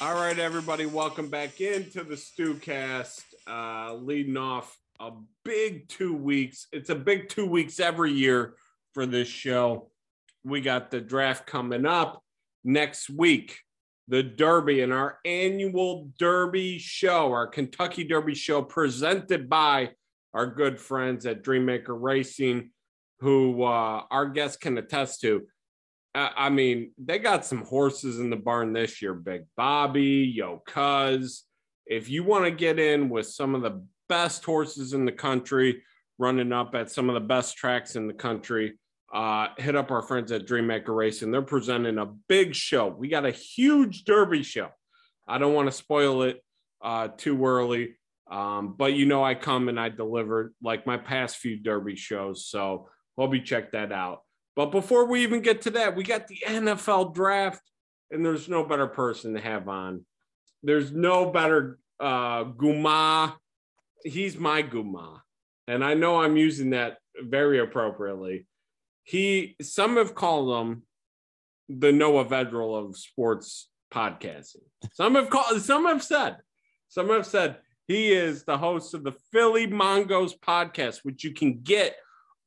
All 0.00 0.14
right, 0.14 0.38
everybody, 0.38 0.86
welcome 0.86 1.28
back 1.28 1.60
into 1.60 2.04
the 2.04 2.14
Stewcast. 2.14 3.20
Uh, 3.48 3.94
leading 3.94 4.36
off 4.36 4.78
a 5.00 5.10
big 5.44 5.88
two 5.88 6.14
weeks. 6.14 6.68
It's 6.70 6.90
a 6.90 6.94
big 6.94 7.28
two 7.28 7.46
weeks 7.46 7.80
every 7.80 8.12
year 8.12 8.54
for 8.94 9.06
this 9.06 9.26
show. 9.26 9.90
We 10.44 10.60
got 10.60 10.92
the 10.92 11.00
draft 11.00 11.48
coming 11.48 11.84
up 11.84 12.22
next 12.62 13.10
week, 13.10 13.58
the 14.06 14.22
Derby, 14.22 14.82
and 14.82 14.92
our 14.92 15.18
annual 15.24 16.12
Derby 16.16 16.78
show, 16.78 17.32
our 17.32 17.48
Kentucky 17.48 18.04
Derby 18.04 18.36
show, 18.36 18.62
presented 18.62 19.48
by 19.48 19.90
our 20.32 20.46
good 20.46 20.78
friends 20.78 21.26
at 21.26 21.42
Dreammaker 21.42 22.00
Racing, 22.00 22.70
who 23.18 23.64
uh, 23.64 24.04
our 24.12 24.28
guests 24.28 24.58
can 24.58 24.78
attest 24.78 25.22
to. 25.22 25.48
I 26.14 26.48
mean, 26.48 26.92
they 26.98 27.18
got 27.18 27.44
some 27.44 27.64
horses 27.64 28.18
in 28.18 28.30
the 28.30 28.36
barn 28.36 28.72
this 28.72 29.00
year. 29.02 29.14
Big 29.14 29.42
Bobby, 29.56 30.32
Yo 30.34 30.62
Cuz. 30.66 31.44
If 31.86 32.08
you 32.08 32.24
want 32.24 32.44
to 32.44 32.50
get 32.50 32.78
in 32.78 33.08
with 33.08 33.26
some 33.26 33.54
of 33.54 33.62
the 33.62 33.84
best 34.08 34.44
horses 34.44 34.94
in 34.94 35.04
the 35.04 35.12
country, 35.12 35.82
running 36.18 36.52
up 36.52 36.74
at 36.74 36.90
some 36.90 37.08
of 37.08 37.14
the 37.14 37.20
best 37.20 37.56
tracks 37.56 37.94
in 37.94 38.06
the 38.06 38.14
country, 38.14 38.78
uh, 39.12 39.48
hit 39.56 39.76
up 39.76 39.90
our 39.90 40.02
friends 40.02 40.32
at 40.32 40.46
Dreammaker 40.46 40.94
Racing. 40.94 41.30
They're 41.30 41.42
presenting 41.42 41.98
a 41.98 42.06
big 42.28 42.54
show. 42.54 42.88
We 42.88 43.08
got 43.08 43.24
a 43.24 43.30
huge 43.30 44.04
Derby 44.04 44.42
show. 44.42 44.68
I 45.26 45.38
don't 45.38 45.54
want 45.54 45.68
to 45.68 45.72
spoil 45.72 46.22
it 46.22 46.42
uh, 46.82 47.08
too 47.16 47.44
early, 47.44 47.96
um, 48.30 48.74
but 48.76 48.94
you 48.94 49.06
know 49.06 49.22
I 49.22 49.34
come 49.34 49.68
and 49.68 49.78
I 49.78 49.88
deliver 49.88 50.52
like 50.62 50.86
my 50.86 50.96
past 50.96 51.36
few 51.36 51.56
Derby 51.58 51.96
shows. 51.96 52.46
So 52.46 52.88
hope 53.16 53.34
you 53.34 53.42
check 53.42 53.72
that 53.72 53.92
out. 53.92 54.22
But 54.58 54.72
before 54.72 55.04
we 55.04 55.22
even 55.22 55.40
get 55.40 55.62
to 55.62 55.70
that, 55.70 55.94
we 55.94 56.02
got 56.02 56.26
the 56.26 56.38
NFL 56.44 57.14
draft, 57.14 57.62
and 58.10 58.26
there's 58.26 58.48
no 58.48 58.64
better 58.64 58.88
person 58.88 59.34
to 59.34 59.40
have 59.40 59.68
on. 59.68 60.04
There's 60.64 60.90
no 60.90 61.30
better 61.30 61.78
uh, 62.00 62.42
Guma. 62.42 63.36
He's 64.02 64.36
my 64.36 64.64
Guma. 64.64 65.20
And 65.68 65.84
I 65.84 65.94
know 65.94 66.20
I'm 66.20 66.36
using 66.36 66.70
that 66.70 66.96
very 67.20 67.60
appropriately. 67.60 68.48
He, 69.04 69.54
some 69.62 69.96
have 69.96 70.16
called 70.16 70.66
him 70.66 70.82
the 71.68 71.92
Noah 71.92 72.24
Vedral 72.24 72.84
of 72.84 72.96
sports 72.96 73.68
podcasting. 73.94 74.66
Some 74.92 75.14
have 75.14 75.30
called, 75.30 75.62
some 75.62 75.84
have 75.86 76.02
said, 76.02 76.38
some 76.88 77.10
have 77.10 77.26
said 77.26 77.58
he 77.86 78.10
is 78.10 78.42
the 78.42 78.58
host 78.58 78.92
of 78.94 79.04
the 79.04 79.14
Philly 79.30 79.68
Mongos 79.68 80.32
podcast, 80.36 81.04
which 81.04 81.22
you 81.22 81.32
can 81.32 81.60
get 81.60 81.94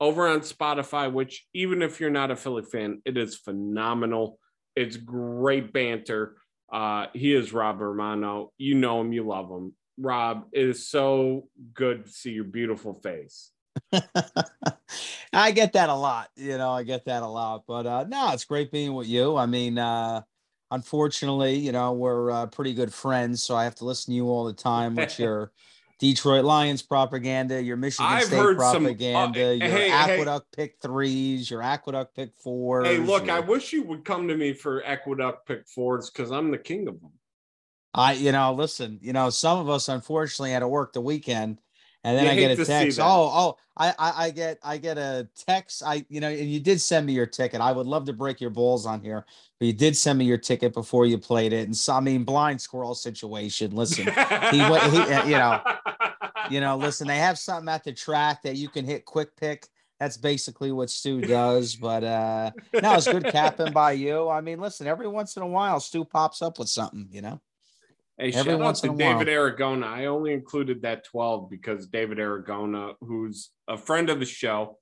over 0.01 0.27
on 0.27 0.41
Spotify, 0.41 1.13
which 1.13 1.45
even 1.53 1.83
if 1.83 1.99
you're 1.99 2.09
not 2.09 2.31
a 2.31 2.35
Philly 2.35 2.63
fan, 2.63 3.01
it 3.05 3.17
is 3.17 3.35
phenomenal. 3.35 4.39
It's 4.75 4.97
great 4.97 5.71
banter. 5.71 6.37
Uh, 6.73 7.05
he 7.13 7.33
is 7.33 7.53
Rob 7.53 7.79
Romano. 7.79 8.51
You 8.57 8.75
know 8.75 8.99
him, 8.99 9.13
you 9.13 9.23
love 9.25 9.49
him. 9.49 9.73
Rob, 9.97 10.45
it 10.51 10.67
is 10.67 10.89
so 10.89 11.47
good 11.73 12.05
to 12.05 12.11
see 12.11 12.31
your 12.31 12.45
beautiful 12.45 12.95
face. 12.95 13.51
I 15.33 15.51
get 15.51 15.73
that 15.73 15.89
a 15.89 15.95
lot, 15.95 16.29
you 16.35 16.57
know, 16.57 16.71
I 16.71 16.83
get 16.83 17.05
that 17.05 17.21
a 17.21 17.27
lot. 17.27 17.63
But 17.67 17.85
uh 17.85 18.05
no, 18.05 18.31
it's 18.33 18.43
great 18.43 18.71
being 18.71 18.93
with 18.93 19.07
you. 19.07 19.37
I 19.37 19.45
mean, 19.45 19.77
uh 19.77 20.23
unfortunately, 20.71 21.55
you 21.55 21.71
know, 21.71 21.93
we're 21.93 22.31
uh, 22.31 22.45
pretty 22.47 22.73
good 22.73 22.93
friends, 22.93 23.43
so 23.43 23.55
I 23.55 23.65
have 23.65 23.75
to 23.75 23.85
listen 23.85 24.13
to 24.13 24.15
you 24.15 24.27
all 24.27 24.45
the 24.45 24.53
time, 24.53 24.95
which 24.95 25.19
you're 25.19 25.51
Detroit 26.01 26.43
Lions 26.43 26.81
propaganda, 26.81 27.61
your 27.61 27.77
Michigan 27.77 28.11
I've 28.11 28.23
State 28.23 28.55
propaganda, 28.57 29.39
some, 29.39 29.61
uh, 29.61 29.65
your 29.65 29.77
hey, 29.77 29.91
Aqueduct 29.91 30.55
hey, 30.55 30.63
pick 30.63 30.81
threes, 30.81 31.51
your 31.51 31.61
Aqueduct 31.61 32.15
pick 32.15 32.31
fours. 32.39 32.87
Hey, 32.87 32.97
look, 32.97 33.27
your, 33.27 33.35
I 33.35 33.39
wish 33.39 33.71
you 33.71 33.83
would 33.83 34.03
come 34.03 34.27
to 34.27 34.35
me 34.35 34.51
for 34.53 34.83
Aqueduct 34.83 35.47
pick 35.47 35.67
fours 35.67 36.09
because 36.09 36.31
I'm 36.31 36.49
the 36.49 36.57
king 36.57 36.87
of 36.87 36.99
them. 36.99 37.11
I, 37.93 38.13
you 38.13 38.31
know, 38.31 38.51
listen, 38.51 38.97
you 39.03 39.13
know, 39.13 39.29
some 39.29 39.59
of 39.59 39.69
us 39.69 39.89
unfortunately 39.89 40.53
had 40.53 40.61
to 40.61 40.67
work 40.67 40.93
the 40.93 41.01
weekend, 41.01 41.59
and 42.03 42.17
then 42.17 42.25
you 42.25 42.31
I 42.31 42.35
get 42.35 42.59
a 42.59 42.65
text. 42.65 42.99
Oh, 42.99 43.05
oh, 43.05 43.57
I, 43.77 43.93
I, 43.97 44.13
I 44.25 44.29
get, 44.31 44.59
I 44.63 44.77
get 44.77 44.97
a 44.97 45.27
text. 45.47 45.83
I, 45.85 46.05
you 46.09 46.19
know, 46.19 46.29
and 46.29 46.51
you 46.51 46.59
did 46.59 46.81
send 46.81 47.05
me 47.05 47.13
your 47.13 47.25
ticket. 47.25 47.61
I 47.61 47.71
would 47.71 47.87
love 47.87 48.05
to 48.05 48.13
break 48.13 48.41
your 48.41 48.49
balls 48.49 48.85
on 48.85 49.01
here, 49.01 49.25
but 49.59 49.65
you 49.65 49.73
did 49.73 49.95
send 49.95 50.19
me 50.19 50.25
your 50.25 50.37
ticket 50.37 50.73
before 50.73 51.05
you 51.05 51.17
played 51.17 51.53
it. 51.53 51.65
And 51.65 51.75
so, 51.75 51.93
I 51.93 51.99
mean, 51.99 52.23
blind 52.23 52.61
squirrel 52.61 52.95
situation. 52.95 53.75
Listen, 53.75 54.07
he, 54.51 54.57
he, 54.57 55.31
you 55.31 55.37
know 55.37 55.61
you 56.51 56.59
know, 56.59 56.75
listen, 56.75 57.07
they 57.07 57.17
have 57.17 57.37
something 57.39 57.69
at 57.69 57.83
the 57.83 57.93
track 57.93 58.43
that 58.43 58.57
you 58.57 58.69
can 58.69 58.85
hit 58.85 59.05
quick 59.05 59.35
pick. 59.37 59.67
That's 59.99 60.17
basically 60.17 60.71
what 60.71 60.89
Stu 60.89 61.21
does. 61.21 61.75
But 61.75 62.03
uh 62.03 62.51
no, 62.73 62.95
it's 62.95 63.07
good 63.07 63.25
capping 63.25 63.71
by 63.71 63.93
you. 63.93 64.29
I 64.29 64.41
mean, 64.41 64.59
listen, 64.59 64.87
every 64.87 65.07
once 65.07 65.37
in 65.37 65.43
a 65.43 65.47
while, 65.47 65.79
Stu 65.79 66.03
pops 66.03 66.41
up 66.41 66.59
with 66.59 66.69
something, 66.69 67.07
you 67.11 67.21
know. 67.21 67.39
Hey, 68.21 68.31
every 68.33 68.51
shout 68.51 68.61
out 68.61 68.75
to 68.75 68.95
David. 68.95 69.27
Aragona. 69.27 69.85
I 69.85 70.05
only 70.05 70.31
included 70.31 70.83
that 70.83 71.03
12 71.05 71.49
because 71.49 71.87
David 71.87 72.19
Aragona, 72.19 72.93
who's 73.01 73.49
a 73.67 73.77
friend 73.77 74.11
of 74.11 74.19
the 74.19 74.27
show, 74.27 74.77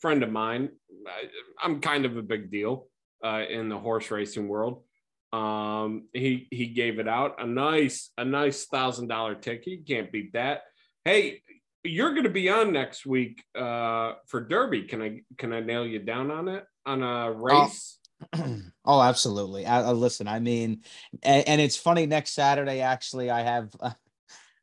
friend 0.00 0.22
of 0.22 0.30
mine, 0.30 0.68
I, 1.04 1.64
am 1.66 1.80
kind 1.80 2.04
of 2.04 2.16
a 2.16 2.22
big 2.22 2.48
deal 2.48 2.86
uh, 3.24 3.42
in 3.50 3.68
the 3.68 3.76
horse 3.76 4.08
racing 4.12 4.46
world. 4.46 4.84
Um, 5.32 6.04
he 6.12 6.46
he 6.52 6.68
gave 6.68 7.00
it 7.00 7.08
out 7.08 7.42
a 7.42 7.46
nice 7.46 8.12
a 8.16 8.24
nice 8.24 8.66
thousand 8.66 9.08
dollar 9.08 9.34
ticket. 9.34 9.66
You 9.66 9.84
can't 9.84 10.12
beat 10.12 10.34
that. 10.34 10.62
Hey, 11.04 11.42
you're 11.82 12.12
going 12.12 12.22
to 12.22 12.30
be 12.30 12.48
on 12.48 12.72
next 12.72 13.04
week 13.04 13.42
uh, 13.58 14.12
for 14.28 14.42
Derby. 14.42 14.82
Can 14.82 15.02
I 15.02 15.22
can 15.36 15.52
I 15.52 15.58
nail 15.58 15.84
you 15.84 15.98
down 15.98 16.30
on 16.30 16.46
it 16.46 16.64
on 16.86 17.02
a 17.02 17.32
race? 17.32 17.98
Oh, 18.88 19.02
absolutely. 19.02 19.66
I, 19.66 19.82
I, 19.82 19.90
listen, 19.90 20.28
I 20.28 20.38
mean, 20.38 20.82
and, 21.24 21.48
and, 21.48 21.60
it's 21.60 21.76
funny. 21.76 22.06
Next 22.06 22.34
Saturday, 22.34 22.80
actually, 22.80 23.30
I 23.30 23.40
have 23.40 23.74
uh, 23.80 23.92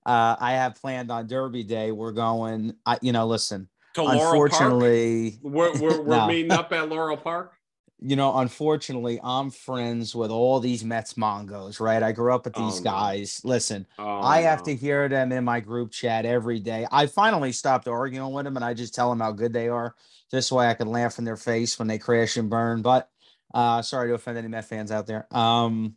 I 0.06 0.54
have 0.54 0.76
planned 0.76 1.12
on 1.12 1.28
Derby 1.28 1.64
Day. 1.64 1.92
We're 1.92 2.14
going. 2.14 2.74
I, 2.86 3.00
you 3.02 3.12
know, 3.12 3.28
listen. 3.28 3.68
To 3.96 4.06
unfortunately, 4.06 5.40
Laurel 5.44 5.74
Park? 5.74 5.82
we're 5.82 5.90
we're, 5.90 6.02
we're 6.04 6.18
no. 6.20 6.28
meeting 6.28 6.52
up 6.54 6.72
at 6.72 6.88
Laurel 6.88 7.18
Park 7.18 7.54
you 8.06 8.18
know, 8.18 8.38
unfortunately, 8.38 9.18
I'm 9.24 9.50
friends 9.50 10.14
with 10.14 10.30
all 10.30 10.60
these 10.60 10.84
Mets 10.84 11.14
Mongos, 11.14 11.80
right? 11.80 12.04
I 12.04 12.12
grew 12.12 12.34
up 12.34 12.44
with 12.44 12.54
these 12.54 12.82
oh, 12.82 12.84
guys. 12.84 13.40
No. 13.44 13.52
Listen, 13.52 13.88
oh, 13.98 14.20
I 14.20 14.42
have 14.42 14.60
no. 14.60 14.66
to 14.66 14.76
hear 14.76 15.08
them 15.08 15.32
in 15.32 15.46
my 15.46 15.62
group 15.62 15.92
chat 15.92 16.26
every 16.26 16.60
day. 16.60 16.86
I 16.92 17.06
finally 17.06 17.54
stopped 17.54 17.88
arguing 17.88 18.34
with 18.34 18.44
them 18.44 18.58
and 18.58 18.66
I 18.66 18.74
just 18.74 18.94
tell 18.94 19.10
them 19.10 19.22
how 19.22 19.32
good 19.32 19.54
they 19.54 19.70
are. 19.70 19.96
This 20.32 20.52
way 20.52 20.68
I 20.68 20.74
can 20.74 20.90
laugh 20.90 21.18
in 21.18 21.24
their 21.24 21.38
face 21.38 21.80
when 21.80 21.88
they 21.88 21.98
crash 21.98 22.36
and 22.36 22.50
burn. 22.50 22.82
But 22.82 23.10
uh 23.54 23.82
sorry 23.82 24.10
to 24.10 24.16
offend 24.16 24.38
any 24.38 24.48
Met 24.48 24.66
fans 24.66 24.92
out 24.92 25.08
there. 25.08 25.28
Um 25.36 25.96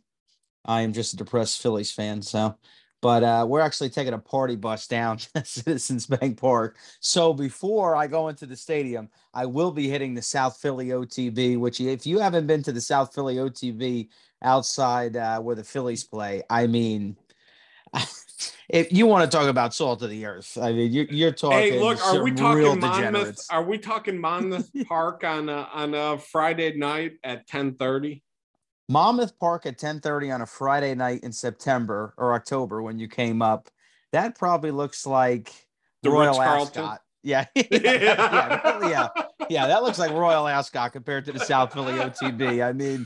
I 0.65 0.81
am 0.81 0.93
just 0.93 1.13
a 1.13 1.17
depressed 1.17 1.61
Phillies 1.61 1.91
fan. 1.91 2.21
So 2.21 2.57
but 3.01 3.23
uh, 3.23 3.45
we're 3.47 3.61
actually 3.61 3.89
taking 3.89 4.13
a 4.13 4.17
party 4.17 4.55
bus 4.55 4.87
down 4.87 5.17
to 5.35 5.45
Citizens 5.45 6.07
Bank 6.07 6.39
Park. 6.39 6.77
So 6.99 7.33
before 7.33 7.95
I 7.95 8.07
go 8.07 8.27
into 8.27 8.45
the 8.45 8.55
stadium, 8.55 9.09
I 9.33 9.45
will 9.45 9.71
be 9.71 9.87
hitting 9.87 10.13
the 10.13 10.21
South 10.21 10.57
Philly 10.57 10.87
OTB, 10.87 11.59
which 11.59 11.79
if 11.79 12.07
you 12.07 12.19
haven't 12.19 12.47
been 12.47 12.63
to 12.63 12.71
the 12.71 12.81
South 12.81 13.13
Philly 13.13 13.35
OTB 13.35 14.09
outside 14.41 15.15
uh, 15.15 15.39
where 15.39 15.55
the 15.55 15.63
Phillies 15.63 16.03
play, 16.03 16.41
I 16.49 16.65
mean, 16.67 17.15
if 18.69 18.91
you 18.91 19.05
want 19.07 19.29
to 19.29 19.37
talk 19.37 19.47
about 19.47 19.73
salt 19.73 20.01
of 20.01 20.09
the 20.09 20.25
earth, 20.25 20.57
I 20.61 20.71
mean, 20.71 20.91
you're, 20.91 21.05
you're 21.05 21.31
talking. 21.31 21.57
Hey, 21.57 21.79
look, 21.79 22.03
are 22.05 22.21
we 22.21 22.31
talking 22.31 22.79
Monmouth? 22.79 23.45
Are 23.49 23.63
we 23.63 23.77
talking 23.77 24.19
Monmouth 24.19 24.71
Park 24.87 25.23
on 25.23 25.49
a, 25.49 25.69
on 25.73 25.93
a 25.93 26.17
Friday 26.17 26.75
night 26.77 27.13
at 27.23 27.47
ten 27.47 27.75
thirty? 27.75 28.23
Monmouth 28.89 29.37
Park 29.39 29.65
at 29.65 29.77
10:30 29.77 30.33
on 30.33 30.41
a 30.41 30.45
Friday 30.45 30.95
night 30.95 31.21
in 31.23 31.31
September 31.31 32.13
or 32.17 32.33
October 32.33 32.81
when 32.81 32.97
you 32.97 33.07
came 33.07 33.41
up. 33.41 33.69
That 34.13 34.37
probably 34.37 34.71
looks 34.71 35.05
like 35.05 35.51
the 36.03 36.09
Royal 36.09 36.41
Ascot. 36.41 37.01
Yeah. 37.23 37.45
yeah, 37.55 37.65
yeah, 37.71 38.87
yeah, 38.87 39.07
yeah. 39.49 39.67
That 39.67 39.83
looks 39.83 39.99
like 39.99 40.11
Royal 40.11 40.47
Ascot 40.47 40.93
compared 40.93 41.25
to 41.25 41.33
the 41.33 41.39
South 41.39 41.73
Philly 41.73 41.93
OTB. 41.93 42.65
I 42.65 42.71
mean, 42.71 43.05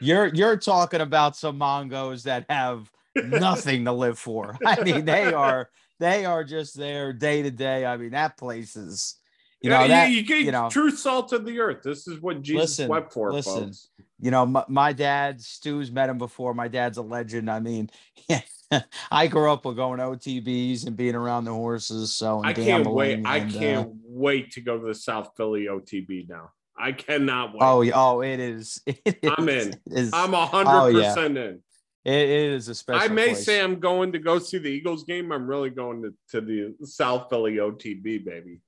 you're 0.00 0.26
you're 0.26 0.56
talking 0.56 1.00
about 1.00 1.36
some 1.36 1.58
Mongos 1.58 2.24
that 2.24 2.46
have 2.48 2.90
nothing 3.16 3.84
to 3.84 3.92
live 3.92 4.18
for. 4.18 4.56
I 4.66 4.82
mean, 4.82 5.04
they 5.04 5.32
are 5.32 5.70
they 5.98 6.24
are 6.24 6.44
just 6.44 6.76
there 6.76 7.12
day 7.12 7.42
to 7.42 7.50
day. 7.50 7.84
I 7.84 7.96
mean, 7.96 8.10
that 8.10 8.36
place 8.36 8.76
is 8.76 9.16
you 9.62 9.68
know, 9.68 9.86
that, 9.86 10.10
you, 10.10 10.22
you, 10.22 10.36
you 10.36 10.52
know, 10.52 10.70
true 10.70 10.90
salt 10.90 11.32
of 11.32 11.44
the 11.44 11.60
earth. 11.60 11.82
This 11.82 12.08
is 12.08 12.18
what 12.20 12.40
Jesus 12.40 12.60
listen, 12.60 12.88
wept 12.88 13.12
for. 13.12 13.30
Listen, 13.30 13.66
folks. 13.66 13.88
you 14.18 14.30
know, 14.30 14.46
my, 14.46 14.64
my, 14.68 14.92
dad, 14.94 15.42
Stu's 15.42 15.90
met 15.90 16.08
him 16.08 16.16
before. 16.16 16.54
My 16.54 16.68
dad's 16.68 16.96
a 16.96 17.02
legend. 17.02 17.50
I 17.50 17.60
mean, 17.60 17.90
yeah, 18.26 18.40
I 19.10 19.26
grew 19.26 19.52
up 19.52 19.66
with 19.66 19.76
going 19.76 20.00
OTBs 20.00 20.86
and 20.86 20.96
being 20.96 21.14
around 21.14 21.44
the 21.44 21.52
horses. 21.52 22.14
So 22.14 22.42
I 22.42 22.54
can't 22.54 22.86
wait. 22.86 23.18
And, 23.18 23.28
I 23.28 23.40
can't 23.40 23.88
uh, 23.88 23.92
wait 24.02 24.52
to 24.52 24.62
go 24.62 24.78
to 24.78 24.86
the 24.86 24.94
South 24.94 25.32
Philly 25.36 25.66
OTB 25.66 26.28
now. 26.28 26.52
I 26.78 26.92
cannot 26.92 27.52
wait. 27.52 27.60
Oh, 27.60 27.84
oh, 27.94 28.20
it 28.22 28.40
is. 28.40 28.80
It 28.86 29.02
is 29.04 29.30
I'm 29.36 29.48
in. 29.48 29.74
Is, 29.90 30.10
I'm 30.14 30.32
a 30.32 30.46
hundred 30.46 30.70
oh, 30.70 30.92
percent 30.92 31.36
in. 31.36 31.60
It 32.04 32.28
is 32.28 32.68
a 32.68 32.74
special. 32.74 33.02
I 33.02 33.08
may 33.12 33.28
place. 33.28 33.44
say 33.44 33.60
I'm 33.60 33.78
going 33.78 34.10
to 34.12 34.18
go 34.18 34.38
see 34.38 34.58
the 34.58 34.70
Eagles 34.70 35.04
game. 35.04 35.32
I'm 35.32 35.46
really 35.46 35.70
going 35.70 36.02
to, 36.02 36.14
to 36.30 36.40
the 36.40 36.74
South 36.86 37.28
Philly 37.28 37.56
OTB, 37.56 38.24
baby. 38.24 38.60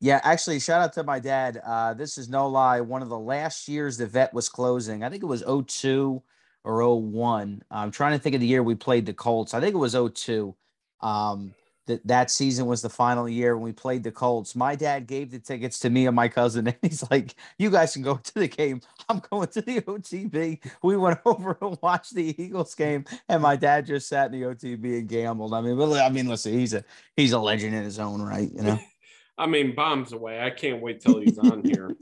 Yeah, 0.00 0.20
actually, 0.24 0.60
shout 0.60 0.82
out 0.82 0.92
to 0.94 1.02
my 1.02 1.18
dad. 1.18 1.62
Uh, 1.64 1.94
this 1.94 2.18
is 2.18 2.28
no 2.28 2.48
lie. 2.48 2.82
One 2.82 3.00
of 3.00 3.08
the 3.08 3.18
last 3.18 3.66
years 3.66 3.96
the 3.96 4.06
vet 4.06 4.34
was 4.34 4.48
closing, 4.50 5.02
I 5.02 5.08
think 5.08 5.22
it 5.22 5.26
was 5.26 5.42
02 5.42 6.22
or 6.64 7.00
01. 7.00 7.62
I'm 7.70 7.90
trying 7.90 8.12
to 8.12 8.18
think 8.18 8.34
of 8.34 8.42
the 8.42 8.46
year 8.46 8.62
we 8.62 8.74
played 8.74 9.06
the 9.06 9.14
Colts. 9.14 9.54
I 9.54 9.60
think 9.60 9.74
it 9.74 9.78
was 9.78 9.96
02. 9.96 10.54
Um, 11.00 11.54
that 11.86 12.06
that 12.06 12.30
season 12.30 12.66
was 12.66 12.82
the 12.82 12.90
final 12.90 13.28
year 13.28 13.56
when 13.56 13.64
we 13.64 13.72
played 13.72 14.02
the 14.02 14.10
Colts. 14.10 14.54
My 14.54 14.74
dad 14.74 15.06
gave 15.06 15.30
the 15.30 15.38
tickets 15.38 15.78
to 15.80 15.90
me 15.90 16.06
and 16.06 16.16
my 16.16 16.28
cousin, 16.28 16.66
and 16.68 16.76
he's 16.82 17.08
like, 17.10 17.34
"You 17.58 17.70
guys 17.70 17.92
can 17.92 18.02
go 18.02 18.16
to 18.16 18.34
the 18.34 18.48
game. 18.48 18.80
I'm 19.08 19.20
going 19.30 19.48
to 19.48 19.62
the 19.62 19.80
OTB." 19.80 20.60
We 20.82 20.96
went 20.96 21.20
over 21.26 21.56
and 21.60 21.78
watched 21.82 22.14
the 22.14 22.40
Eagles 22.42 22.74
game, 22.74 23.04
and 23.28 23.42
my 23.42 23.56
dad 23.56 23.86
just 23.86 24.08
sat 24.08 24.32
in 24.32 24.40
the 24.40 24.46
OTB 24.46 24.98
and 24.98 25.08
gambled. 25.08 25.54
I 25.54 25.60
mean, 25.60 25.80
I 25.80 26.08
mean, 26.10 26.28
listen, 26.28 26.52
he's 26.52 26.74
a 26.74 26.84
he's 27.16 27.32
a 27.32 27.38
legend 27.38 27.74
in 27.74 27.84
his 27.84 27.98
own 27.98 28.20
right, 28.22 28.50
you 28.52 28.62
know. 28.62 28.78
I 29.38 29.46
mean, 29.46 29.74
bombs 29.74 30.12
away. 30.12 30.40
I 30.40 30.50
can't 30.50 30.80
wait 30.80 31.00
till 31.00 31.20
he's 31.20 31.38
on 31.38 31.62
here. 31.62 31.94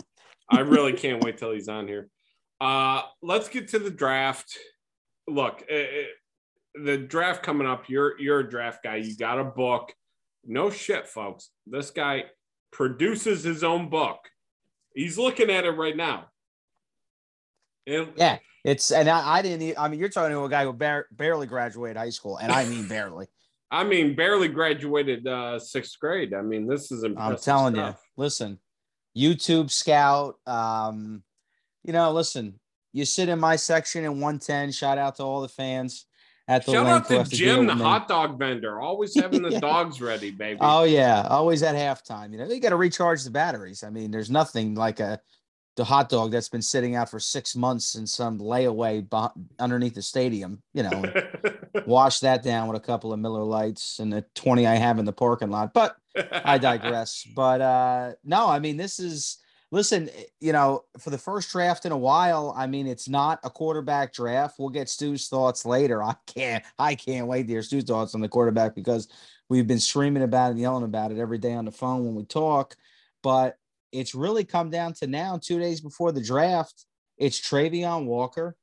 I 0.49 0.61
really 0.61 0.93
can't 0.93 1.23
wait 1.25 1.37
till 1.39 1.53
he's 1.53 1.69
on 1.69 1.89
here. 1.89 2.09
Uh, 2.61 3.03
let's 3.23 3.49
get 3.49 3.69
to 3.69 3.79
the 3.79 3.91
draft. 3.91 4.57
Look, 5.27 5.63
it, 5.63 5.75
it, 5.75 6.09
the 6.75 6.99
draft 6.99 7.43
coming 7.43 7.67
up. 7.67 7.89
You're 7.89 8.21
you're 8.21 8.41
a 8.41 8.51
draft 8.51 8.83
guy. 8.83 8.97
You 8.97 9.17
got 9.17 9.39
a 9.39 9.45
book. 9.45 9.93
No 10.45 10.71
shit, 10.71 11.07
folks. 11.09 11.51
This 11.67 11.91
guy 11.91 12.25
produces 12.71 13.43
his 13.45 13.65
own 13.65 13.89
book. 13.89 14.19
He's 14.95 15.19
looking 15.19 15.51
at 15.51 15.65
it 15.65 15.71
right 15.71 15.97
now. 15.97 16.27
And, 17.87 18.09
yeah, 18.17 18.39
it's 18.65 18.91
and 18.91 19.09
I, 19.09 19.39
I 19.39 19.43
didn't. 19.43 19.79
I 19.79 19.89
mean, 19.89 20.01
you're 20.01 20.09
talking 20.09 20.33
to 20.33 20.45
a 20.45 20.49
guy 20.49 20.65
who 20.65 20.73
bar- 20.73 21.07
barely 21.13 21.47
graduated 21.47 21.97
high 21.97 22.11
school, 22.11 22.39
and 22.39 22.51
I 22.51 22.65
mean 22.65 22.89
barely. 22.89 23.27
I 23.71 23.83
mean, 23.83 24.15
barely 24.15 24.49
graduated 24.49 25.27
uh, 25.27 25.59
sixth 25.59 25.99
grade. 25.99 26.35
I 26.35 26.43
mean, 26.43 26.67
this 26.67 26.93
is 26.93 27.03
impressive. 27.03 27.33
I'm 27.33 27.39
telling 27.39 27.75
stuff. 27.75 28.01
you. 28.03 28.23
Listen, 28.23 28.59
YouTube 29.17 29.71
Scout. 29.71 30.37
Um, 30.47 31.23
you 31.83 31.93
know, 31.93 32.13
listen, 32.13 32.61
you 32.93 33.05
sit 33.05 33.29
in 33.29 33.41
my 33.41 33.57
section 33.57 34.05
in 34.05 34.13
110. 34.13 34.73
Shout 34.73 34.97
out 34.97 35.17
to 35.17 35.23
all 35.25 35.43
the 35.43 35.49
fans 35.49 36.07
at 36.47 36.67
the 36.67 36.73
Shout 36.73 36.87
out 36.87 37.09
to 37.09 37.25
Jim, 37.25 37.67
the 37.67 37.75
hot 37.75 38.07
dog 38.07 38.39
vendor, 38.39 38.81
always 38.81 39.15
having 39.21 39.43
the 39.43 39.51
yeah. 39.51 39.61
dogs 39.61 40.01
ready, 40.01 40.31
baby. 40.31 40.59
Oh 40.61 40.85
yeah, 40.85 41.27
always 41.31 41.63
at 41.63 41.75
halftime. 41.75 42.33
You 42.33 42.39
know, 42.39 42.47
you 42.47 42.61
got 42.61 42.71
to 42.71 42.77
recharge 42.77 43.25
the 43.25 43.31
batteries. 43.31 43.83
I 43.83 43.91
mean, 43.91 44.11
there's 44.11 44.31
nothing 44.31 44.75
like 44.75 45.01
a 45.01 45.21
the 45.77 45.85
hot 45.85 46.09
dog 46.09 46.31
that's 46.31 46.49
been 46.49 46.63
sitting 46.63 46.95
out 46.95 47.11
for 47.11 47.19
six 47.19 47.57
months 47.57 47.97
in 47.97 48.07
some 48.07 48.39
layaway 48.39 49.05
underneath 49.59 49.95
the 49.95 50.03
stadium. 50.03 50.63
You 50.73 50.85
know, 50.85 51.03
wash 51.87 52.21
that 52.21 52.43
down 52.43 52.69
with 52.69 52.77
a 52.77 52.85
couple 52.85 53.13
of 53.13 53.19
Miller 53.19 53.43
Lights 53.43 53.99
and 53.99 54.13
the 54.13 54.25
twenty 54.35 54.67
I 54.67 54.75
have 54.75 54.99
in 54.99 55.05
the 55.05 55.13
parking 55.13 55.51
lot. 55.51 55.73
But 55.73 55.97
I 56.15 56.59
digress. 56.59 57.27
but 57.35 57.61
uh 57.61 58.13
no, 58.23 58.49
I 58.49 58.59
mean, 58.59 58.77
this 58.77 59.01
is 59.01 59.39
listen, 59.75 60.09
eh, 60.09 60.25
you 60.41 60.53
know, 60.53 60.85
for 60.99 61.11
the 61.11 61.19
first 61.19 61.51
draft 61.51 61.85
in 61.85 61.93
a 61.93 61.99
while, 61.99 62.55
I 62.57 62.67
mean, 62.67 62.87
it's 62.87 63.09
not 63.09 63.41
a 63.43 63.51
quarterback 63.51 64.15
draft. 64.15 64.55
We'll 64.59 64.69
get 64.71 64.89
Stu's 64.89 65.29
thoughts 65.29 65.67
later. 65.67 66.03
I 66.03 66.15
can't, 66.27 66.65
I 66.79 66.95
can't 66.95 67.27
wait 67.27 67.43
to 67.43 67.53
hear 67.53 67.63
Stu's 67.63 67.85
thoughts 67.85 68.15
on 68.15 68.21
the 68.21 68.29
quarterback 68.29 68.75
because 68.75 69.09
we've 69.49 69.67
been 69.67 69.81
screaming 69.81 70.23
about 70.23 70.49
it 70.49 70.51
and 70.53 70.61
yelling 70.61 70.85
about 70.85 71.11
it 71.11 71.19
every 71.19 71.39
day 71.39 71.53
on 71.53 71.65
the 71.65 71.73
phone 71.73 72.07
when 72.07 72.15
we 72.15 72.25
talk. 72.25 72.77
But 73.23 73.59
it's 73.93 74.15
really 74.15 74.45
come 74.45 74.71
down 74.71 74.95
to 74.95 75.07
now, 75.07 75.39
two 75.43 75.59
days 75.59 75.81
before 75.81 76.13
the 76.13 76.23
draft, 76.23 76.87
it's 77.19 77.41
Travon 77.41 78.07
Walker. 78.07 78.57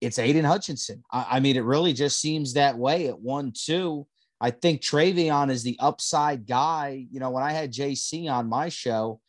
It's 0.00 0.18
Aidan 0.18 0.44
Hutchinson. 0.44 1.02
I, 1.10 1.26
I 1.32 1.40
mean, 1.40 1.56
it 1.56 1.64
really 1.64 1.94
just 1.94 2.20
seems 2.20 2.54
that 2.54 2.76
way 2.76 3.08
at 3.08 3.18
one, 3.18 3.52
two. 3.54 4.06
I 4.40 4.50
think 4.50 4.82
Travon 4.82 5.50
is 5.50 5.62
the 5.62 5.76
upside 5.78 6.46
guy. 6.46 7.06
You 7.10 7.20
know, 7.20 7.30
when 7.30 7.44
I 7.44 7.52
had 7.52 7.72
JC 7.72 8.30
on 8.30 8.48
my 8.48 8.68
show, 8.68 9.20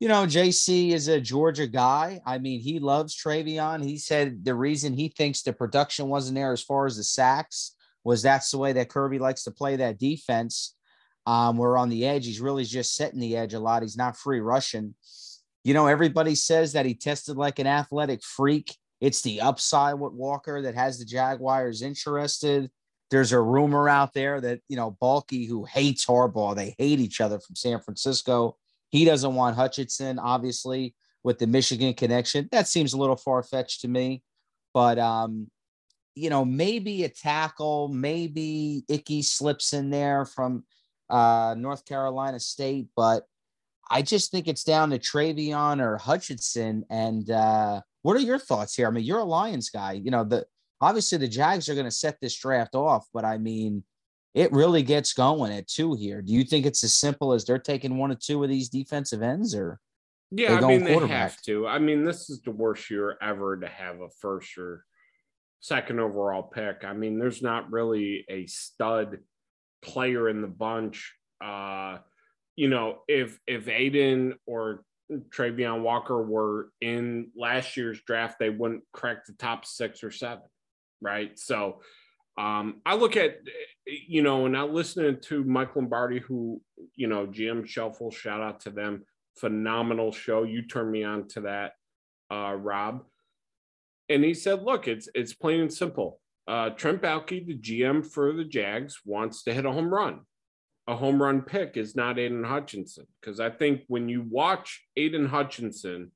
you 0.00 0.06
know, 0.06 0.26
JC 0.26 0.92
is 0.92 1.08
a 1.08 1.20
Georgia 1.20 1.66
guy. 1.66 2.20
I 2.24 2.38
mean, 2.38 2.60
he 2.60 2.78
loves 2.78 3.16
Travon. 3.16 3.82
He 3.82 3.98
said 3.98 4.44
the 4.44 4.54
reason 4.54 4.92
he 4.92 5.08
thinks 5.08 5.42
the 5.42 5.52
production 5.52 6.08
wasn't 6.08 6.36
there 6.36 6.52
as 6.52 6.62
far 6.62 6.86
as 6.86 6.96
the 6.96 7.04
sacks 7.04 7.74
was 8.04 8.22
that's 8.22 8.50
the 8.50 8.58
way 8.58 8.72
that 8.72 8.88
Kirby 8.88 9.18
likes 9.18 9.42
to 9.44 9.50
play 9.50 9.76
that 9.76 9.98
defense. 9.98 10.76
Um, 11.26 11.56
we're 11.56 11.76
on 11.76 11.88
the 11.88 12.06
edge. 12.06 12.26
He's 12.26 12.40
really 12.40 12.64
just 12.64 12.94
setting 12.94 13.20
the 13.20 13.36
edge 13.36 13.54
a 13.54 13.60
lot. 13.60 13.82
He's 13.82 13.96
not 13.96 14.16
free 14.16 14.40
rushing. 14.40 14.94
You 15.64 15.74
know, 15.74 15.88
everybody 15.88 16.36
says 16.36 16.72
that 16.72 16.86
he 16.86 16.94
tested 16.94 17.36
like 17.36 17.58
an 17.58 17.66
athletic 17.66 18.22
freak. 18.22 18.74
It's 19.00 19.20
the 19.22 19.40
upside 19.40 19.98
with 19.98 20.12
Walker 20.12 20.62
that 20.62 20.76
has 20.76 20.98
the 20.98 21.04
Jaguars 21.04 21.82
interested. 21.82 22.70
There's 23.10 23.32
a 23.32 23.40
rumor 23.40 23.88
out 23.88 24.14
there 24.14 24.40
that, 24.40 24.60
you 24.68 24.76
know, 24.76 24.96
Baalke, 25.02 25.48
who 25.48 25.64
hates 25.64 26.06
Harbaugh, 26.06 26.54
they 26.54 26.74
hate 26.78 27.00
each 27.00 27.20
other 27.20 27.40
from 27.40 27.56
San 27.56 27.80
Francisco 27.80 28.56
he 28.90 29.04
doesn't 29.04 29.34
want 29.34 29.56
Hutchinson, 29.56 30.18
obviously, 30.18 30.94
with 31.22 31.38
the 31.38 31.46
Michigan 31.46 31.94
connection. 31.94 32.48
That 32.52 32.68
seems 32.68 32.92
a 32.92 32.98
little 32.98 33.16
far 33.16 33.42
fetched 33.42 33.82
to 33.82 33.88
me, 33.88 34.22
but 34.72 34.98
um, 34.98 35.50
you 36.14 36.30
know, 36.30 36.44
maybe 36.44 37.04
a 37.04 37.08
tackle, 37.08 37.88
maybe 37.88 38.84
Icky 38.88 39.22
slips 39.22 39.72
in 39.72 39.90
there 39.90 40.24
from 40.24 40.64
uh, 41.10 41.54
North 41.56 41.84
Carolina 41.84 42.40
State, 42.40 42.88
but 42.96 43.24
I 43.90 44.02
just 44.02 44.30
think 44.30 44.48
it's 44.48 44.64
down 44.64 44.90
to 44.90 44.98
Travon 44.98 45.80
or 45.80 45.96
Hutchinson. 45.96 46.84
And 46.90 47.30
uh, 47.30 47.80
what 48.02 48.16
are 48.16 48.20
your 48.20 48.38
thoughts 48.38 48.74
here? 48.74 48.86
I 48.86 48.90
mean, 48.90 49.04
you're 49.04 49.18
a 49.18 49.24
Lions 49.24 49.70
guy. 49.70 49.92
You 49.92 50.10
know, 50.10 50.24
the 50.24 50.46
obviously 50.80 51.18
the 51.18 51.28
Jags 51.28 51.68
are 51.68 51.74
going 51.74 51.86
to 51.86 51.90
set 51.90 52.18
this 52.20 52.36
draft 52.36 52.74
off, 52.74 53.06
but 53.14 53.24
I 53.24 53.38
mean, 53.38 53.84
it 54.38 54.52
really 54.52 54.84
gets 54.84 55.14
going 55.14 55.52
at 55.52 55.66
two 55.66 55.94
here. 55.94 56.22
Do 56.22 56.32
you 56.32 56.44
think 56.44 56.64
it's 56.64 56.84
as 56.84 56.96
simple 56.96 57.32
as 57.32 57.44
they're 57.44 57.58
taking 57.58 57.98
one 57.98 58.12
or 58.12 58.14
two 58.14 58.44
of 58.44 58.48
these 58.48 58.68
defensive 58.68 59.20
ends, 59.20 59.52
or 59.52 59.80
yeah, 60.30 60.54
I 60.54 60.60
mean 60.60 60.84
they 60.84 60.96
have 61.08 61.42
to. 61.42 61.66
I 61.66 61.80
mean, 61.80 62.04
this 62.04 62.30
is 62.30 62.40
the 62.42 62.52
worst 62.52 62.88
year 62.88 63.18
ever 63.20 63.56
to 63.56 63.66
have 63.66 64.00
a 64.00 64.08
first 64.20 64.56
or 64.56 64.84
second 65.58 65.98
overall 65.98 66.44
pick. 66.44 66.84
I 66.84 66.92
mean, 66.92 67.18
there's 67.18 67.42
not 67.42 67.72
really 67.72 68.24
a 68.28 68.46
stud 68.46 69.18
player 69.82 70.28
in 70.28 70.40
the 70.40 70.46
bunch. 70.46 71.14
Uh, 71.44 71.98
you 72.54 72.68
know, 72.68 73.00
if 73.08 73.40
if 73.48 73.66
Aidan 73.66 74.34
or 74.46 74.84
Travon 75.30 75.82
Walker 75.82 76.22
were 76.22 76.70
in 76.80 77.32
last 77.36 77.76
year's 77.76 78.00
draft, 78.02 78.38
they 78.38 78.50
wouldn't 78.50 78.84
crack 78.92 79.26
the 79.26 79.32
top 79.32 79.66
six 79.66 80.04
or 80.04 80.12
seven, 80.12 80.44
right? 81.00 81.36
So 81.36 81.80
um, 82.38 82.80
I 82.86 82.94
look 82.94 83.16
at, 83.16 83.40
you 83.84 84.22
know, 84.22 84.44
and 84.44 84.52
now 84.52 84.68
listening 84.68 85.18
to 85.22 85.42
Mike 85.42 85.74
Lombardi, 85.74 86.20
who, 86.20 86.62
you 86.94 87.08
know, 87.08 87.26
GM 87.26 87.66
Shuffle, 87.66 88.12
shout 88.12 88.40
out 88.40 88.60
to 88.60 88.70
them. 88.70 89.04
Phenomenal 89.36 90.12
show. 90.12 90.44
You 90.44 90.62
turned 90.62 90.92
me 90.92 91.02
on 91.02 91.26
to 91.28 91.40
that, 91.42 91.72
uh, 92.32 92.54
Rob. 92.54 93.04
And 94.08 94.22
he 94.22 94.34
said, 94.34 94.62
look, 94.62 94.86
it's 94.86 95.08
it's 95.14 95.34
plain 95.34 95.60
and 95.60 95.72
simple. 95.72 96.20
Uh, 96.46 96.70
Trent 96.70 97.02
Baalke, 97.02 97.44
the 97.44 97.58
GM 97.58 98.06
for 98.06 98.32
the 98.32 98.44
Jags, 98.44 99.00
wants 99.04 99.42
to 99.42 99.52
hit 99.52 99.66
a 99.66 99.72
home 99.72 99.92
run. 99.92 100.20
A 100.86 100.96
home 100.96 101.20
run 101.20 101.42
pick 101.42 101.76
is 101.76 101.96
not 101.96 102.18
Aidan 102.18 102.44
Hutchinson. 102.44 103.06
Because 103.20 103.40
I 103.40 103.50
think 103.50 103.82
when 103.88 104.08
you 104.08 104.22
watch 104.22 104.86
Aidan 104.96 105.26
Hutchinson, 105.26 106.12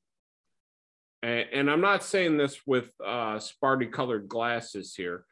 and, 1.22 1.46
and 1.52 1.70
I'm 1.70 1.82
not 1.82 2.04
saying 2.04 2.36
this 2.36 2.60
with 2.64 2.90
uh, 3.04 3.38
Sparty 3.38 3.92
colored 3.92 4.28
glasses 4.28 4.94
here, 4.94 5.26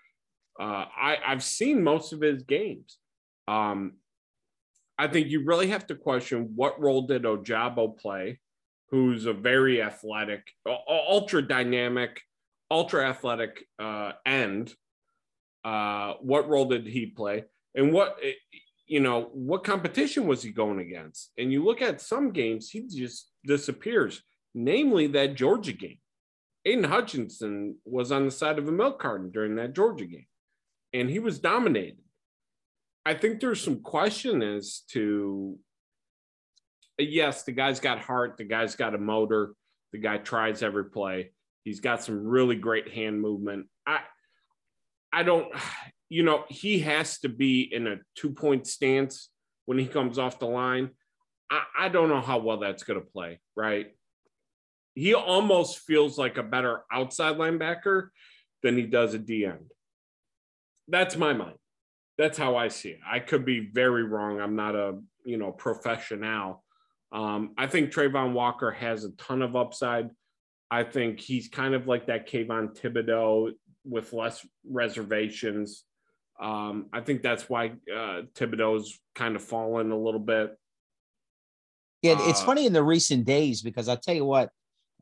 uh, 0.60 0.84
I, 0.94 1.16
I've 1.26 1.42
seen 1.42 1.82
most 1.82 2.12
of 2.12 2.20
his 2.20 2.42
games. 2.42 2.98
Um, 3.48 3.94
I 4.98 5.08
think 5.08 5.28
you 5.28 5.42
really 5.42 5.68
have 5.68 5.86
to 5.86 5.94
question 5.94 6.52
what 6.54 6.78
role 6.78 7.06
did 7.06 7.22
Ojabo 7.22 7.98
play, 7.98 8.38
who's 8.90 9.24
a 9.24 9.32
very 9.32 9.80
athletic, 9.80 10.52
ultra 10.86 11.40
dynamic, 11.40 12.20
ultra 12.70 13.08
athletic 13.08 13.64
uh, 13.78 14.12
end. 14.26 14.74
Uh, 15.64 16.14
what 16.20 16.46
role 16.46 16.66
did 16.66 16.86
he 16.86 17.06
play? 17.06 17.44
And 17.74 17.90
what, 17.94 18.18
eh, 18.22 18.32
you 18.86 19.00
know, 19.00 19.30
what 19.32 19.64
competition 19.64 20.26
was 20.26 20.42
he 20.42 20.50
going 20.50 20.80
against? 20.80 21.32
And 21.38 21.50
you 21.50 21.64
look 21.64 21.80
at 21.80 22.02
some 22.02 22.32
games, 22.32 22.68
he 22.68 22.86
just 22.86 23.30
disappears, 23.46 24.22
namely 24.54 25.06
that 25.08 25.36
Georgia 25.36 25.72
game. 25.72 25.98
Aidan 26.66 26.84
Hutchinson 26.84 27.76
was 27.86 28.12
on 28.12 28.26
the 28.26 28.30
side 28.30 28.58
of 28.58 28.68
a 28.68 28.72
milk 28.72 29.00
carton 29.00 29.30
during 29.30 29.56
that 29.56 29.74
Georgia 29.74 30.04
game 30.04 30.26
and 30.92 31.08
he 31.08 31.18
was 31.18 31.38
dominated. 31.38 31.98
I 33.04 33.14
think 33.14 33.40
there's 33.40 33.62
some 33.62 33.80
question 33.80 34.42
as 34.42 34.82
to 34.90 35.58
yes, 36.98 37.44
the 37.44 37.52
guy's 37.52 37.80
got 37.80 38.00
heart, 38.00 38.36
the 38.36 38.44
guy's 38.44 38.76
got 38.76 38.94
a 38.94 38.98
motor, 38.98 39.54
the 39.92 39.98
guy 39.98 40.18
tries 40.18 40.62
every 40.62 40.84
play. 40.84 41.32
He's 41.64 41.80
got 41.80 42.02
some 42.02 42.24
really 42.26 42.56
great 42.56 42.92
hand 42.92 43.20
movement. 43.20 43.66
I 43.86 44.00
I 45.12 45.22
don't 45.22 45.52
you 46.08 46.24
know, 46.24 46.44
he 46.48 46.80
has 46.80 47.18
to 47.20 47.28
be 47.28 47.62
in 47.72 47.86
a 47.86 47.98
two-point 48.16 48.66
stance 48.66 49.28
when 49.66 49.78
he 49.78 49.86
comes 49.86 50.18
off 50.18 50.40
the 50.40 50.46
line. 50.46 50.90
I, 51.48 51.62
I 51.78 51.88
don't 51.88 52.08
know 52.08 52.20
how 52.20 52.38
well 52.38 52.58
that's 52.58 52.82
gonna 52.82 53.00
play, 53.00 53.40
right? 53.56 53.94
He 54.94 55.14
almost 55.14 55.78
feels 55.78 56.18
like 56.18 56.36
a 56.36 56.42
better 56.42 56.82
outside 56.92 57.36
linebacker 57.36 58.08
than 58.62 58.76
he 58.76 58.82
does 58.82 59.14
a 59.14 59.18
D 59.18 59.46
end 59.46 59.70
that's 60.90 61.16
my 61.16 61.32
mind. 61.32 61.56
That's 62.18 62.36
how 62.36 62.56
I 62.56 62.68
see 62.68 62.90
it. 62.90 63.00
I 63.10 63.20
could 63.20 63.44
be 63.44 63.70
very 63.72 64.04
wrong. 64.04 64.40
I'm 64.40 64.56
not 64.56 64.74
a 64.74 64.98
you 65.24 65.38
know 65.38 65.52
professional. 65.52 66.62
Um, 67.12 67.54
I 67.56 67.66
think 67.66 67.90
Travon 67.90 68.32
Walker 68.32 68.70
has 68.70 69.04
a 69.04 69.10
ton 69.12 69.42
of 69.42 69.56
upside. 69.56 70.10
I 70.70 70.84
think 70.84 71.18
he's 71.18 71.48
kind 71.48 71.74
of 71.74 71.88
like 71.88 72.06
that 72.06 72.28
Kayvon 72.28 72.78
Thibodeaux 72.78 73.52
with 73.84 74.12
less 74.12 74.46
reservations. 74.68 75.84
Um, 76.40 76.86
I 76.92 77.00
think 77.00 77.22
that's 77.22 77.48
why 77.48 77.72
uh, 77.92 78.22
Thibodeaux's 78.34 78.98
kind 79.14 79.34
of 79.34 79.42
fallen 79.42 79.90
a 79.90 79.98
little 79.98 80.20
bit. 80.20 80.56
Yeah, 82.02 82.16
it's 82.28 82.40
uh, 82.42 82.46
funny 82.46 82.66
in 82.66 82.72
the 82.72 82.82
recent 82.82 83.24
days 83.24 83.62
because 83.62 83.88
I'll 83.88 83.96
tell 83.96 84.14
you 84.14 84.24
what, 84.24 84.50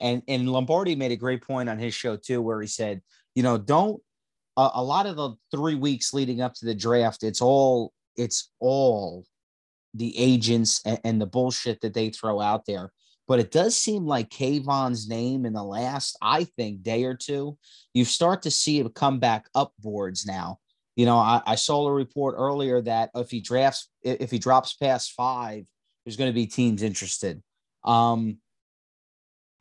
and 0.00 0.22
and 0.26 0.50
Lombardi 0.50 0.96
made 0.96 1.12
a 1.12 1.16
great 1.16 1.42
point 1.42 1.68
on 1.68 1.78
his 1.78 1.94
show 1.94 2.16
too, 2.16 2.40
where 2.40 2.60
he 2.60 2.66
said, 2.66 3.02
you 3.34 3.42
know, 3.42 3.58
don't 3.58 4.00
uh, 4.58 4.72
a 4.74 4.82
lot 4.82 5.06
of 5.06 5.14
the 5.14 5.30
three 5.52 5.76
weeks 5.76 6.12
leading 6.12 6.40
up 6.40 6.52
to 6.52 6.66
the 6.66 6.74
draft, 6.74 7.22
it's 7.22 7.40
all 7.40 7.92
it's 8.16 8.50
all 8.58 9.24
the 9.94 10.18
agents 10.18 10.80
and, 10.84 11.00
and 11.04 11.20
the 11.20 11.26
bullshit 11.26 11.80
that 11.80 11.94
they 11.94 12.10
throw 12.10 12.40
out 12.40 12.66
there. 12.66 12.92
But 13.28 13.38
it 13.38 13.52
does 13.52 13.76
seem 13.76 14.04
like 14.04 14.30
Kayvon's 14.30 15.08
name 15.08 15.46
in 15.46 15.52
the 15.52 15.62
last, 15.62 16.16
I 16.20 16.44
think, 16.44 16.82
day 16.82 17.04
or 17.04 17.14
two, 17.14 17.56
you 17.94 18.04
start 18.04 18.42
to 18.42 18.50
see 18.50 18.80
it 18.80 18.94
come 18.94 19.20
back 19.20 19.46
up 19.54 19.72
boards 19.78 20.26
now. 20.26 20.58
You 20.96 21.06
know, 21.06 21.18
I, 21.18 21.40
I 21.46 21.54
saw 21.54 21.86
a 21.86 21.92
report 21.92 22.34
earlier 22.36 22.82
that 22.82 23.10
if 23.14 23.30
he 23.30 23.40
drafts, 23.40 23.90
if 24.02 24.32
he 24.32 24.38
drops 24.40 24.74
past 24.74 25.12
five, 25.12 25.66
there's 26.04 26.16
going 26.16 26.30
to 26.30 26.34
be 26.34 26.46
teams 26.46 26.82
interested. 26.82 27.40
Um, 27.84 28.38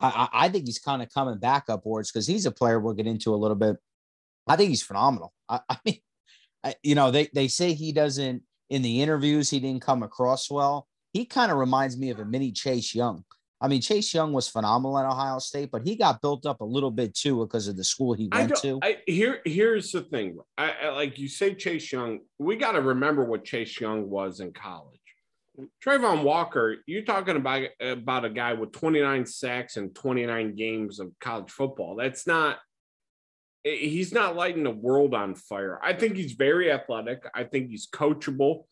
I, 0.00 0.28
I 0.32 0.48
think 0.48 0.66
he's 0.66 0.80
kind 0.80 1.02
of 1.02 1.12
coming 1.12 1.38
back 1.38 1.66
upwards 1.68 2.10
because 2.10 2.26
he's 2.26 2.46
a 2.46 2.50
player 2.50 2.80
we'll 2.80 2.94
get 2.94 3.06
into 3.06 3.32
a 3.32 3.36
little 3.36 3.56
bit. 3.56 3.76
I 4.48 4.56
think 4.56 4.70
he's 4.70 4.82
phenomenal. 4.82 5.32
I, 5.48 5.60
I 5.68 5.76
mean, 5.84 6.00
I, 6.64 6.74
you 6.82 6.94
know, 6.94 7.10
they, 7.10 7.28
they 7.34 7.48
say 7.48 7.72
he 7.72 7.92
doesn't, 7.92 8.42
in 8.70 8.82
the 8.82 9.02
interviews, 9.02 9.48
he 9.48 9.60
didn't 9.60 9.82
come 9.82 10.02
across 10.02 10.50
well. 10.50 10.86
He 11.12 11.24
kind 11.24 11.50
of 11.50 11.58
reminds 11.58 11.96
me 11.96 12.10
of 12.10 12.18
a 12.18 12.24
mini 12.24 12.52
Chase 12.52 12.94
Young. 12.94 13.24
I 13.60 13.66
mean, 13.66 13.80
Chase 13.80 14.14
Young 14.14 14.32
was 14.32 14.48
phenomenal 14.48 14.98
at 14.98 15.06
Ohio 15.06 15.38
State, 15.38 15.70
but 15.72 15.82
he 15.82 15.96
got 15.96 16.20
built 16.20 16.46
up 16.46 16.60
a 16.60 16.64
little 16.64 16.90
bit 16.90 17.14
too 17.14 17.40
because 17.40 17.66
of 17.66 17.76
the 17.76 17.82
school 17.82 18.12
he 18.14 18.28
went 18.30 18.54
to. 18.56 18.78
I, 18.82 18.98
here, 19.06 19.40
here's 19.44 19.90
the 19.90 20.02
thing. 20.02 20.38
I, 20.56 20.74
I, 20.84 20.88
like 20.90 21.18
you 21.18 21.28
say, 21.28 21.54
Chase 21.54 21.90
Young. 21.90 22.20
We 22.38 22.56
got 22.56 22.72
to 22.72 22.80
remember 22.80 23.24
what 23.24 23.44
Chase 23.44 23.80
Young 23.80 24.08
was 24.08 24.40
in 24.40 24.52
college. 24.52 25.00
Travon 25.84 26.22
Walker, 26.22 26.76
you're 26.86 27.02
talking 27.02 27.34
about 27.34 27.64
about 27.80 28.24
a 28.24 28.30
guy 28.30 28.52
with 28.52 28.70
29 28.70 29.26
sacks 29.26 29.76
and 29.76 29.92
29 29.92 30.54
games 30.54 31.00
of 31.00 31.10
college 31.20 31.50
football. 31.50 31.96
That's 31.96 32.28
not. 32.28 32.58
He's 33.76 34.12
not 34.12 34.36
lighting 34.36 34.64
the 34.64 34.70
world 34.70 35.14
on 35.14 35.34
fire. 35.34 35.78
I 35.82 35.92
think 35.92 36.16
he's 36.16 36.32
very 36.32 36.70
athletic. 36.70 37.24
I 37.34 37.44
think 37.44 37.70
he's 37.70 37.86
coachable. 37.86 38.64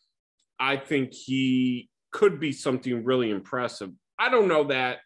I 0.59 0.77
think 0.77 1.13
he 1.13 1.91
could 2.13 2.41
be 2.41 2.53
something 2.53 3.05
really 3.05 3.31
impressive 3.31 3.91
I 4.19 4.31
don't 4.31 4.49
know 4.49 4.65
that 4.65 4.99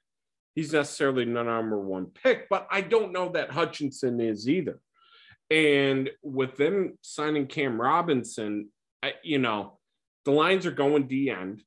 he's 0.54 0.72
necessarily 0.72 1.24
the 1.24 1.30
number 1.30 1.78
one 1.78 2.06
pick, 2.06 2.48
but 2.48 2.66
I 2.70 2.80
don't 2.80 3.12
know 3.12 3.30
that 3.30 3.50
Hutchinson 3.50 4.20
is 4.20 4.48
either. 4.48 4.80
And 5.50 6.10
with 6.22 6.56
them 6.56 6.96
signing 7.02 7.46
Cam 7.46 7.80
Robinson, 7.80 8.68
I, 9.02 9.14
you 9.22 9.38
know, 9.38 9.78
the 10.24 10.30
lines 10.30 10.66
are 10.66 10.70
going 10.70 11.08
D 11.08 11.30
end. 11.30 11.62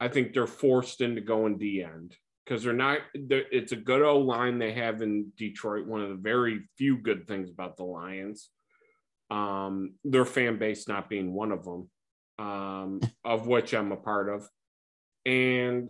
I 0.00 0.08
think 0.08 0.32
they're 0.32 0.46
forced 0.46 1.00
into 1.00 1.20
going 1.20 1.58
D 1.58 1.82
end 1.82 2.14
because 2.44 2.62
they're 2.62 2.72
not. 2.72 2.98
They're, 3.14 3.44
it's 3.50 3.72
a 3.72 3.76
good 3.76 4.02
O 4.02 4.18
line 4.18 4.58
they 4.58 4.72
have 4.72 5.02
in 5.02 5.32
Detroit. 5.36 5.86
One 5.86 6.02
of 6.02 6.08
the 6.08 6.16
very 6.16 6.68
few 6.78 6.98
good 6.98 7.26
things 7.26 7.50
about 7.50 7.76
the 7.76 7.84
Lions, 7.84 8.50
um, 9.30 9.94
their 10.04 10.24
fan 10.24 10.58
base 10.58 10.88
not 10.88 11.08
being 11.08 11.32
one 11.32 11.52
of 11.52 11.64
them, 11.64 11.90
um, 12.38 13.00
of 13.24 13.46
which 13.46 13.74
I'm 13.74 13.92
a 13.92 13.96
part 13.96 14.28
of, 14.28 14.48
and 15.24 15.88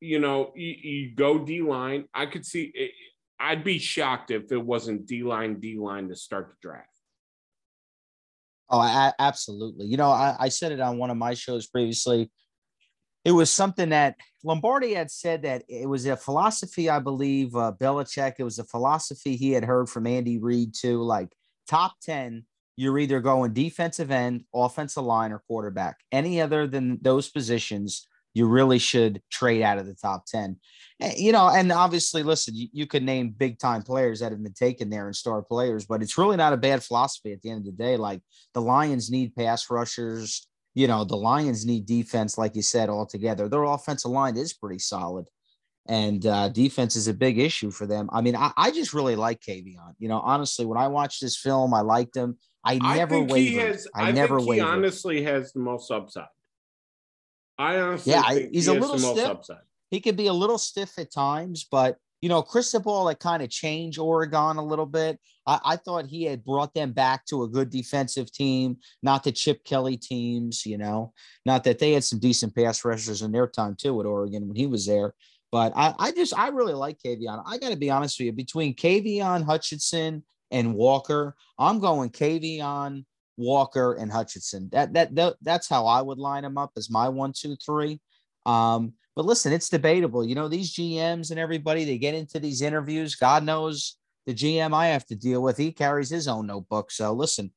you 0.00 0.18
know, 0.18 0.52
you, 0.54 0.74
you 0.82 1.14
go 1.14 1.38
D 1.38 1.62
line. 1.62 2.04
I 2.14 2.26
could 2.26 2.44
see. 2.44 2.70
It, 2.74 2.92
I'd 3.38 3.64
be 3.64 3.78
shocked 3.78 4.30
if 4.30 4.50
it 4.50 4.64
wasn't 4.64 5.06
D 5.06 5.22
line, 5.22 5.60
D 5.60 5.78
line 5.78 6.08
to 6.08 6.16
start 6.16 6.48
the 6.48 6.68
draft. 6.68 6.88
Oh, 8.68 8.80
I, 8.80 9.12
absolutely. 9.18 9.86
You 9.86 9.96
know, 9.96 10.10
I, 10.10 10.36
I 10.40 10.48
said 10.48 10.72
it 10.72 10.80
on 10.80 10.98
one 10.98 11.10
of 11.10 11.16
my 11.16 11.34
shows 11.34 11.66
previously. 11.66 12.30
It 13.26 13.32
was 13.32 13.50
something 13.50 13.88
that 13.88 14.14
Lombardi 14.44 14.94
had 14.94 15.10
said 15.10 15.42
that 15.42 15.64
it 15.68 15.88
was 15.88 16.06
a 16.06 16.16
philosophy, 16.16 16.88
I 16.88 17.00
believe, 17.00 17.56
uh, 17.56 17.72
Belichick. 17.76 18.34
It 18.38 18.44
was 18.44 18.60
a 18.60 18.64
philosophy 18.64 19.34
he 19.34 19.50
had 19.50 19.64
heard 19.64 19.88
from 19.88 20.06
Andy 20.06 20.38
Reid 20.38 20.74
too. 20.74 21.02
Like 21.02 21.34
top 21.68 21.96
ten, 22.00 22.44
you're 22.76 23.00
either 23.00 23.20
going 23.20 23.52
defensive 23.52 24.12
end, 24.12 24.44
offensive 24.54 25.02
line, 25.02 25.32
or 25.32 25.42
quarterback. 25.48 25.96
Any 26.12 26.40
other 26.40 26.68
than 26.68 27.00
those 27.02 27.28
positions, 27.28 28.06
you 28.32 28.46
really 28.46 28.78
should 28.78 29.20
trade 29.28 29.62
out 29.62 29.78
of 29.78 29.86
the 29.86 29.94
top 29.94 30.26
10. 30.26 30.58
Eh, 31.00 31.14
you 31.16 31.32
know, 31.32 31.48
and 31.48 31.72
obviously, 31.72 32.22
listen, 32.22 32.54
you, 32.54 32.68
you 32.70 32.86
could 32.86 33.02
name 33.02 33.34
big 33.36 33.58
time 33.58 33.82
players 33.82 34.20
that 34.20 34.30
have 34.30 34.40
been 34.40 34.52
taken 34.52 34.88
there 34.88 35.06
and 35.06 35.16
star 35.16 35.42
players, 35.42 35.84
but 35.84 36.00
it's 36.00 36.16
really 36.16 36.36
not 36.36 36.52
a 36.52 36.56
bad 36.56 36.84
philosophy 36.84 37.32
at 37.32 37.42
the 37.42 37.50
end 37.50 37.60
of 37.60 37.64
the 37.64 37.82
day. 37.82 37.96
Like 37.96 38.20
the 38.54 38.60
Lions 38.62 39.10
need 39.10 39.34
pass 39.34 39.68
rushers. 39.68 40.46
You 40.76 40.86
know, 40.86 41.04
the 41.04 41.16
Lions 41.16 41.64
need 41.64 41.86
defense, 41.86 42.36
like 42.36 42.54
you 42.54 42.60
said, 42.60 42.90
altogether. 42.90 43.48
Their 43.48 43.62
offensive 43.62 44.10
line 44.10 44.36
is 44.36 44.52
pretty 44.52 44.78
solid. 44.78 45.26
And 45.88 46.26
uh, 46.26 46.50
defense 46.50 46.96
is 46.96 47.08
a 47.08 47.14
big 47.14 47.38
issue 47.38 47.70
for 47.70 47.86
them. 47.86 48.10
I 48.12 48.20
mean, 48.20 48.36
I, 48.36 48.52
I 48.58 48.70
just 48.72 48.92
really 48.92 49.16
like 49.16 49.40
Kayvon. 49.40 49.94
You 49.98 50.08
know, 50.08 50.20
honestly, 50.20 50.66
when 50.66 50.76
I 50.76 50.88
watched 50.88 51.22
this 51.22 51.38
film, 51.38 51.72
I 51.72 51.80
liked 51.80 52.14
him. 52.14 52.36
I 52.62 52.78
never 52.94 53.14
I 53.14 53.20
wavered. 53.20 53.62
Has, 53.62 53.88
I, 53.94 54.08
I, 54.08 54.12
never 54.12 54.36
think 54.36 54.52
he 54.52 54.60
wavered. 54.60 54.66
honestly 54.66 55.22
has 55.22 55.52
the 55.54 55.60
most 55.60 55.90
upside. 55.90 56.26
I 57.56 57.78
honestly, 57.78 58.12
yeah, 58.12 58.34
he's 58.52 58.66
he 58.66 58.76
a 58.76 58.78
little 58.78 58.98
stiff. 58.98 59.26
Upside. 59.26 59.56
He 59.90 60.00
could 60.00 60.16
be 60.16 60.26
a 60.26 60.32
little 60.34 60.58
stiff 60.58 60.98
at 60.98 61.10
times, 61.10 61.66
but 61.70 61.96
you 62.20 62.28
know, 62.28 62.42
Cristobal 62.42 63.04
like 63.04 63.18
kind 63.18 63.42
of 63.42 63.50
changed 63.50 63.98
Oregon 63.98 64.56
a 64.56 64.64
little 64.64 64.86
bit. 64.86 65.18
I, 65.46 65.60
I, 65.64 65.76
thought 65.76 66.06
he 66.06 66.24
had 66.24 66.44
brought 66.44 66.74
them 66.74 66.92
back 66.92 67.24
to 67.26 67.42
a 67.42 67.48
good 67.48 67.70
defensive 67.70 68.32
team, 68.32 68.78
not 69.02 69.22
the 69.22 69.32
Chip 69.32 69.64
Kelly 69.64 69.96
teams. 69.96 70.64
You 70.64 70.78
know, 70.78 71.12
not 71.44 71.64
that 71.64 71.78
they 71.78 71.92
had 71.92 72.04
some 72.04 72.18
decent 72.18 72.54
pass 72.54 72.84
rushers 72.84 73.22
in 73.22 73.32
their 73.32 73.46
time 73.46 73.76
too 73.78 74.00
at 74.00 74.06
Oregon 74.06 74.48
when 74.48 74.56
he 74.56 74.66
was 74.66 74.86
there. 74.86 75.14
But 75.52 75.72
I, 75.76 75.94
I 75.98 76.12
just 76.12 76.36
I 76.36 76.48
really 76.48 76.74
like 76.74 76.98
Kayvon. 77.04 77.42
I 77.46 77.58
got 77.58 77.70
to 77.70 77.76
be 77.76 77.90
honest 77.90 78.18
with 78.18 78.26
you. 78.26 78.32
Between 78.32 78.74
Kayvon 78.74 79.44
Hutchinson 79.44 80.24
and 80.50 80.74
Walker, 80.74 81.36
I'm 81.58 81.78
going 81.78 82.10
Kayvon 82.10 83.04
Walker, 83.36 83.94
and 83.94 84.10
Hutchinson. 84.10 84.68
That, 84.72 84.92
that 84.94 85.14
that 85.14 85.36
that's 85.42 85.68
how 85.68 85.86
I 85.86 86.00
would 86.02 86.18
line 86.18 86.42
them 86.42 86.58
up 86.58 86.72
as 86.76 86.90
my 86.90 87.08
one, 87.08 87.32
two, 87.36 87.56
three. 87.56 88.00
Um, 88.44 88.94
but 89.16 89.24
listen, 89.24 89.52
it's 89.52 89.70
debatable. 89.70 90.24
You 90.24 90.34
know, 90.34 90.46
these 90.46 90.74
GMs 90.74 91.30
and 91.30 91.40
everybody 91.40 91.84
they 91.84 91.96
get 91.96 92.14
into 92.14 92.38
these 92.38 92.60
interviews. 92.60 93.16
God 93.16 93.44
knows 93.44 93.96
the 94.26 94.34
GM 94.34 94.74
I 94.74 94.88
have 94.88 95.06
to 95.06 95.16
deal 95.16 95.42
with. 95.42 95.56
He 95.56 95.72
carries 95.72 96.10
his 96.10 96.28
own 96.28 96.46
notebook. 96.46 96.90
So 96.90 97.12
listen, 97.12 97.50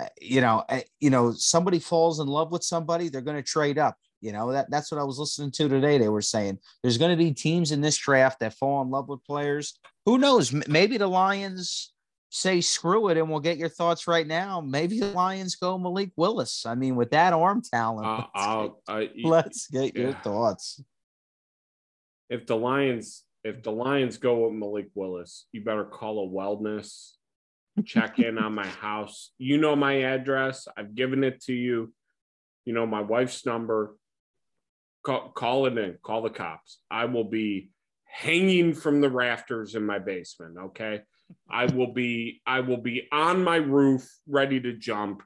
uh, 0.00 0.06
you 0.20 0.40
know, 0.40 0.64
uh, 0.68 0.80
you 1.00 1.10
know, 1.10 1.32
somebody 1.32 1.78
falls 1.78 2.20
in 2.20 2.26
love 2.26 2.50
with 2.50 2.64
somebody, 2.64 3.08
they're 3.08 3.20
going 3.20 3.36
to 3.36 3.42
trade 3.42 3.78
up. 3.78 3.96
You 4.20 4.32
know 4.32 4.52
that 4.52 4.70
that's 4.70 4.90
what 4.90 4.98
I 4.98 5.04
was 5.04 5.18
listening 5.18 5.50
to 5.50 5.68
today. 5.68 5.98
They 5.98 6.08
were 6.08 6.22
saying 6.22 6.58
there's 6.82 6.96
going 6.96 7.10
to 7.10 7.22
be 7.22 7.34
teams 7.34 7.72
in 7.72 7.82
this 7.82 7.98
draft 7.98 8.40
that 8.40 8.54
fall 8.54 8.80
in 8.80 8.88
love 8.88 9.10
with 9.10 9.22
players. 9.22 9.78
Who 10.06 10.16
knows? 10.16 10.50
Maybe 10.66 10.96
the 10.96 11.06
Lions 11.06 11.92
say 12.30 12.62
screw 12.62 13.10
it 13.10 13.18
and 13.18 13.28
we'll 13.28 13.40
get 13.40 13.58
your 13.58 13.68
thoughts 13.68 14.08
right 14.08 14.26
now. 14.26 14.62
Maybe 14.62 14.98
the 14.98 15.12
Lions 15.12 15.56
go 15.56 15.76
Malik 15.76 16.10
Willis. 16.16 16.64
I 16.64 16.74
mean, 16.74 16.96
with 16.96 17.10
that 17.10 17.34
arm 17.34 17.60
talent, 17.60 18.26
uh, 18.34 18.68
let's, 18.88 19.12
get, 19.14 19.24
let's 19.26 19.66
get 19.66 19.94
yeah. 19.94 20.02
your 20.02 20.12
thoughts. 20.14 20.82
If 22.30 22.46
the 22.46 22.56
Lions, 22.56 23.24
if 23.42 23.62
the 23.62 23.72
Lions 23.72 24.16
go 24.18 24.46
with 24.46 24.54
Malik 24.54 24.88
Willis, 24.94 25.46
you 25.52 25.62
better 25.62 25.84
call 25.84 26.24
a 26.24 26.28
wellness, 26.28 27.12
check 27.84 28.18
in 28.18 28.38
on 28.38 28.54
my 28.54 28.66
house. 28.80 29.30
You 29.38 29.58
know 29.58 29.76
my 29.76 30.02
address. 30.02 30.66
I've 30.76 30.94
given 30.94 31.24
it 31.24 31.42
to 31.44 31.52
you. 31.52 31.92
You 32.64 32.72
know 32.72 32.86
my 32.86 33.02
wife's 33.02 33.44
number. 33.44 33.96
Call, 35.04 35.30
call 35.30 35.66
it 35.66 35.76
in. 35.76 35.98
Call 36.02 36.22
the 36.22 36.30
cops. 36.30 36.78
I 36.90 37.04
will 37.04 37.24
be 37.24 37.70
hanging 38.04 38.72
from 38.74 39.00
the 39.00 39.10
rafters 39.10 39.74
in 39.74 39.84
my 39.84 39.98
basement. 39.98 40.56
Okay 40.66 41.02
I 41.48 41.66
will 41.66 41.92
be 41.92 42.40
I 42.46 42.60
will 42.60 42.78
be 42.78 43.08
on 43.12 43.42
my 43.44 43.56
roof 43.56 44.08
ready 44.26 44.60
to 44.60 44.72
jump. 44.72 45.22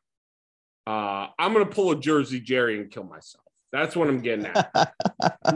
Uh, 0.87 1.29
I'm 1.39 1.53
gonna 1.53 1.67
pull 1.67 1.91
a 1.93 2.01
Jersey 2.01 2.41
Jerry 2.41 2.81
and 2.81 2.91
kill 2.91 3.05
myself. 3.05 3.45
That's 3.73 3.95
what 3.95 4.09
I'm 4.09 4.21
getting 4.21 4.47
at. 4.47 4.95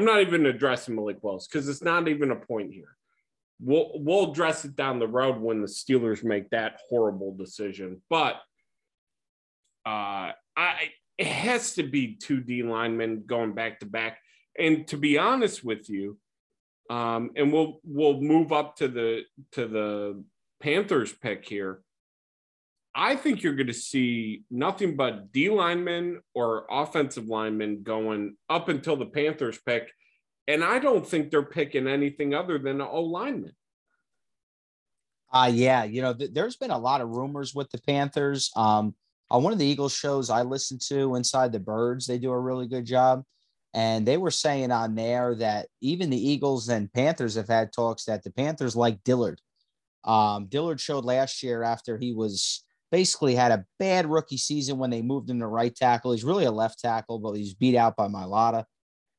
I'm 0.00 0.06
not 0.06 0.22
even 0.22 0.46
addressing 0.46 0.94
Malik 0.94 1.22
Willis 1.22 1.46
because 1.46 1.68
it's 1.68 1.82
not 1.82 2.08
even 2.08 2.30
a 2.30 2.36
point 2.36 2.72
here. 2.72 2.96
We'll 3.60 3.90
we'll 3.96 4.30
address 4.30 4.64
it 4.64 4.74
down 4.74 4.98
the 4.98 5.06
road 5.06 5.38
when 5.38 5.60
the 5.60 5.66
Steelers 5.66 6.24
make 6.24 6.48
that 6.50 6.80
horrible 6.88 7.36
decision. 7.36 8.00
But 8.08 8.36
uh, 9.84 10.32
I 10.56 10.92
it 11.18 11.26
has 11.26 11.74
to 11.74 11.82
be 11.82 12.14
two 12.14 12.40
D 12.40 12.62
linemen 12.62 13.24
going 13.26 13.52
back 13.52 13.80
to 13.80 13.86
back. 13.86 14.20
And 14.58 14.88
to 14.88 14.96
be 14.96 15.18
honest 15.18 15.62
with 15.62 15.90
you, 15.90 16.16
um, 16.88 17.32
and 17.36 17.52
we'll 17.52 17.80
we'll 17.84 18.22
move 18.22 18.52
up 18.52 18.76
to 18.76 18.88
the 18.88 19.24
to 19.52 19.68
the 19.68 20.24
Panthers 20.62 21.12
pick 21.12 21.46
here. 21.46 21.82
I 22.94 23.16
think 23.16 23.42
you're 23.42 23.54
going 23.54 23.68
to 23.68 23.72
see 23.72 24.42
nothing 24.50 24.96
but 24.96 25.32
D 25.32 25.48
linemen 25.48 26.20
or 26.34 26.66
offensive 26.70 27.26
linemen 27.26 27.82
going 27.82 28.36
up 28.48 28.68
until 28.68 28.96
the 28.96 29.06
Panthers 29.06 29.58
pick. 29.64 29.90
And 30.48 30.64
I 30.64 30.80
don't 30.80 31.06
think 31.06 31.30
they're 31.30 31.42
picking 31.42 31.86
anything 31.86 32.34
other 32.34 32.58
than 32.58 32.80
an 32.80 32.88
O 32.90 33.02
lineman. 33.02 33.52
Uh, 35.32 35.50
yeah, 35.52 35.84
you 35.84 36.02
know, 36.02 36.12
th- 36.12 36.32
there's 36.32 36.56
been 36.56 36.72
a 36.72 36.78
lot 36.78 37.00
of 37.00 37.10
rumors 37.10 37.54
with 37.54 37.70
the 37.70 37.80
Panthers. 37.80 38.50
Um, 38.56 38.96
on 39.30 39.44
one 39.44 39.52
of 39.52 39.60
the 39.60 39.66
Eagles 39.66 39.92
shows 39.92 40.28
I 40.28 40.42
listen 40.42 40.78
to, 40.88 41.14
Inside 41.14 41.52
the 41.52 41.60
Birds, 41.60 42.06
they 42.06 42.18
do 42.18 42.32
a 42.32 42.38
really 42.38 42.66
good 42.66 42.84
job. 42.84 43.22
And 43.72 44.04
they 44.04 44.16
were 44.16 44.32
saying 44.32 44.72
on 44.72 44.96
there 44.96 45.36
that 45.36 45.68
even 45.80 46.10
the 46.10 46.28
Eagles 46.30 46.68
and 46.68 46.92
Panthers 46.92 47.36
have 47.36 47.46
had 47.46 47.72
talks 47.72 48.06
that 48.06 48.24
the 48.24 48.32
Panthers 48.32 48.74
like 48.74 49.04
Dillard. 49.04 49.40
Um, 50.02 50.46
Dillard 50.46 50.80
showed 50.80 51.04
last 51.04 51.44
year 51.44 51.62
after 51.62 51.96
he 51.96 52.12
was 52.12 52.64
basically 52.90 53.34
had 53.34 53.52
a 53.52 53.64
bad 53.78 54.06
rookie 54.06 54.36
season 54.36 54.78
when 54.78 54.90
they 54.90 55.02
moved 55.02 55.30
him 55.30 55.40
to 55.40 55.46
right 55.46 55.74
tackle. 55.74 56.12
He's 56.12 56.24
really 56.24 56.44
a 56.44 56.50
left 56.50 56.80
tackle, 56.80 57.18
but 57.18 57.32
he's 57.32 57.54
beat 57.54 57.76
out 57.76 57.96
by 57.96 58.08
Mailata. 58.08 58.64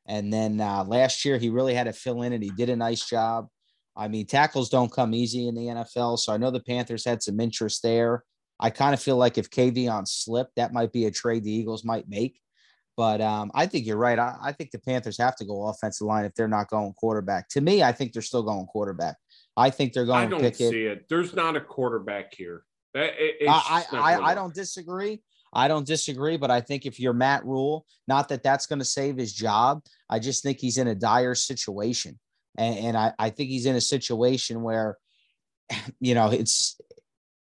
And 0.08 0.32
then 0.32 0.60
uh, 0.60 0.84
last 0.84 1.24
year, 1.26 1.38
he 1.38 1.50
really 1.50 1.74
had 1.74 1.86
to 1.86 1.94
fill 1.94 2.24
in 2.24 2.34
and 2.34 2.44
he 2.44 2.52
did 2.52 2.70
a 2.70 2.76
nice 2.76 3.08
job. 3.08 3.48
I 3.96 4.08
mean, 4.08 4.26
tackles 4.26 4.70
don't 4.70 4.92
come 4.92 5.14
easy 5.14 5.48
in 5.48 5.56
the 5.56 5.68
NFL. 5.68 6.20
So 6.20 6.34
I 6.34 6.38
know 6.38 6.52
the 6.52 6.60
Panthers 6.62 7.06
had 7.06 7.22
some 7.22 7.40
interest 7.40 7.84
there. 7.84 8.24
I 8.60 8.70
kind 8.70 8.94
of 8.94 9.02
feel 9.02 9.18
like 9.18 9.38
if 9.38 9.50
Kayvon 9.50 10.08
slipped, 10.08 10.56
that 10.56 10.74
might 10.74 10.92
be 10.92 11.06
a 11.06 11.12
trade 11.12 11.44
the 11.44 11.52
Eagles 11.52 11.84
might 11.84 12.08
make. 12.08 12.40
But 12.96 13.22
um, 13.22 13.52
I 13.56 13.66
think 13.66 13.86
you're 13.86 13.98
right. 13.98 14.20
I, 14.20 14.36
I, 14.42 14.52
think 14.52 14.72
the 14.72 14.80
Panthers 14.80 15.18
have 15.18 15.36
to 15.38 15.46
go 15.46 15.68
offensive 15.68 16.06
line 16.06 16.26
if 16.26 16.36
they're 16.36 16.48
not 16.48 16.70
going 16.70 16.94
quarterback. 16.94 17.48
To 17.50 17.62
me, 17.62 17.82
I 17.82 17.92
think 17.92 18.14
they're 18.14 18.22
still 18.22 18.44
going 18.44 18.66
quarterback. 18.66 19.16
I 19.58 19.70
think 19.70 19.94
they're 19.94 20.06
going. 20.06 20.28
I 20.28 20.30
don't 20.30 20.56
see 20.56 20.86
it. 20.86 21.06
There's 21.10 21.34
not 21.34 21.56
a 21.56 21.62
quarterback 21.62 22.34
here. 22.34 22.64
It, 22.94 23.48
I 23.48 23.86
I, 23.92 24.32
I 24.32 24.36
don't 24.36 24.54
disagree. 24.54 25.22
I 25.54 25.68
don't 25.68 25.86
disagree, 25.86 26.38
but 26.38 26.52
I 26.52 26.62
think 26.62 26.86
if 26.86 27.00
you're 27.00 27.14
Matt 27.14 27.46
Rhule, 27.46 27.86
not 28.08 28.30
that 28.30 28.44
that's 28.44 28.68
going 28.68 28.80
to 28.80 28.86
save 28.86 29.18
his 29.18 29.34
job. 29.34 29.84
I 30.10 30.20
just 30.20 30.44
think 30.44 30.60
he's 30.60 30.78
in 30.78 30.88
a 30.88 30.96
dire 30.96 31.36
situation, 31.36 32.20
and, 32.58 32.78
and 32.78 32.98
I, 32.98 33.14
I 33.20 33.30
think 33.30 33.50
he's 33.50 33.66
in 33.66 33.76
a 33.76 33.82
situation 33.82 34.62
where, 34.62 34.98
you 36.00 36.16
know, 36.16 36.32
it's 36.32 36.80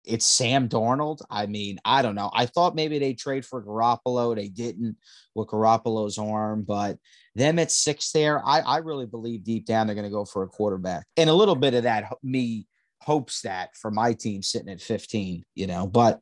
it's 0.05 0.27
Sam 0.27 0.69
Darnold. 0.69 1.23
I 1.31 1.47
mean, 1.47 1.79
I 1.85 2.03
don't 2.03 2.15
know. 2.15 2.31
I 2.35 2.47
thought 2.47 2.75
maybe 2.75 2.99
they 2.99 3.15
trade 3.15 3.45
for 3.45 3.65
Garoppolo. 3.65 4.37
They 4.37 4.49
didn't 4.49 4.97
with 5.35 5.49
Garoppolo's 5.49 6.19
arm, 6.19 6.63
but 6.63 6.99
them 7.35 7.59
at 7.59 7.73
six 7.73 8.13
there, 8.13 8.47
I, 8.47 8.61
I 8.61 8.77
really 8.79 9.07
believe 9.07 9.45
deep 9.45 9.67
down 9.67 9.87
they're 9.87 9.97
going 9.97 10.05
to 10.05 10.11
go 10.11 10.25
for 10.25 10.43
a 10.43 10.49
quarterback. 10.49 11.07
And 11.17 11.31
a 11.31 11.35
little 11.35 11.57
bit 11.57 11.75
of 11.75 11.85
that 11.85 12.13
me 12.23 12.67
hopes 13.01 13.43
that 13.43 13.77
for 13.77 13.91
my 13.91 14.13
team 14.13 14.43
sitting 14.43 14.69
at 14.69 14.81
15, 14.81 15.45
you 15.55 15.67
know, 15.67 15.87
but 15.87 16.21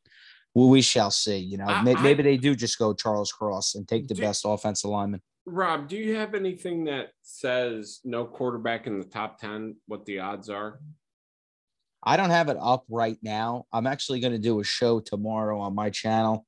we 0.55 0.83
shall 0.83 1.11
see. 1.11 1.39
You 1.39 1.59
know, 1.59 1.67
I, 1.67 1.83
maybe 1.83 2.21
I, 2.21 2.23
they 2.23 2.37
do 2.37 2.55
just 2.55 2.79
go 2.79 2.93
Charles 2.93 3.33
Cross 3.33 3.75
and 3.75 3.87
take 3.87 4.09
the 4.09 4.15
do, 4.15 4.23
best 4.23 4.45
offensive 4.47 4.91
lineman. 4.91 5.23
Rob, 5.47 5.89
do 5.89 5.97
you 5.97 6.17
have 6.17 6.35
anything 6.35 6.85
that 6.85 7.11
says 7.23 8.01
no 8.05 8.25
quarterback 8.25 8.87
in 8.87 8.99
the 8.99 9.05
top 9.05 9.39
10, 9.41 9.77
what 9.87 10.05
the 10.05 10.21
odds 10.21 10.49
are? 10.49 10.81
I 12.05 12.17
don't 12.17 12.31
have 12.31 12.49
it 12.49 12.57
up 12.61 12.85
right 12.89 13.19
now. 13.23 13.67
I'm 13.73 13.87
actually 13.87 14.21
going 14.21 14.33
to 14.33 14.39
do 14.39 14.61
a 14.61 14.65
show 14.65 15.01
tomorrow 15.01 15.61
on 15.61 15.75
my 15.75 15.91
channel. 15.91 16.47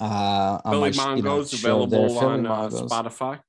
Uh, 0.00 0.58
on 0.64 0.80
my, 0.80 0.90
Mongo's 0.90 1.52
you 1.52 1.68
know, 1.68 1.82
available 1.82 2.18
on 2.18 2.46
uh, 2.46 2.68
Spotify. 2.70 3.40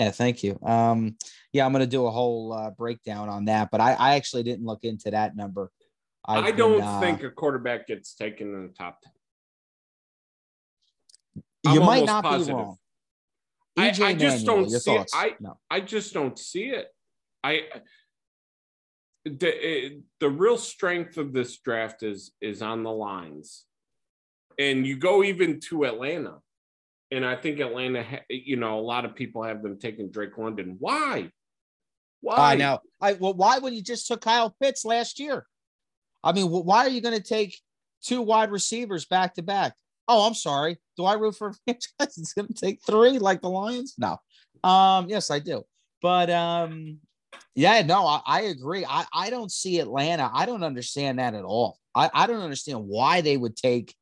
Yeah, 0.00 0.10
thank 0.12 0.42
you. 0.42 0.58
Um, 0.62 1.18
yeah, 1.52 1.66
I'm 1.66 1.72
going 1.72 1.84
to 1.84 1.86
do 1.86 2.06
a 2.06 2.10
whole 2.10 2.54
uh, 2.54 2.70
breakdown 2.70 3.28
on 3.28 3.44
that, 3.44 3.70
but 3.70 3.82
I, 3.82 3.92
I 3.92 4.14
actually 4.14 4.44
didn't 4.44 4.64
look 4.64 4.82
into 4.82 5.10
that 5.10 5.36
number. 5.36 5.70
I've 6.24 6.44
I 6.44 6.50
do 6.52 6.78
not 6.78 6.82
uh, 6.82 7.00
think 7.00 7.22
a 7.22 7.30
quarterback 7.30 7.86
gets 7.86 8.14
taken 8.14 8.54
in 8.54 8.62
the 8.62 8.72
top 8.72 8.98
10. 11.64 11.74
You 11.74 11.80
might 11.82 12.06
not 12.06 12.24
positive. 12.24 12.46
be 12.46 12.62
wrong. 12.62 12.76
I, 13.76 13.88
I, 13.88 14.14
just 14.14 14.46
don't 14.46 14.70
see 14.70 14.94
it. 14.94 15.10
I, 15.12 15.34
no. 15.38 15.58
I 15.70 15.80
just 15.80 16.14
don't 16.14 16.38
see 16.38 16.68
it. 16.68 16.86
I 17.44 17.64
the 19.24 20.00
the 20.18 20.30
real 20.30 20.56
strength 20.56 21.18
of 21.18 21.34
this 21.34 21.58
draft 21.58 22.02
is 22.02 22.32
is 22.40 22.62
on 22.62 22.82
the 22.82 22.90
lines, 22.90 23.66
and 24.58 24.86
you 24.86 24.96
go 24.96 25.22
even 25.22 25.60
to 25.68 25.84
Atlanta, 25.84 26.38
and 27.10 27.24
I 27.24 27.36
think 27.36 27.60
Atlanta, 27.60 28.04
you 28.28 28.56
know, 28.56 28.78
a 28.78 28.80
lot 28.80 29.04
of 29.04 29.14
people 29.14 29.42
have 29.42 29.62
them 29.62 29.78
taking 29.78 30.10
Drake 30.10 30.36
London. 30.38 30.76
Why? 30.78 31.30
Why? 32.20 32.36
I 32.36 32.56
know. 32.56 32.80
I 33.00 33.14
well, 33.14 33.34
why 33.34 33.58
when 33.58 33.74
you 33.74 33.82
just 33.82 34.06
took 34.06 34.20
Kyle 34.20 34.54
Pitts 34.60 34.84
last 34.84 35.18
year? 35.18 35.46
I 36.22 36.32
mean, 36.32 36.46
why 36.46 36.86
are 36.86 36.90
you 36.90 37.00
going 37.00 37.16
to 37.16 37.22
take 37.22 37.58
two 38.02 38.20
wide 38.20 38.50
receivers 38.50 39.06
back 39.06 39.34
to 39.34 39.42
back? 39.42 39.74
Oh, 40.06 40.26
I'm 40.26 40.34
sorry. 40.34 40.78
Do 40.96 41.04
I 41.04 41.14
root 41.14 41.36
for 41.36 41.52
franchise? 41.64 42.18
It's 42.18 42.34
going 42.34 42.48
to 42.48 42.54
take 42.54 42.80
three 42.84 43.18
like 43.18 43.40
the 43.40 43.48
Lions? 43.48 43.94
No. 43.96 44.18
Um, 44.62 45.08
yes, 45.08 45.30
I 45.30 45.38
do. 45.38 45.62
But 46.02 46.30
um, 46.30 46.98
yeah, 47.54 47.82
no, 47.82 48.06
I, 48.06 48.20
I 48.26 48.40
agree. 48.42 48.84
I, 48.86 49.04
I 49.12 49.30
don't 49.30 49.50
see 49.50 49.80
Atlanta. 49.80 50.30
I 50.32 50.46
don't 50.46 50.62
understand 50.62 51.18
that 51.18 51.34
at 51.34 51.44
all. 51.44 51.78
I, 51.94 52.10
I 52.12 52.26
don't 52.26 52.42
understand 52.42 52.84
why 52.86 53.20
they 53.20 53.36
would 53.36 53.56
take 53.56 53.94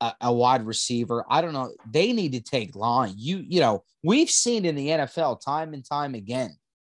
a, 0.00 0.12
a, 0.20 0.32
wide 0.32 0.66
receiver. 0.66 1.24
I 1.28 1.40
don't 1.40 1.52
know. 1.52 1.72
They 1.90 2.12
need 2.12 2.32
to 2.32 2.40
take 2.40 2.76
line. 2.76 3.14
You, 3.16 3.44
you 3.46 3.60
know, 3.60 3.82
we've 4.02 4.30
seen 4.30 4.64
in 4.64 4.74
the 4.74 4.88
NFL 4.88 5.40
time 5.40 5.74
and 5.74 5.84
time 5.84 6.14
again 6.14 6.56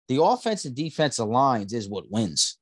the 0.08 0.22
offensive 0.22 0.74
defensive 0.74 1.26
lines 1.26 1.72
is 1.72 1.88
what 1.88 2.10
wins. 2.10 2.58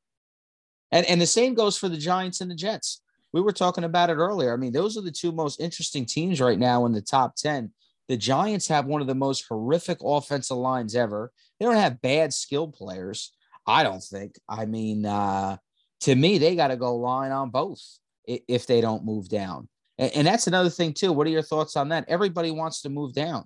And, 0.90 1.06
and 1.06 1.20
the 1.20 1.26
same 1.26 1.54
goes 1.54 1.76
for 1.76 1.88
the 1.88 1.96
Giants 1.96 2.40
and 2.40 2.50
the 2.50 2.54
Jets. 2.54 3.02
We 3.32 3.40
were 3.40 3.52
talking 3.52 3.84
about 3.84 4.10
it 4.10 4.14
earlier. 4.14 4.52
I 4.52 4.56
mean, 4.56 4.72
those 4.72 4.96
are 4.96 5.02
the 5.02 5.10
two 5.10 5.32
most 5.32 5.60
interesting 5.60 6.06
teams 6.06 6.40
right 6.40 6.58
now 6.58 6.86
in 6.86 6.92
the 6.92 7.02
top 7.02 7.34
10. 7.36 7.72
The 8.08 8.16
Giants 8.16 8.68
have 8.68 8.86
one 8.86 9.00
of 9.00 9.06
the 9.06 9.14
most 9.14 9.44
horrific 9.48 9.98
offensive 10.02 10.56
lines 10.56 10.94
ever. 10.94 11.32
They 11.58 11.66
don't 11.66 11.76
have 11.76 12.00
bad 12.00 12.32
skill 12.32 12.68
players, 12.68 13.32
I 13.66 13.82
don't 13.82 14.02
think. 14.02 14.38
I 14.48 14.66
mean, 14.66 15.04
uh, 15.04 15.56
to 16.02 16.14
me, 16.14 16.38
they 16.38 16.54
got 16.54 16.68
to 16.68 16.76
go 16.76 16.96
line 16.96 17.32
on 17.32 17.50
both 17.50 17.80
if 18.26 18.66
they 18.66 18.80
don't 18.80 19.04
move 19.04 19.28
down. 19.28 19.68
And, 19.98 20.12
and 20.14 20.26
that's 20.26 20.46
another 20.46 20.70
thing, 20.70 20.92
too. 20.92 21.12
What 21.12 21.26
are 21.26 21.30
your 21.30 21.42
thoughts 21.42 21.76
on 21.76 21.88
that? 21.90 22.04
Everybody 22.08 22.50
wants 22.50 22.82
to 22.82 22.88
move 22.88 23.12
down. 23.12 23.44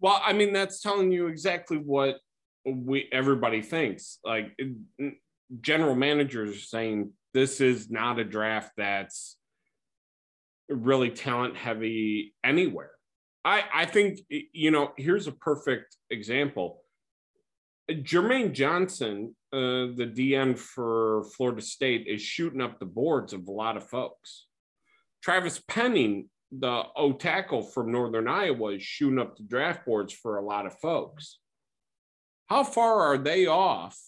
Well, 0.00 0.20
I 0.24 0.32
mean, 0.32 0.52
that's 0.52 0.80
telling 0.80 1.12
you 1.12 1.28
exactly 1.28 1.78
what 1.78 2.16
we 2.64 3.08
everybody 3.12 3.62
thinks 3.62 4.18
like 4.24 4.56
general 5.60 5.94
managers 5.94 6.56
are 6.56 6.60
saying 6.60 7.10
this 7.32 7.60
is 7.60 7.90
not 7.90 8.18
a 8.18 8.24
draft 8.24 8.72
that's 8.76 9.36
really 10.68 11.10
talent 11.10 11.56
heavy 11.56 12.34
anywhere 12.42 12.90
i 13.44 13.62
i 13.72 13.84
think 13.84 14.18
you 14.28 14.70
know 14.70 14.92
here's 14.96 15.26
a 15.26 15.32
perfect 15.32 15.96
example 16.10 16.80
jermaine 17.90 18.52
johnson 18.52 19.34
uh, 19.52 19.92
the 19.94 20.10
DN 20.12 20.58
for 20.58 21.24
florida 21.36 21.60
state 21.60 22.06
is 22.08 22.22
shooting 22.22 22.62
up 22.62 22.78
the 22.78 22.86
boards 22.86 23.34
of 23.34 23.46
a 23.46 23.52
lot 23.52 23.76
of 23.76 23.86
folks 23.88 24.46
travis 25.24 25.60
penning 25.66 26.28
the 26.52 26.82
o 26.94 27.12
tackle 27.12 27.62
from 27.62 27.90
northern 27.90 28.28
iowa 28.28 28.74
is 28.74 28.82
shooting 28.82 29.18
up 29.18 29.36
the 29.36 29.42
draft 29.42 29.84
boards 29.86 30.12
for 30.12 30.36
a 30.36 30.44
lot 30.44 30.66
of 30.66 30.78
folks 30.78 31.38
how 32.46 32.62
far 32.62 33.00
are 33.00 33.18
they 33.18 33.46
off 33.46 33.98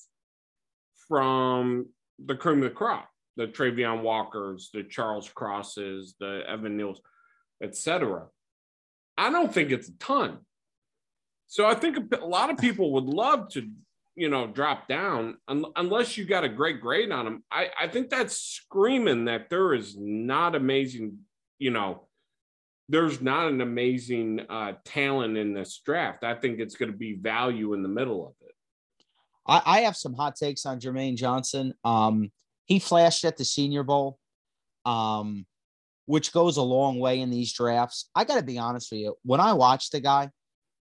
from 1.08 1.86
the 2.24 2.34
cream 2.34 2.58
of 2.58 2.64
the 2.64 2.70
crop? 2.70 3.08
The 3.36 3.46
Travon 3.46 4.02
Walkers, 4.02 4.70
the 4.72 4.82
Charles 4.82 5.28
Crosses, 5.28 6.14
the 6.18 6.42
Evan 6.48 6.78
Neals, 6.78 6.98
etc. 7.62 8.26
I 9.18 9.30
don't 9.30 9.52
think 9.52 9.70
it's 9.70 9.88
a 9.88 9.98
ton. 9.98 10.38
So 11.48 11.66
I 11.66 11.74
think 11.74 11.98
a 12.14 12.24
lot 12.24 12.50
of 12.50 12.58
people 12.58 12.92
would 12.92 13.04
love 13.04 13.48
to, 13.50 13.68
you 14.16 14.30
know, 14.30 14.46
drop 14.46 14.88
down 14.88 15.36
un- 15.46 15.66
unless 15.76 16.16
you 16.16 16.24
got 16.24 16.42
a 16.42 16.48
great 16.48 16.80
grade 16.80 17.12
on 17.12 17.26
them. 17.26 17.44
I, 17.50 17.68
I 17.78 17.86
think 17.86 18.08
that's 18.08 18.36
screaming 18.36 19.26
that 19.26 19.50
there 19.50 19.74
is 19.74 19.94
not 19.96 20.54
amazing, 20.54 21.18
you 21.58 21.70
know, 21.70 22.08
there's 22.88 23.20
not 23.20 23.48
an 23.48 23.60
amazing 23.60 24.40
uh, 24.48 24.72
talent 24.84 25.36
in 25.36 25.52
this 25.52 25.80
draft. 25.84 26.24
I 26.24 26.34
think 26.34 26.60
it's 26.60 26.76
going 26.76 26.90
to 26.90 26.96
be 26.96 27.14
value 27.14 27.74
in 27.74 27.82
the 27.82 27.88
middle 27.88 28.26
of 28.26 28.32
it. 28.48 28.54
I, 29.46 29.62
I 29.64 29.80
have 29.80 29.96
some 29.96 30.14
hot 30.14 30.36
takes 30.36 30.64
on 30.64 30.80
Jermaine 30.80 31.16
Johnson. 31.16 31.74
Um, 31.84 32.32
he 32.64 32.78
flashed 32.78 33.24
at 33.24 33.36
the 33.36 33.44
Senior 33.44 33.82
Bowl, 33.82 34.18
um, 34.86 35.46
which 36.06 36.32
goes 36.32 36.56
a 36.56 36.62
long 36.62 36.98
way 36.98 37.20
in 37.20 37.30
these 37.30 37.52
drafts. 37.52 38.08
I 38.14 38.24
got 38.24 38.36
to 38.36 38.44
be 38.44 38.58
honest 38.58 38.90
with 38.90 39.00
you. 39.00 39.14
When 39.24 39.40
I 39.40 39.52
watched 39.52 39.92
the 39.92 40.00
guy, 40.00 40.30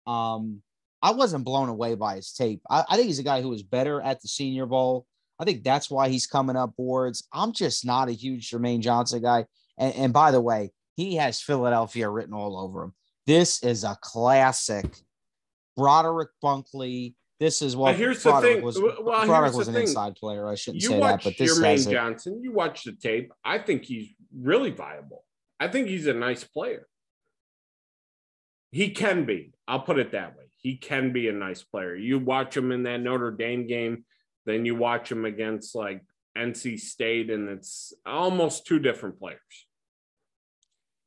um, 0.05 0.61
I 1.05 1.11
wasn't 1.11 1.45
blown 1.45 1.69
away 1.69 1.93
by 1.93 2.15
his 2.15 2.31
tape. 2.31 2.61
I, 2.67 2.83
I 2.89 2.95
think 2.95 3.05
he's 3.05 3.19
a 3.19 3.23
guy 3.23 3.39
who 3.43 3.49
was 3.49 3.61
better 3.61 4.01
at 4.01 4.23
the 4.23 4.27
Senior 4.27 4.65
Bowl. 4.65 5.05
I 5.37 5.45
think 5.45 5.63
that's 5.63 5.87
why 5.87 6.09
he's 6.09 6.25
coming 6.25 6.55
up 6.55 6.75
boards. 6.75 7.27
I'm 7.31 7.51
just 7.51 7.85
not 7.85 8.09
a 8.09 8.11
huge 8.11 8.49
Jermaine 8.49 8.79
Johnson 8.79 9.21
guy. 9.21 9.45
And, 9.77 9.93
and 9.93 10.13
by 10.13 10.31
the 10.31 10.41
way, 10.41 10.71
he 10.95 11.17
has 11.17 11.39
Philadelphia 11.39 12.09
written 12.09 12.33
all 12.33 12.57
over 12.57 12.85
him. 12.85 12.93
This 13.27 13.61
is 13.61 13.83
a 13.83 13.95
classic. 14.01 14.97
Broderick 15.77 16.29
Bunkley. 16.43 17.13
This 17.39 17.61
is 17.61 17.75
what. 17.75 17.95
Here's 17.95 18.23
Broderick 18.23 18.41
the 18.41 18.55
thing. 18.55 18.65
Was, 18.65 18.81
well, 18.81 19.27
Broderick 19.27 19.53
was 19.53 19.67
an 19.67 19.75
thing. 19.75 19.83
inside 19.83 20.15
player. 20.15 20.47
I 20.47 20.55
shouldn't 20.55 20.81
you 20.81 20.89
say 20.89 20.99
that, 21.01 21.23
but 21.23 21.37
this 21.37 21.59
Jermaine 21.59 21.91
Johnson. 21.91 22.41
You 22.41 22.51
watch 22.51 22.83
the 22.83 22.93
tape. 22.93 23.31
I 23.43 23.59
think 23.59 23.83
he's 23.85 24.09
really 24.35 24.71
viable. 24.71 25.23
I 25.59 25.67
think 25.67 25.87
he's 25.87 26.07
a 26.07 26.13
nice 26.13 26.43
player. 26.43 26.87
He 28.75 28.89
can 28.89 29.23
be. 29.23 29.53
I'll 29.69 29.79
put 29.79 29.99
it 29.99 30.11
that 30.11 30.35
way. 30.35 30.43
he 30.57 30.75
can 30.75 31.13
be 31.13 31.29
a 31.29 31.31
nice 31.31 31.63
player. 31.63 31.95
You 31.95 32.19
watch 32.19 32.57
him 32.57 32.73
in 32.73 32.83
that 32.83 32.99
Notre 32.99 33.31
Dame 33.31 33.67
game, 33.67 34.03
then 34.45 34.65
you 34.65 34.75
watch 34.75 35.09
him 35.09 35.23
against 35.23 35.75
like 35.75 36.01
NC 36.37 36.77
State, 36.81 37.29
and 37.29 37.47
it's 37.47 37.93
almost 38.05 38.65
two 38.65 38.79
different 38.79 39.17
players. 39.17 39.39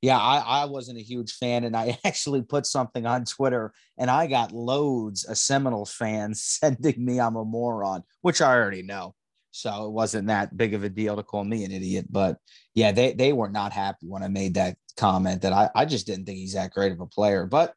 Yeah, 0.00 0.16
I, 0.16 0.62
I 0.62 0.64
wasn't 0.64 0.96
a 0.96 1.02
huge 1.02 1.34
fan, 1.34 1.64
and 1.64 1.76
I 1.76 1.98
actually 2.06 2.40
put 2.40 2.64
something 2.64 3.04
on 3.04 3.26
Twitter, 3.26 3.74
and 3.98 4.10
I 4.10 4.28
got 4.28 4.52
loads 4.52 5.24
of 5.24 5.36
Seminoles 5.36 5.92
fans 5.92 6.42
sending 6.62 7.04
me 7.04 7.20
I'm 7.20 7.36
a 7.36 7.44
moron, 7.44 8.02
which 8.22 8.40
I 8.40 8.54
already 8.54 8.82
know. 8.82 9.14
So 9.50 9.84
it 9.84 9.92
wasn't 9.92 10.28
that 10.28 10.56
big 10.56 10.72
of 10.72 10.84
a 10.84 10.88
deal 10.88 11.16
to 11.16 11.22
call 11.22 11.44
me 11.44 11.64
an 11.64 11.72
idiot. 11.72 12.06
But 12.08 12.38
yeah, 12.74 12.92
they, 12.92 13.12
they 13.12 13.34
were 13.34 13.50
not 13.50 13.72
happy 13.72 14.06
when 14.06 14.22
I 14.22 14.28
made 14.28 14.54
that 14.54 14.78
comment 14.98 15.42
that 15.42 15.52
I, 15.52 15.70
I 15.74 15.84
just 15.84 16.06
didn't 16.06 16.26
think 16.26 16.38
he's 16.38 16.54
that 16.54 16.72
great 16.72 16.92
of 16.92 17.00
a 17.00 17.06
player. 17.06 17.46
But 17.46 17.74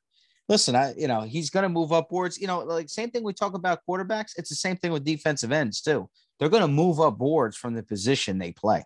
listen, 0.50 0.76
I 0.76 0.94
you 0.98 1.08
know, 1.08 1.22
he's 1.22 1.50
gonna 1.50 1.70
move 1.70 1.94
upwards. 1.94 2.40
You 2.40 2.48
know, 2.48 2.60
like 2.60 2.90
same 2.90 3.12
thing 3.12 3.24
we 3.24 3.34
talk 3.34 3.54
about 3.54 3.82
quarterbacks, 3.88 4.34
it's 4.38 4.50
the 4.50 4.56
same 4.56 4.76
thing 4.78 4.92
with 4.92 5.06
defensive 5.06 5.52
ends 5.52 5.82
too. 5.82 6.10
They're 6.40 6.50
gonna 6.50 6.68
move 6.68 7.00
up 7.00 7.18
boards 7.18 7.56
from 7.56 7.74
the 7.76 7.84
position 7.84 8.38
they 8.38 8.52
play. 8.52 8.84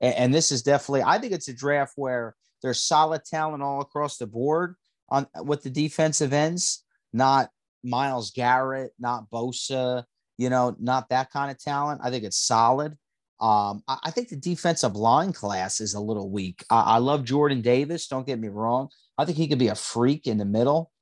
And, 0.00 0.14
and 0.14 0.34
this 0.34 0.52
is 0.52 0.62
definitely, 0.62 1.04
I 1.04 1.18
think 1.18 1.32
it's 1.32 1.48
a 1.48 1.54
draft 1.54 1.92
where 1.96 2.34
there's 2.62 2.82
solid 2.82 3.24
talent 3.24 3.62
all 3.62 3.80
across 3.80 4.18
the 4.18 4.26
board 4.26 4.74
on 5.08 5.26
with 5.42 5.62
the 5.62 5.70
defensive 5.70 6.32
ends, 6.32 6.84
not 7.12 7.50
Myles 7.82 8.30
Garrett, 8.30 8.92
not 8.98 9.30
Bosa, 9.30 10.04
you 10.38 10.50
know, 10.50 10.76
not 10.78 11.08
that 11.10 11.30
kind 11.30 11.50
of 11.50 11.58
talent. 11.58 12.00
I 12.02 12.10
think 12.10 12.24
it's 12.24 12.38
solid. 12.38 12.96
Um, 13.42 13.82
I, 13.88 13.98
I, 14.04 14.10
think 14.12 14.28
the 14.28 14.36
defensive 14.36 14.94
line 14.94 15.32
class 15.32 15.80
is 15.80 15.94
a 15.94 16.00
little 16.00 16.30
weak. 16.30 16.64
I, 16.70 16.80
I, 16.80 16.98
love 16.98 17.24
Jordan 17.24 17.60
Davis. 17.60 18.06
Don't 18.06 18.24
get 18.24 18.38
me 18.38 18.46
wrong. 18.46 18.88
I 19.18 19.24
think 19.24 19.36
he 19.36 19.48
could 19.48 19.58
be 19.58 19.66
a 19.66 19.74
freak 19.74 20.28
in 20.28 20.38
the 20.38 20.44
middle. 20.44 20.92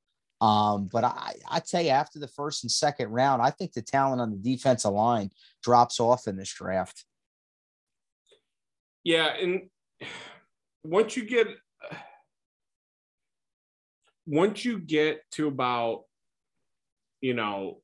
Um, 0.41 0.89
but 0.91 1.05
I, 1.05 1.35
I 1.51 1.61
tell 1.61 1.83
you, 1.83 1.91
after 1.91 2.19
the 2.19 2.29
first 2.29 2.65
and 2.65 2.71
second 2.71 3.11
round, 3.11 3.43
I 3.43 3.51
think 3.51 3.75
the 3.75 3.83
talent 3.83 4.23
on 4.23 4.31
the 4.31 4.39
defensive 4.39 4.93
line 4.93 5.31
drops 5.63 6.01
off 6.01 6.27
in 6.27 6.37
this 6.37 6.51
draft. 6.51 7.05
Yeah, 9.05 9.27
and 9.27 9.69
once 10.83 11.17
you 11.17 11.27
get 11.27 11.47
once 14.27 14.65
you 14.65 14.79
get 14.79 15.23
to 15.33 15.47
about 15.47 16.05
you 17.21 17.35
know 17.35 17.83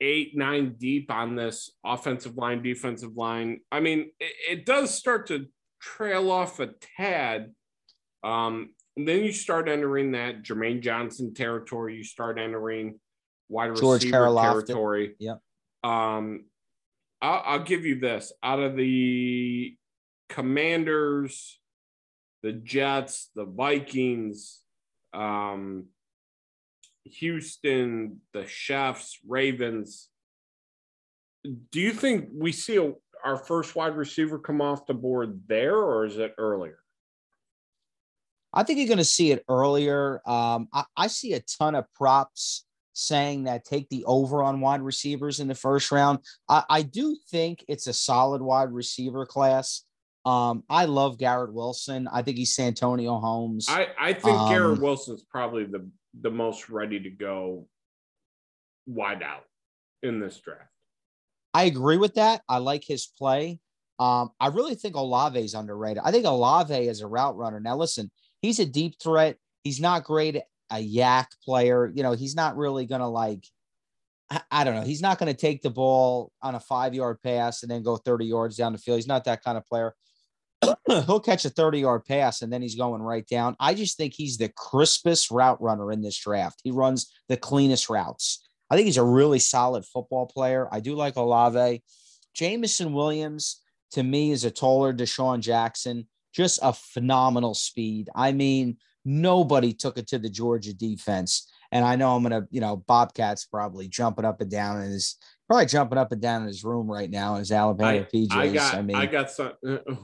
eight 0.00 0.36
nine 0.36 0.74
deep 0.78 1.10
on 1.10 1.34
this 1.34 1.72
offensive 1.84 2.36
line 2.36 2.62
defensive 2.62 3.16
line 3.16 3.60
i 3.72 3.80
mean 3.80 4.10
it, 4.20 4.32
it 4.50 4.66
does 4.66 4.94
start 4.94 5.26
to 5.26 5.46
trail 5.80 6.30
off 6.30 6.60
a 6.60 6.68
tad 6.96 7.52
um 8.22 8.70
then 9.06 9.24
you 9.24 9.32
start 9.32 9.68
entering 9.68 10.12
that 10.12 10.42
Jermaine 10.42 10.80
Johnson 10.80 11.32
territory. 11.32 11.96
You 11.96 12.04
start 12.04 12.38
entering 12.38 12.98
wide 13.48 13.76
George 13.76 14.04
receiver 14.04 14.34
territory. 14.34 15.14
Yeah. 15.18 15.36
Um, 15.84 16.46
I'll, 17.22 17.42
I'll 17.44 17.64
give 17.64 17.84
you 17.84 18.00
this 18.00 18.32
out 18.42 18.60
of 18.60 18.76
the 18.76 19.76
Commanders, 20.28 21.60
the 22.42 22.52
Jets, 22.52 23.30
the 23.34 23.44
Vikings, 23.44 24.60
um, 25.14 25.86
Houston, 27.12 28.20
the 28.32 28.46
Chefs, 28.46 29.18
Ravens. 29.26 30.08
Do 31.70 31.80
you 31.80 31.92
think 31.92 32.28
we 32.32 32.52
see 32.52 32.76
a, 32.76 32.92
our 33.24 33.36
first 33.36 33.74
wide 33.76 33.96
receiver 33.96 34.38
come 34.38 34.60
off 34.60 34.86
the 34.86 34.94
board 34.94 35.42
there, 35.46 35.76
or 35.76 36.04
is 36.04 36.18
it 36.18 36.34
earlier? 36.38 36.78
I 38.52 38.62
think 38.62 38.78
you're 38.78 38.88
going 38.88 38.98
to 38.98 39.04
see 39.04 39.30
it 39.30 39.44
earlier. 39.48 40.20
Um, 40.26 40.68
I, 40.72 40.84
I, 40.96 41.06
see 41.08 41.34
a 41.34 41.40
ton 41.40 41.74
of 41.74 41.84
props 41.94 42.64
saying 42.94 43.44
that 43.44 43.64
take 43.64 43.88
the 43.90 44.04
over 44.06 44.42
on 44.42 44.60
wide 44.60 44.80
receivers 44.80 45.38
in 45.38 45.48
the 45.48 45.54
first 45.54 45.92
round. 45.92 46.20
I, 46.48 46.64
I 46.68 46.82
do 46.82 47.16
think 47.30 47.64
it's 47.68 47.86
a 47.86 47.92
solid 47.92 48.40
wide 48.40 48.72
receiver 48.72 49.26
class. 49.26 49.84
Um, 50.24 50.64
I 50.68 50.86
love 50.86 51.18
Garrett 51.18 51.54
Wilson. 51.54 52.08
I 52.12 52.22
think 52.22 52.36
he's 52.36 52.54
Santonio 52.54 53.18
Holmes. 53.18 53.66
I, 53.68 53.88
I 53.98 54.12
think 54.12 54.36
um, 54.36 54.50
Garrett 54.50 54.80
Wilson's 54.80 55.22
probably 55.22 55.64
the 55.64 55.88
the 56.20 56.30
most 56.30 56.68
ready 56.68 57.00
to 57.00 57.10
go 57.10 57.66
wide 58.86 59.22
out 59.22 59.44
in 60.02 60.20
this 60.20 60.38
draft. 60.38 60.70
I 61.54 61.64
agree 61.64 61.96
with 61.96 62.14
that. 62.14 62.42
I 62.48 62.58
like 62.58 62.84
his 62.84 63.06
play. 63.06 63.60
Um, 63.98 64.30
I 64.38 64.48
really 64.48 64.74
think 64.74 64.94
Olave 64.94 65.40
is 65.40 65.54
underrated. 65.54 66.02
I 66.04 66.12
think 66.12 66.24
Olave 66.24 66.74
is 66.74 67.00
a 67.00 67.06
route 67.06 67.36
runner. 67.36 67.58
Now, 67.58 67.76
listen, 67.76 68.10
he's 68.40 68.60
a 68.60 68.66
deep 68.66 68.94
threat. 69.02 69.36
He's 69.64 69.80
not 69.80 70.04
great 70.04 70.36
a 70.70 70.76
YAC 70.76 71.26
player. 71.44 71.90
You 71.94 72.02
know, 72.02 72.12
he's 72.12 72.34
not 72.34 72.56
really 72.56 72.86
going 72.86 73.00
to 73.00 73.08
like 73.08 73.44
I 74.50 74.62
don't 74.62 74.74
know. 74.74 74.82
He's 74.82 75.00
not 75.00 75.18
going 75.18 75.32
to 75.32 75.40
take 75.40 75.62
the 75.62 75.70
ball 75.70 76.32
on 76.42 76.54
a 76.54 76.60
five 76.60 76.94
yard 76.94 77.22
pass 77.22 77.62
and 77.62 77.70
then 77.70 77.82
go 77.82 77.96
30 77.96 78.26
yards 78.26 78.56
down 78.56 78.72
the 78.72 78.78
field. 78.78 78.98
He's 78.98 79.06
not 79.06 79.24
that 79.24 79.42
kind 79.42 79.56
of 79.56 79.64
player. 79.64 79.94
He'll 80.86 81.20
catch 81.20 81.44
a 81.44 81.50
30 81.50 81.80
yard 81.80 82.04
pass 82.04 82.42
and 82.42 82.52
then 82.52 82.62
he's 82.62 82.74
going 82.74 83.02
right 83.02 83.26
down. 83.26 83.56
I 83.60 83.74
just 83.74 83.96
think 83.96 84.14
he's 84.14 84.38
the 84.38 84.50
crispest 84.56 85.30
route 85.30 85.60
runner 85.60 85.92
in 85.92 86.02
this 86.02 86.18
draft. 86.18 86.60
He 86.64 86.70
runs 86.70 87.12
the 87.28 87.36
cleanest 87.36 87.88
routes. 87.88 88.44
I 88.70 88.76
think 88.76 88.86
he's 88.86 88.96
a 88.96 89.04
really 89.04 89.38
solid 89.38 89.84
football 89.84 90.26
player. 90.26 90.68
I 90.70 90.80
do 90.80 90.94
like 90.94 91.16
Olave. 91.16 91.82
Jameson 92.34 92.92
Williams, 92.92 93.62
to 93.92 94.02
me, 94.02 94.30
is 94.30 94.44
a 94.44 94.50
taller 94.50 94.92
DeSean 94.92 95.40
Jackson, 95.40 96.06
just 96.34 96.58
a 96.62 96.72
phenomenal 96.72 97.54
speed. 97.54 98.10
I 98.14 98.32
mean, 98.32 98.76
nobody 99.04 99.72
took 99.72 99.96
it 99.96 100.08
to 100.08 100.18
the 100.18 100.28
Georgia 100.28 100.74
defense. 100.74 101.50
And 101.72 101.84
I 101.84 101.96
know 101.96 102.14
I'm 102.14 102.22
gonna, 102.22 102.46
you 102.50 102.60
know, 102.60 102.76
Bobcat's 102.76 103.46
probably 103.46 103.88
jumping 103.88 104.24
up 104.24 104.40
and 104.40 104.50
down 104.50 104.82
in 104.82 104.90
his 104.90 105.16
probably 105.48 105.66
jumping 105.66 105.98
up 105.98 106.12
and 106.12 106.20
down 106.20 106.42
in 106.42 106.48
his 106.48 106.62
room 106.62 106.88
right 106.88 107.10
now 107.10 107.34
in 107.34 107.40
his 107.40 107.50
Alabama 107.50 108.00
I, 108.00 108.02
PJs. 108.02 108.32
I 108.32 108.48
got, 108.48 108.74
I 108.74 108.82
mean, 108.82 108.96
I 108.96 109.06
got 109.06 109.30
some. 109.30 109.52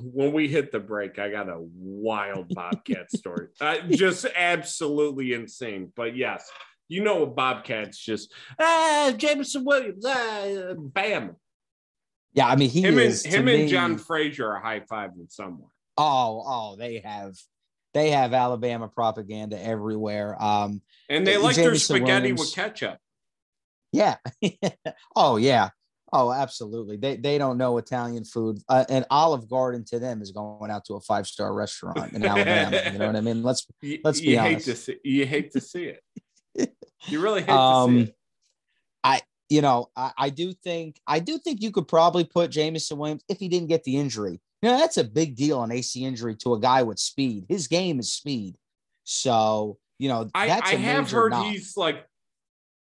When 0.02 0.32
we 0.32 0.48
hit 0.48 0.72
the 0.72 0.80
break, 0.80 1.18
I 1.18 1.30
got 1.30 1.48
a 1.48 1.58
wild 1.60 2.52
Bobcat 2.54 3.10
story. 3.14 3.48
Uh, 3.60 3.76
just 3.90 4.26
absolutely 4.34 5.34
insane. 5.34 5.92
But 5.94 6.16
yes, 6.16 6.50
you 6.88 7.04
know 7.04 7.20
what 7.20 7.36
Bobcat's 7.36 7.98
just 7.98 8.32
ah 8.58 9.12
Jameson 9.16 9.64
Williams, 9.64 10.04
ah, 10.06 10.74
bam. 10.76 11.36
Yeah, 12.32 12.48
I 12.48 12.56
mean 12.56 12.70
he 12.70 12.82
him 12.82 12.98
is, 12.98 13.24
and 13.24 13.34
him 13.34 13.48
and 13.48 13.68
John 13.68 13.98
Frazier 13.98 14.50
are 14.50 14.60
high 14.60 14.80
fiving 14.80 15.30
somewhere. 15.30 15.70
Oh, 15.96 16.42
oh, 16.44 16.76
they 16.76 16.98
have 16.98 17.36
they 17.92 18.10
have 18.10 18.34
Alabama 18.34 18.88
propaganda 18.88 19.62
everywhere. 19.62 20.42
Um, 20.42 20.82
and 21.08 21.24
they 21.24 21.36
like 21.36 21.54
Jameson 21.54 21.64
their 21.64 21.74
spaghetti 21.76 22.32
Williams, 22.32 22.40
with 22.40 22.54
ketchup. 22.54 22.98
Yeah. 23.94 24.16
oh 25.16 25.36
yeah. 25.36 25.70
Oh, 26.12 26.32
absolutely. 26.32 26.96
They 26.96 27.16
they 27.16 27.38
don't 27.38 27.58
know 27.58 27.78
Italian 27.78 28.24
food. 28.24 28.58
Uh, 28.68 28.84
and 28.88 29.04
Olive 29.10 29.48
Garden 29.48 29.84
to 29.86 29.98
them 29.98 30.20
is 30.20 30.32
going 30.32 30.70
out 30.70 30.84
to 30.86 30.94
a 30.94 31.00
five 31.00 31.26
star 31.26 31.54
restaurant 31.54 32.12
in 32.12 32.24
Alabama. 32.24 32.80
you 32.92 32.98
know 32.98 33.06
what 33.06 33.16
I 33.16 33.20
mean? 33.20 33.42
Let's 33.42 33.66
let's 34.04 34.20
be 34.20 34.32
you 34.32 34.38
honest. 34.38 34.66
Hate 34.66 34.74
to 34.74 34.80
see, 34.80 34.96
you 35.04 35.26
hate 35.26 35.52
to 35.52 35.60
see 35.60 35.84
it. 35.84 36.02
You 37.06 37.20
really 37.20 37.42
hate 37.42 37.50
um, 37.50 37.90
to 37.90 37.96
see 37.96 38.08
it. 38.08 38.16
I 39.04 39.20
you 39.50 39.60
know 39.60 39.90
I, 39.94 40.12
I 40.16 40.30
do 40.30 40.54
think 40.54 40.98
I 41.06 41.18
do 41.18 41.36
think 41.36 41.60
you 41.60 41.70
could 41.70 41.86
probably 41.86 42.24
put 42.24 42.50
Jameson 42.50 42.96
Williams 42.96 43.22
if 43.28 43.38
he 43.38 43.48
didn't 43.48 43.68
get 43.68 43.84
the 43.84 43.98
injury. 43.98 44.40
You 44.62 44.70
know 44.70 44.78
that's 44.78 44.96
a 44.96 45.04
big 45.04 45.36
deal 45.36 45.62
an 45.62 45.70
AC 45.70 46.02
injury 46.02 46.34
to 46.36 46.54
a 46.54 46.60
guy 46.60 46.82
with 46.82 46.98
speed. 46.98 47.44
His 47.46 47.68
game 47.68 48.00
is 48.00 48.10
speed. 48.10 48.56
So 49.02 49.76
you 49.98 50.08
know 50.08 50.30
that's 50.32 50.72
I, 50.72 50.72
I 50.72 50.76
have 50.76 51.10
heard 51.10 51.32
knock. 51.32 51.44
he's 51.52 51.76
like 51.76 52.06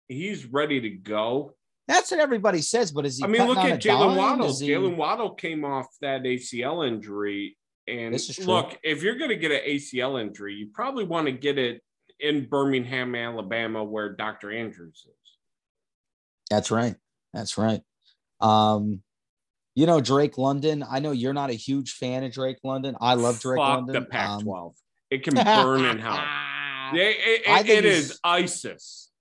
he's 0.07 0.45
ready 0.45 0.81
to 0.81 0.89
go. 0.89 1.53
That's 1.87 2.11
what 2.11 2.19
everybody 2.19 2.61
says, 2.61 2.91
but 2.91 3.05
is 3.05 3.17
he? 3.17 3.23
I 3.23 3.27
mean, 3.27 3.45
look 3.45 3.57
at 3.57 3.81
Jaylen 3.81 4.17
Waddle. 4.17 4.57
He... 4.57 4.69
Jaylen 4.69 4.95
Waddle 4.95 5.31
came 5.31 5.63
off 5.63 5.87
that 6.01 6.23
ACL 6.23 6.87
injury, 6.87 7.57
and 7.87 8.19
look, 8.45 8.77
if 8.83 9.03
you're 9.03 9.15
going 9.15 9.29
to 9.29 9.35
get 9.35 9.51
an 9.51 9.61
ACL 9.67 10.19
injury, 10.19 10.55
you 10.55 10.69
probably 10.73 11.03
want 11.03 11.27
to 11.27 11.31
get 11.31 11.59
it 11.59 11.81
in 12.19 12.47
Birmingham, 12.47 13.13
Alabama, 13.13 13.83
where 13.83 14.13
Dr. 14.13 14.51
Andrews 14.51 15.05
is. 15.05 15.37
That's 16.49 16.71
right. 16.71 16.95
That's 17.33 17.57
right. 17.57 17.81
Um, 18.39 19.01
you 19.75 19.85
know 19.85 19.99
Drake 19.99 20.37
London. 20.37 20.83
I 20.89 20.99
know 20.99 21.11
you're 21.11 21.33
not 21.33 21.49
a 21.49 21.53
huge 21.53 21.93
fan 21.93 22.23
of 22.23 22.31
Drake 22.31 22.57
London. 22.63 22.95
I 22.99 23.13
love 23.15 23.39
Drake 23.41 23.59
Fuck 23.59 23.67
London. 23.67 23.93
The 23.93 24.01
Pac-12. 24.01 24.65
Um, 24.67 24.71
it 25.11 25.23
can 25.23 25.33
burn 25.63 25.85
in 25.85 25.99
hell. 25.99 26.23
It, 26.93 26.99
it, 26.99 27.41
it, 27.45 27.69
it 27.69 27.85
is 27.85 28.19
ISIS. 28.23 29.11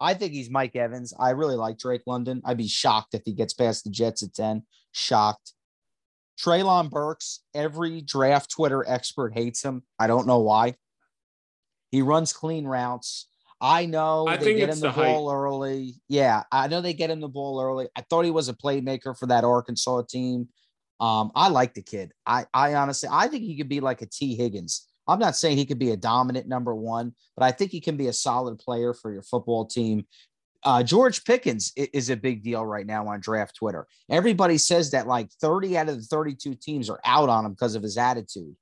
I 0.00 0.14
think 0.14 0.32
he's 0.32 0.50
Mike 0.50 0.76
Evans. 0.76 1.12
I 1.18 1.30
really 1.30 1.56
like 1.56 1.78
Drake 1.78 2.02
London. 2.06 2.40
I'd 2.44 2.56
be 2.56 2.68
shocked 2.68 3.14
if 3.14 3.22
he 3.24 3.32
gets 3.32 3.54
past 3.54 3.84
the 3.84 3.90
Jets 3.90 4.22
at 4.22 4.34
10. 4.34 4.62
Shocked. 4.92 5.52
Treylon 6.40 6.88
Burks, 6.88 7.40
every 7.52 8.00
draft 8.00 8.50
Twitter 8.50 8.84
expert 8.86 9.34
hates 9.34 9.62
him. 9.62 9.82
I 9.98 10.06
don't 10.06 10.26
know 10.26 10.38
why. 10.38 10.76
He 11.90 12.02
runs 12.02 12.32
clean 12.32 12.64
routes. 12.64 13.28
I 13.60 13.86
know 13.86 14.28
I 14.28 14.36
they 14.36 14.54
get 14.54 14.70
him 14.70 14.78
the, 14.78 14.88
the 14.88 14.94
ball 14.94 15.32
early. 15.32 15.96
Yeah, 16.08 16.44
I 16.52 16.68
know 16.68 16.80
they 16.80 16.92
get 16.92 17.10
him 17.10 17.20
the 17.20 17.28
ball 17.28 17.60
early. 17.60 17.88
I 17.96 18.02
thought 18.02 18.24
he 18.24 18.30
was 18.30 18.48
a 18.48 18.54
playmaker 18.54 19.18
for 19.18 19.26
that 19.26 19.42
Arkansas 19.42 20.02
team. 20.02 20.48
Um, 21.00 21.32
I 21.34 21.48
like 21.48 21.74
the 21.74 21.82
kid. 21.82 22.12
I, 22.24 22.46
I 22.54 22.74
honestly, 22.74 23.08
I 23.10 23.26
think 23.28 23.42
he 23.42 23.56
could 23.56 23.68
be 23.68 23.80
like 23.80 24.02
a 24.02 24.06
Tee 24.06 24.36
Higgins. 24.36 24.86
I'm 25.08 25.18
not 25.18 25.36
saying 25.36 25.56
he 25.56 25.66
could 25.66 25.78
be 25.78 25.90
a 25.90 25.96
dominant 25.96 26.46
number 26.46 26.74
one, 26.74 27.14
but 27.36 27.44
I 27.44 27.52
think 27.52 27.70
he 27.70 27.80
can 27.80 27.96
be 27.96 28.08
a 28.08 28.12
solid 28.12 28.58
player 28.58 28.92
for 28.92 29.12
your 29.12 29.22
football 29.22 29.64
team. 29.64 30.06
Uh, 30.64 30.82
George 30.82 31.24
Pickens 31.24 31.72
is 31.76 32.10
a 32.10 32.16
big 32.16 32.42
deal 32.42 32.64
right 32.64 32.86
now 32.86 33.06
on 33.08 33.20
draft 33.20 33.56
Twitter. 33.56 33.86
Everybody 34.10 34.58
says 34.58 34.90
that 34.90 35.06
like 35.06 35.30
30 35.40 35.78
out 35.78 35.88
of 35.88 35.96
the 35.96 36.02
32 36.02 36.56
teams 36.56 36.90
are 36.90 37.00
out 37.04 37.28
on 37.28 37.46
him 37.46 37.52
because 37.52 37.74
of 37.74 37.82
his 37.82 37.96
attitude. 37.96 38.54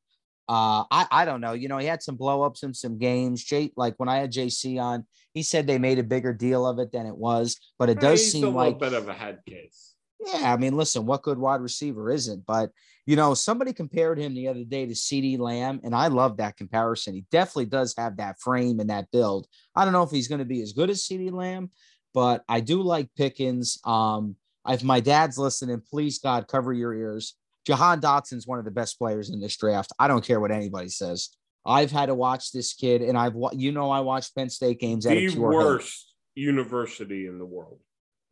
Uh, 0.48 0.84
I, 0.90 1.06
I 1.10 1.24
don't 1.24 1.40
know. 1.40 1.54
You 1.54 1.68
know, 1.68 1.78
he 1.78 1.86
had 1.86 2.02
some 2.02 2.16
blowups 2.16 2.62
in 2.62 2.72
some 2.72 2.98
games. 2.98 3.42
Jay, 3.42 3.72
like 3.76 3.94
when 3.96 4.08
I 4.08 4.18
had 4.18 4.32
JC 4.32 4.80
on, 4.80 5.04
he 5.34 5.42
said 5.42 5.66
they 5.66 5.78
made 5.78 5.98
a 5.98 6.04
bigger 6.04 6.32
deal 6.32 6.66
of 6.66 6.78
it 6.78 6.92
than 6.92 7.06
it 7.06 7.16
was, 7.16 7.58
but 7.78 7.88
it 7.88 7.98
does 7.98 8.30
seem 8.30 8.44
a 8.44 8.50
like 8.50 8.76
a 8.76 8.78
bit 8.78 8.92
of 8.92 9.08
a 9.08 9.12
head 9.12 9.40
case. 9.48 9.95
Yeah, 10.18 10.52
I 10.52 10.56
mean, 10.56 10.76
listen, 10.76 11.04
what 11.04 11.22
good 11.22 11.38
wide 11.38 11.60
receiver 11.60 12.10
isn't? 12.10 12.46
But 12.46 12.70
you 13.06 13.16
know, 13.16 13.34
somebody 13.34 13.72
compared 13.72 14.18
him 14.18 14.34
the 14.34 14.48
other 14.48 14.64
day 14.64 14.86
to 14.86 14.92
CeeDee 14.92 15.38
Lamb, 15.38 15.80
and 15.84 15.94
I 15.94 16.08
love 16.08 16.38
that 16.38 16.56
comparison. 16.56 17.14
He 17.14 17.24
definitely 17.30 17.66
does 17.66 17.94
have 17.96 18.16
that 18.16 18.40
frame 18.40 18.80
and 18.80 18.90
that 18.90 19.10
build. 19.12 19.46
I 19.74 19.84
don't 19.84 19.92
know 19.92 20.02
if 20.02 20.10
he's 20.10 20.28
going 20.28 20.40
to 20.40 20.44
be 20.44 20.62
as 20.62 20.72
good 20.72 20.90
as 20.90 21.02
CeeDee 21.02 21.32
Lamb, 21.32 21.70
but 22.14 22.42
I 22.48 22.60
do 22.60 22.82
like 22.82 23.08
Pickens. 23.16 23.78
Um, 23.84 24.36
if 24.66 24.82
my 24.82 25.00
dad's 25.00 25.38
listening, 25.38 25.82
please 25.88 26.18
God 26.18 26.48
cover 26.48 26.72
your 26.72 26.94
ears. 26.94 27.34
Jahan 27.64 28.00
Dotson's 28.00 28.46
one 28.46 28.58
of 28.58 28.64
the 28.64 28.70
best 28.70 28.98
players 28.98 29.30
in 29.30 29.40
this 29.40 29.56
draft. 29.56 29.92
I 29.98 30.08
don't 30.08 30.24
care 30.24 30.40
what 30.40 30.50
anybody 30.50 30.88
says. 30.88 31.30
I've 31.64 31.90
had 31.90 32.06
to 32.06 32.14
watch 32.14 32.52
this 32.52 32.72
kid, 32.74 33.02
and 33.02 33.18
I've 33.18 33.34
you 33.52 33.72
know 33.72 33.90
I 33.90 34.00
watched 34.00 34.34
Penn 34.34 34.48
State 34.48 34.80
games. 34.80 35.04
At 35.04 35.14
the 35.16 35.38
worst 35.38 36.14
university 36.34 37.26
in 37.26 37.38
the 37.38 37.44
world. 37.44 37.80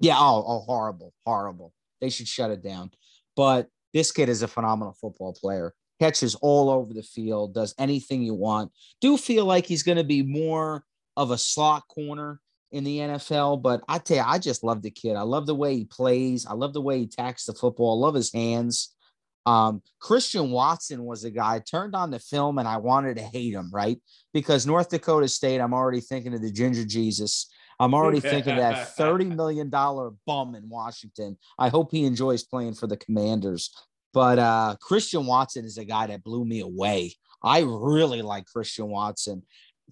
Yeah. 0.04 0.18
Oh, 0.18 0.44
oh, 0.46 0.60
horrible, 0.60 1.14
horrible. 1.24 1.72
They 2.02 2.10
should 2.10 2.28
shut 2.28 2.50
it 2.50 2.62
down. 2.62 2.90
But 3.36 3.68
this 3.94 4.12
kid 4.12 4.28
is 4.28 4.42
a 4.42 4.48
phenomenal 4.48 4.92
football 5.00 5.32
player. 5.32 5.72
Catches 5.98 6.34
all 6.34 6.68
over 6.68 6.92
the 6.92 7.02
field, 7.02 7.54
does 7.54 7.74
anything 7.78 8.22
you 8.22 8.34
want. 8.34 8.70
Do 9.00 9.16
feel 9.16 9.46
like 9.46 9.64
he's 9.64 9.82
going 9.82 9.96
to 9.96 10.04
be 10.04 10.22
more 10.22 10.84
of 11.16 11.30
a 11.30 11.38
slot 11.38 11.84
corner 11.88 12.38
in 12.70 12.84
the 12.84 12.98
NFL, 12.98 13.62
but 13.62 13.80
I 13.88 13.96
tell 13.96 14.18
you, 14.18 14.24
I 14.26 14.38
just 14.38 14.62
love 14.62 14.82
the 14.82 14.90
kid. 14.90 15.16
I 15.16 15.22
love 15.22 15.46
the 15.46 15.54
way 15.54 15.74
he 15.74 15.84
plays. 15.86 16.44
I 16.44 16.52
love 16.52 16.74
the 16.74 16.82
way 16.82 16.98
he 16.98 17.06
tacks 17.06 17.46
the 17.46 17.54
football. 17.54 18.02
I 18.02 18.06
love 18.06 18.14
his 18.14 18.30
hands. 18.30 18.94
Um, 19.46 19.80
Christian 20.00 20.50
Watson 20.50 21.04
was 21.04 21.24
a 21.24 21.30
guy 21.30 21.54
I 21.54 21.58
turned 21.60 21.94
on 21.94 22.10
the 22.10 22.18
film 22.18 22.58
and 22.58 22.68
I 22.68 22.76
wanted 22.76 23.16
to 23.16 23.22
hate 23.22 23.54
him, 23.54 23.70
right? 23.72 23.98
Because 24.34 24.66
North 24.66 24.90
Dakota 24.90 25.28
State, 25.28 25.60
I'm 25.60 25.72
already 25.72 26.00
thinking 26.00 26.34
of 26.34 26.42
the 26.42 26.52
Ginger 26.52 26.84
Jesus. 26.84 27.48
I'm 27.78 27.94
already 27.94 28.20
thinking 28.20 28.56
that 28.56 28.96
$30 28.96 29.34
million 29.36 29.68
bum 29.70 30.54
in 30.54 30.68
Washington. 30.68 31.36
I 31.58 31.68
hope 31.68 31.90
he 31.90 32.04
enjoys 32.04 32.44
playing 32.44 32.74
for 32.74 32.86
the 32.86 32.96
Commanders. 32.96 33.70
But 34.12 34.38
uh, 34.38 34.76
Christian 34.80 35.26
Watson 35.26 35.64
is 35.64 35.76
a 35.76 35.84
guy 35.84 36.06
that 36.06 36.22
blew 36.22 36.44
me 36.44 36.60
away. 36.60 37.14
I 37.42 37.60
really 37.60 38.22
like 38.22 38.46
Christian 38.46 38.88
Watson. 38.88 39.42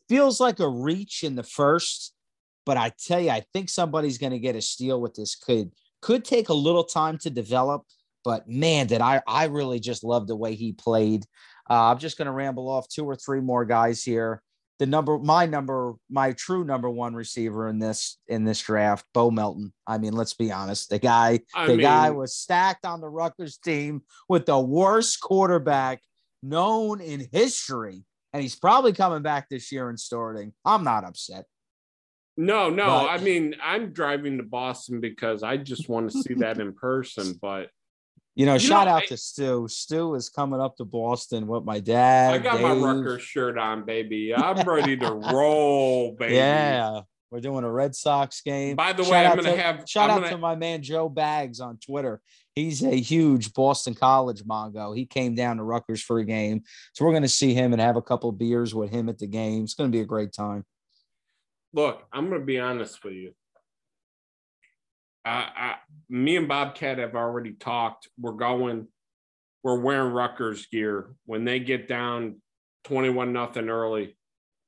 Feels 0.09 0.41
like 0.41 0.61
a 0.61 0.69
reach 0.69 1.25
in 1.25 1.35
the 1.35 1.43
first, 1.43 2.15
but 2.65 2.77
I 2.77 2.93
tell 3.05 3.21
you, 3.21 3.31
I 3.31 3.45
think 3.53 3.69
somebody's 3.69 4.19
going 4.19 4.33
to 4.33 4.39
get 4.39 4.57
a 4.57 4.63
steal 4.63 5.01
with 5.01 5.15
this 5.15 5.35
kid. 5.35 5.73
Could 6.01 6.25
take 6.25 6.49
a 6.49 6.55
little 6.55 6.85
time 6.85 7.19
to 7.19 7.31
develop, 7.31 7.83
but 8.25 8.49
man, 8.49 8.87
did 8.87 9.01
I 9.01 9.23
I 9.27 9.47
really 9.47 9.81
just 9.81 10.03
love 10.05 10.27
the 10.27 10.37
way 10.37 10.55
he 10.55 10.73
played. 10.73 11.25
Uh, 11.69 11.91
I'm 11.91 11.99
just 11.99 12.19
going 12.19 12.27
to 12.27 12.33
ramble 12.33 12.69
off 12.69 12.89
two 12.89 13.05
or 13.05 13.17
three 13.17 13.41
more 13.41 13.65
guys 13.65 14.03
here. 14.03 14.43
The 14.79 14.87
number, 14.87 15.19
my 15.19 15.47
number, 15.47 15.95
my 16.11 16.33
true 16.33 16.65
number 16.65 16.91
one 16.91 17.15
receiver 17.15 17.69
in 17.69 17.79
this 17.79 18.19
in 18.27 18.45
this 18.45 18.61
draft, 18.61 19.05
Bo 19.15 19.31
Melton. 19.31 19.73
I 19.87 19.99
mean, 19.99 20.15
let's 20.15 20.35
be 20.35 20.51
honest. 20.51 20.91
The 20.91 20.99
guy, 20.99 21.41
I 21.55 21.67
the 21.67 21.73
mean, 21.75 21.83
guy 21.83 22.11
was 22.11 22.35
stacked 22.35 22.85
on 22.85 23.01
the 23.01 23.09
Rutgers 23.09 23.59
team 23.59 24.03
with 24.29 24.47
the 24.47 24.59
worst 24.59 25.21
quarterback 25.21 26.01
known 26.43 27.01
in 27.01 27.29
history, 27.31 28.05
and 28.33 28.43
he's 28.43 28.57
probably 28.57 28.93
coming 28.93 29.23
back 29.23 29.49
this 29.49 29.71
year 29.71 29.89
and 29.89 30.01
starting. 30.01 30.53
I'm 30.65 30.83
not 30.83 31.05
upset. 31.05 31.45
No, 32.37 32.71
no. 32.71 32.87
But, 32.87 33.09
I 33.11 33.19
mean, 33.19 33.55
I'm 33.63 33.93
driving 33.93 34.39
to 34.39 34.43
Boston 34.43 35.01
because 35.01 35.43
I 35.43 35.59
just 35.59 35.89
want 35.89 36.11
to 36.11 36.23
see 36.23 36.35
that 36.35 36.59
in 36.59 36.73
person. 36.73 37.39
But 37.43 37.69
you 38.35 38.47
know, 38.47 38.55
you 38.55 38.61
shout 38.61 38.87
know, 38.87 38.95
out 38.95 39.03
I, 39.03 39.07
to 39.07 39.17
Stu. 39.17 39.67
Stu 39.69 40.15
is 40.15 40.29
coming 40.29 40.61
up 40.61 40.77
to 40.77 40.85
Boston 40.85 41.47
with 41.47 41.65
my 41.65 41.81
dad. 41.81 42.35
I 42.35 42.39
got 42.39 42.55
Dave. 42.55 42.63
my 42.63 42.73
Rutgers 42.75 43.23
shirt 43.23 43.59
on, 43.59 43.85
baby. 43.85 44.35
I'm 44.37 44.67
ready 44.67 44.97
to 44.97 45.11
roll, 45.11 46.13
baby. 46.13 46.37
Yeah. 46.37 47.03
We're 47.31 47.41
doing 47.41 47.65
a 47.65 47.71
Red 47.71 47.95
Sox 47.95 48.43
game. 48.43 48.77
By 48.77 48.93
the 48.93 49.05
shout 49.05 49.13
way, 49.13 49.27
I'm 49.27 49.37
gonna 49.37 49.57
to, 49.57 49.63
have 49.63 49.89
shout 49.89 50.11
I'm 50.11 50.17
out 50.17 50.21
gonna, 50.21 50.33
to 50.33 50.39
my 50.39 50.55
man 50.55 50.83
Joe 50.83 51.09
Bags 51.09 51.61
on 51.61 51.79
Twitter. 51.79 52.21
He's 52.55 52.83
a 52.83 52.95
huge 52.95 53.55
Boston 53.55 53.95
College 53.95 54.45
Mongo. 54.45 54.95
He 54.95 55.07
came 55.07 55.35
down 55.35 55.57
to 55.57 55.63
Rutgers 55.63 56.03
for 56.03 56.19
a 56.19 56.27
game. 56.27 56.63
So 56.93 57.07
we're 57.07 57.15
gonna 57.15 57.29
see 57.29 57.55
him 57.55 57.73
and 57.73 57.81
have 57.81 57.97
a 57.97 58.03
couple 58.03 58.31
beers 58.33 58.75
with 58.75 58.91
him 58.91 59.09
at 59.09 59.19
the 59.19 59.27
game. 59.27 59.65
It's 59.65 59.73
gonna 59.73 59.89
be 59.89 60.01
a 60.01 60.05
great 60.05 60.35
time. 60.35 60.67
Look, 61.73 62.03
I'm 62.13 62.29
gonna 62.29 62.45
be 62.45 62.61
honest 62.61 63.03
with 63.03 63.15
you. 63.15 63.33
I, 65.25 65.75
me 66.09 66.37
and 66.37 66.49
Bobcat 66.49 66.99
have 66.99 67.15
already 67.15 67.53
talked. 67.53 68.09
We're 68.19 68.33
going, 68.33 68.89
we're 69.63 69.81
wearing 69.81 70.13
Rutgers 70.13 70.67
gear. 70.67 71.15
When 71.27 71.45
they 71.45 71.61
get 71.61 71.89
down 71.89 72.41
21 72.85 73.33
nothing 73.33 73.69
early, 73.69 74.17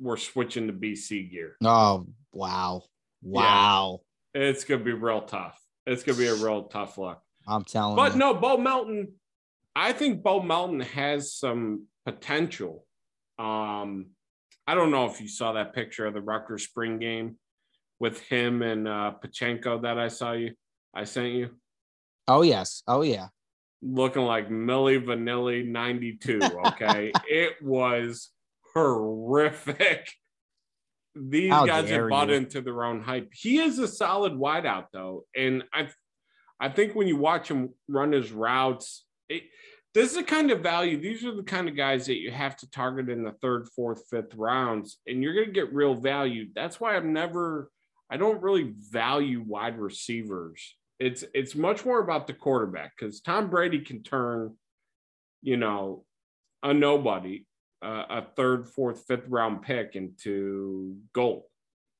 we're 0.01 0.17
switching 0.17 0.67
to 0.69 0.73
BC 0.73 1.31
gear. 1.31 1.57
Oh, 1.65 2.07
wow. 2.33 2.83
Wow. 3.23 4.01
Yeah, 4.35 4.43
it's 4.43 4.65
going 4.65 4.81
to 4.81 4.85
be 4.85 4.93
real 4.93 5.23
tough. 5.23 5.61
It's 5.87 6.03
going 6.03 6.17
to 6.17 6.23
be 6.23 6.29
a 6.29 6.35
real 6.35 6.65
tough 6.65 6.99
look. 6.99 7.21
I'm 7.47 7.65
telling 7.65 7.97
but 7.97 8.13
you. 8.13 8.19
no, 8.19 8.35
Bo 8.35 8.57
Melton, 8.57 9.13
I 9.77 9.93
think 9.93 10.23
Bo 10.23 10.41
Melton 10.41 10.81
has 10.81 11.35
some 11.35 11.87
potential. 12.07 12.87
Um, 13.39 14.07
I 14.67 14.75
don't 14.75 14.91
know 14.91 15.07
if 15.07 15.21
you 15.21 15.29
saw 15.29 15.53
that 15.53 15.75
picture 15.75 16.07
of 16.07 16.15
the 16.15 16.23
Rutgers 16.23 16.65
spring 16.65 16.99
game 16.99 17.37
with 18.01 18.21
him 18.21 18.63
and 18.63 18.89
uh, 18.89 19.13
Pacheco 19.13 19.81
that 19.81 19.99
I 19.99 20.09
saw 20.09 20.33
you, 20.33 20.53
I 20.95 21.05
sent 21.05 21.33
you? 21.33 21.51
Oh 22.29 22.43
yes, 22.43 22.83
oh 22.87 23.03
yeah. 23.03 23.29
Looking 23.83 24.23
like 24.23 24.49
Milli 24.49 25.05
Vanilli 25.05 25.67
'92. 25.67 26.41
Okay, 26.67 27.13
it 27.29 27.55
was 27.63 28.31
horrific. 28.75 30.11
These 31.15 31.53
How 31.53 31.67
guys 31.67 31.89
have 31.91 32.09
bought 32.09 32.29
you. 32.29 32.35
into 32.35 32.61
their 32.61 32.83
own 32.85 33.01
hype. 33.01 33.31
He 33.33 33.59
is 33.59 33.79
a 33.79 33.87
solid 33.87 34.33
wideout 34.33 34.87
though, 34.93 35.27
and 35.37 35.63
I, 35.73 35.89
I 36.59 36.71
think 36.71 36.95
when 36.95 37.07
you 37.07 37.17
watch 37.17 37.49
him 37.49 37.71
run 37.89 38.13
his 38.13 38.33
routes, 38.33 39.05
it, 39.29 39.45
this 39.95 40.11
is 40.11 40.17
the 40.17 40.25
kind 40.25 40.51
of 40.51 40.61
value. 40.61 41.01
These 41.01 41.25
are 41.25 41.35
the 41.35 41.45
kind 41.45 41.69
of 41.69 41.77
guys 41.77 42.07
that 42.07 42.19
you 42.19 42.33
have 42.33 42.57
to 42.57 42.71
target 42.71 43.09
in 43.09 43.23
the 43.23 43.33
third, 43.41 43.69
fourth, 43.77 44.03
fifth 44.11 44.35
rounds, 44.35 44.99
and 45.07 45.23
you're 45.23 45.35
going 45.35 45.47
to 45.47 45.53
get 45.53 45.73
real 45.73 45.95
value. 45.95 46.49
That's 46.53 46.81
why 46.81 46.97
I'm 46.97 47.13
never 47.13 47.71
I 48.11 48.17
don't 48.17 48.43
really 48.43 48.75
value 48.91 49.43
wide 49.47 49.79
receivers. 49.79 50.77
It's 51.01 51.25
it's 51.35 51.55
much 51.55 51.85
more 51.85 52.01
about 52.01 52.27
the 52.27 52.35
quarterback 52.35 52.93
because 52.97 53.21
Tom 53.21 53.51
Brady 53.51 53.81
can 53.81 54.03
turn, 54.03 54.55
you 55.43 55.57
know, 55.57 56.05
a 56.63 56.73
nobody, 56.73 57.47
uh, 57.83 58.05
a 58.09 58.27
third, 58.37 58.67
fourth, 58.67 59.05
fifth 59.07 59.29
round 59.29 59.63
pick 59.63 59.97
into 59.97 60.97
gold. 61.13 61.45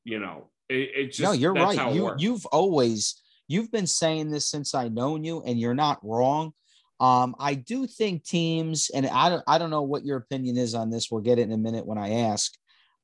You 0.05 0.21
know, 0.21 0.51
it, 0.69 0.91
it's 0.95 1.17
just 1.17 1.33
no. 1.33 1.33
You're 1.33 1.55
right. 1.55 1.95
You 1.95 2.15
you've 2.19 2.47
always 2.47 3.21
you've 3.49 3.73
been 3.73 3.87
saying 3.87 4.31
this 4.31 4.49
since 4.49 4.75
I 4.75 4.89
known 4.89 5.25
you, 5.25 5.43
and 5.43 5.59
you're 5.59 5.75
not 5.75 5.99
wrong. 6.03 6.53
Um, 7.01 7.35
I 7.39 7.55
do 7.55 7.87
think 7.87 8.25
teams, 8.25 8.91
and 8.95 9.07
I 9.07 9.29
don't 9.29 9.43
I 9.47 9.59
don't 9.59 9.71
know 9.71 9.83
what 9.83 10.05
your 10.05 10.19
opinion 10.19 10.57
is 10.57 10.75
on 10.75 10.91
this. 10.91 11.11
We'll 11.11 11.23
get 11.23 11.39
it 11.39 11.43
in 11.43 11.53
a 11.53 11.59
minute 11.59 11.87
when 11.87 11.99
I 11.99 12.23
ask. 12.23 12.53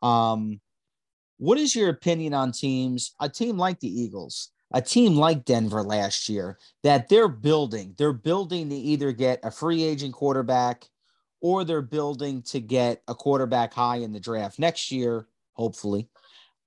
Um, 0.03 0.61
what 1.41 1.57
is 1.57 1.75
your 1.75 1.89
opinion 1.89 2.35
on 2.35 2.53
teams, 2.53 3.15
a 3.19 3.27
team 3.27 3.57
like 3.57 3.81
the 3.81 3.89
Eagles, 3.89 4.51
a 4.75 4.83
team 4.83 5.17
like 5.17 5.47
Denver 5.47 5.83
last 5.83 6.29
year, 6.29 6.59
that 6.83 7.09
they're 7.09 7.29
building? 7.29 7.95
They're 7.97 8.13
building 8.13 8.69
to 8.69 8.77
either 8.77 9.11
get 9.11 9.41
a 9.43 9.51
free 9.51 9.83
agent 9.83 10.13
quarterback 10.13 10.85
or 11.41 11.65
they're 11.65 11.81
building 11.81 12.43
to 12.43 12.61
get 12.61 13.03
a 13.09 13.15
quarterback 13.15 13.73
high 13.73 13.97
in 13.97 14.13
the 14.13 14.21
draft 14.21 14.59
next 14.59 14.93
year, 14.93 15.29
hopefully. 15.55 16.11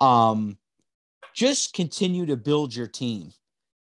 Um, 0.02 0.58
just 1.36 1.74
continue 1.74 2.26
to 2.26 2.36
build 2.36 2.76
your 2.76 2.88
team. 2.88 3.32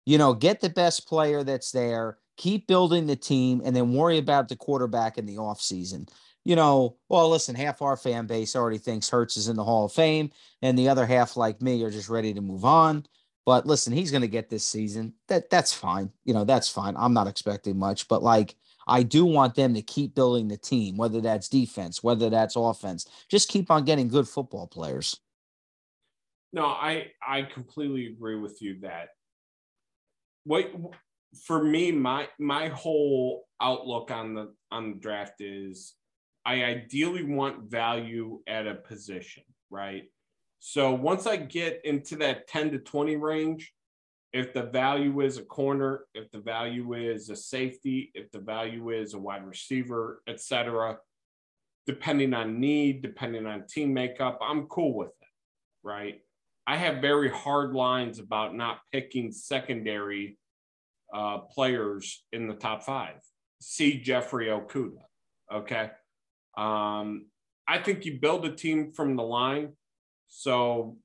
You 0.05 0.17
know, 0.17 0.33
get 0.33 0.59
the 0.59 0.69
best 0.69 1.07
player 1.07 1.45
that's 1.45 1.71
there, 1.71 2.17
keep 2.35 2.67
building 2.67 3.07
the 3.07 3.15
team, 3.15 3.61
and 3.63 3.73
then 3.73 3.93
worry 3.93 4.17
about 4.17 4.49
the 4.49 4.57
quarterback 4.57 5.17
in 5.17 5.25
the 5.25 5.37
offseason 5.37 6.09
you 6.43 6.55
know, 6.55 6.97
well, 7.09 7.29
listen, 7.29 7.55
half 7.55 7.81
our 7.81 7.97
fan 7.97 8.25
base 8.25 8.55
already 8.55 8.77
thinks 8.77 9.09
Hurts 9.09 9.37
is 9.37 9.47
in 9.47 9.55
the 9.55 9.63
Hall 9.63 9.85
of 9.85 9.91
Fame, 9.91 10.31
and 10.61 10.77
the 10.77 10.89
other 10.89 11.05
half, 11.05 11.37
like 11.37 11.61
me, 11.61 11.83
are 11.83 11.91
just 11.91 12.09
ready 12.09 12.33
to 12.33 12.41
move 12.41 12.65
on. 12.65 13.05
But 13.45 13.65
listen, 13.65 13.93
he's 13.93 14.11
going 14.11 14.21
to 14.21 14.27
get 14.27 14.49
this 14.49 14.65
season. 14.65 15.13
That 15.27 15.49
that's 15.49 15.73
fine. 15.73 16.11
You 16.25 16.33
know, 16.33 16.43
that's 16.43 16.69
fine. 16.69 16.95
I'm 16.97 17.13
not 17.13 17.27
expecting 17.27 17.77
much, 17.77 18.07
but 18.07 18.23
like 18.23 18.55
I 18.87 19.03
do 19.03 19.25
want 19.25 19.55
them 19.55 19.73
to 19.73 19.81
keep 19.81 20.15
building 20.15 20.47
the 20.47 20.57
team, 20.57 20.97
whether 20.97 21.21
that's 21.21 21.49
defense, 21.49 22.03
whether 22.03 22.29
that's 22.29 22.55
offense. 22.55 23.07
Just 23.29 23.49
keep 23.49 23.71
on 23.71 23.85
getting 23.85 24.07
good 24.07 24.27
football 24.27 24.67
players. 24.67 25.19
No, 26.53 26.65
I 26.65 27.11
I 27.25 27.43
completely 27.43 28.07
agree 28.07 28.35
with 28.35 28.61
you 28.61 28.79
that 28.81 29.09
what 30.43 30.71
for 31.45 31.63
me 31.63 31.91
my 31.91 32.27
my 32.39 32.67
whole 32.67 33.47
outlook 33.61 34.11
on 34.11 34.33
the 34.33 34.53
on 34.71 34.91
the 34.91 34.97
draft 34.97 35.39
is 35.39 35.95
I 36.45 36.63
ideally 36.63 37.23
want 37.23 37.69
value 37.69 38.41
at 38.47 38.67
a 38.67 38.75
position, 38.75 39.43
right? 39.69 40.03
So 40.59 40.93
once 40.93 41.27
I 41.27 41.37
get 41.37 41.81
into 41.85 42.15
that 42.17 42.47
10 42.47 42.71
to 42.71 42.79
20 42.79 43.15
range, 43.15 43.73
if 44.33 44.53
the 44.53 44.63
value 44.63 45.21
is 45.21 45.37
a 45.37 45.43
corner, 45.43 46.05
if 46.13 46.31
the 46.31 46.39
value 46.39 46.93
is 46.93 47.29
a 47.29 47.35
safety, 47.35 48.11
if 48.13 48.31
the 48.31 48.39
value 48.39 48.91
is 48.91 49.13
a 49.13 49.19
wide 49.19 49.45
receiver, 49.45 50.21
etc., 50.27 50.97
depending 51.85 52.33
on 52.33 52.59
need, 52.59 53.01
depending 53.01 53.45
on 53.45 53.65
team 53.67 53.93
makeup, 53.93 54.39
I'm 54.41 54.67
cool 54.67 54.93
with 54.95 55.09
it, 55.09 55.27
right? 55.83 56.21
I 56.65 56.77
have 56.77 57.01
very 57.01 57.29
hard 57.29 57.73
lines 57.73 58.19
about 58.19 58.55
not 58.55 58.79
picking 58.91 59.31
secondary 59.31 60.37
uh, 61.13 61.39
players 61.39 62.23
in 62.31 62.47
the 62.47 62.53
top 62.53 62.83
five. 62.83 63.15
See 63.59 63.99
Jeffrey 63.99 64.47
Okudah, 64.47 65.03
okay? 65.53 65.91
Um, 66.57 67.27
I 67.67 67.79
think 67.79 68.05
you 68.05 68.19
build 68.19 68.45
a 68.45 68.51
team 68.51 68.91
from 68.91 69.15
the 69.15 69.23
line. 69.23 69.73
So 70.27 70.97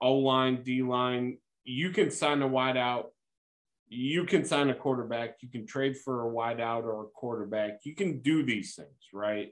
O 0.00 0.14
line, 0.14 0.62
D 0.62 0.82
line, 0.82 1.38
you 1.64 1.90
can 1.90 2.10
sign 2.10 2.42
a 2.42 2.48
wideout. 2.48 3.06
You 3.88 4.24
can 4.24 4.44
sign 4.44 4.70
a 4.70 4.74
quarterback. 4.74 5.36
You 5.40 5.48
can 5.48 5.66
trade 5.66 5.96
for 5.96 6.28
a 6.28 6.32
wideout 6.32 6.84
or 6.84 7.04
a 7.04 7.08
quarterback. 7.08 7.80
You 7.84 7.94
can 7.94 8.20
do 8.20 8.44
these 8.44 8.74
things, 8.74 8.88
right? 9.12 9.50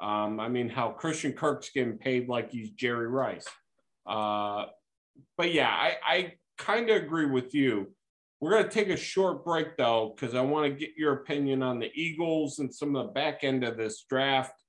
Um, 0.00 0.40
I 0.40 0.48
mean, 0.48 0.68
how 0.68 0.90
Christian 0.90 1.32
Kirk's 1.32 1.70
getting 1.70 1.98
paid 1.98 2.28
like 2.28 2.50
he's 2.50 2.70
Jerry 2.70 3.06
Rice. 3.06 3.46
Uh, 4.06 4.66
but 5.36 5.52
yeah, 5.52 5.68
I, 5.68 5.96
I 6.04 6.32
kind 6.58 6.90
of 6.90 6.96
agree 6.96 7.26
with 7.26 7.54
you. 7.54 7.94
We're 8.40 8.52
going 8.52 8.64
to 8.64 8.70
take 8.70 8.88
a 8.88 8.96
short 8.96 9.44
break 9.44 9.76
though, 9.76 10.14
because 10.14 10.34
I 10.34 10.40
want 10.40 10.66
to 10.66 10.78
get 10.78 10.96
your 10.96 11.12
opinion 11.12 11.62
on 11.62 11.78
the 11.78 11.90
Eagles 11.94 12.58
and 12.58 12.74
some 12.74 12.96
of 12.96 13.06
the 13.06 13.12
back 13.12 13.40
end 13.42 13.62
of 13.62 13.76
this 13.76 14.04
draft. 14.08 14.59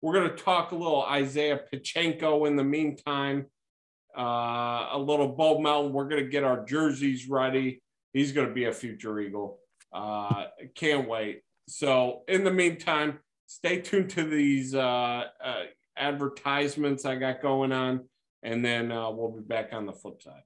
We're 0.00 0.14
going 0.14 0.30
to 0.30 0.36
talk 0.36 0.72
a 0.72 0.76
little 0.76 1.02
Isaiah 1.02 1.58
Pacheco 1.70 2.44
in 2.44 2.56
the 2.56 2.64
meantime, 2.64 3.46
uh, 4.16 4.90
a 4.92 4.98
little 4.98 5.28
Bo 5.28 5.58
Melton. 5.58 5.92
We're 5.92 6.08
going 6.08 6.22
to 6.24 6.30
get 6.30 6.44
our 6.44 6.64
jerseys 6.64 7.28
ready. 7.28 7.82
He's 8.12 8.32
going 8.32 8.48
to 8.48 8.54
be 8.54 8.64
a 8.64 8.72
future 8.72 9.18
Eagle. 9.18 9.58
Uh, 9.92 10.44
can't 10.74 11.08
wait. 11.08 11.42
So, 11.68 12.22
in 12.28 12.44
the 12.44 12.52
meantime, 12.52 13.18
stay 13.46 13.80
tuned 13.80 14.10
to 14.10 14.24
these 14.24 14.74
uh, 14.74 15.24
uh, 15.44 15.62
advertisements 15.96 17.04
I 17.04 17.16
got 17.16 17.42
going 17.42 17.72
on, 17.72 18.08
and 18.42 18.64
then 18.64 18.92
uh, 18.92 19.10
we'll 19.10 19.32
be 19.32 19.42
back 19.42 19.70
on 19.72 19.84
the 19.84 19.92
flip 19.92 20.22
side. 20.22 20.42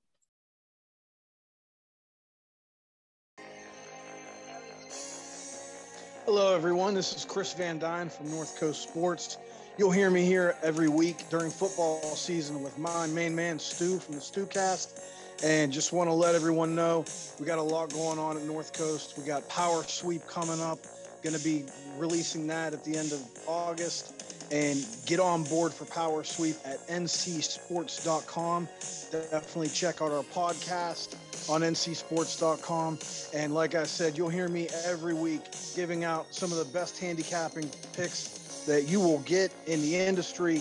Hello, 6.34 6.54
everyone. 6.54 6.94
This 6.94 7.14
is 7.14 7.26
Chris 7.26 7.52
Van 7.52 7.78
Dyne 7.78 8.08
from 8.08 8.30
North 8.30 8.58
Coast 8.58 8.82
Sports. 8.82 9.36
You'll 9.76 9.90
hear 9.90 10.08
me 10.08 10.24
here 10.24 10.56
every 10.62 10.88
week 10.88 11.28
during 11.28 11.50
football 11.50 12.00
season 12.16 12.62
with 12.62 12.78
my 12.78 13.06
main 13.08 13.34
man, 13.34 13.58
Stu 13.58 13.98
from 13.98 14.14
the 14.14 14.20
Stewcast. 14.22 14.98
And 15.44 15.70
just 15.70 15.92
want 15.92 16.08
to 16.08 16.14
let 16.14 16.34
everyone 16.34 16.74
know 16.74 17.04
we 17.38 17.44
got 17.44 17.58
a 17.58 17.62
lot 17.62 17.92
going 17.92 18.18
on 18.18 18.38
at 18.38 18.44
North 18.44 18.72
Coast. 18.72 19.18
We 19.18 19.24
got 19.24 19.46
Power 19.50 19.82
Sweep 19.82 20.26
coming 20.26 20.58
up, 20.62 20.78
going 21.22 21.36
to 21.36 21.44
be 21.44 21.66
releasing 21.98 22.46
that 22.46 22.72
at 22.72 22.82
the 22.82 22.96
end 22.96 23.12
of 23.12 23.22
August. 23.46 24.21
And 24.52 24.86
get 25.06 25.18
on 25.18 25.44
board 25.44 25.72
for 25.72 25.86
Power 25.86 26.22
Sweep 26.22 26.56
at 26.66 26.86
ncsports.com. 26.88 28.68
Definitely 29.10 29.68
check 29.68 30.02
out 30.02 30.12
our 30.12 30.22
podcast 30.24 31.16
on 31.48 31.62
ncsports.com. 31.62 32.98
And 33.34 33.54
like 33.54 33.74
I 33.74 33.84
said, 33.84 34.18
you'll 34.18 34.28
hear 34.28 34.48
me 34.48 34.68
every 34.84 35.14
week 35.14 35.40
giving 35.74 36.04
out 36.04 36.32
some 36.34 36.52
of 36.52 36.58
the 36.58 36.66
best 36.66 36.98
handicapping 36.98 37.70
picks 37.94 38.64
that 38.66 38.88
you 38.88 39.00
will 39.00 39.20
get 39.20 39.52
in 39.66 39.80
the 39.80 39.96
industry 39.96 40.60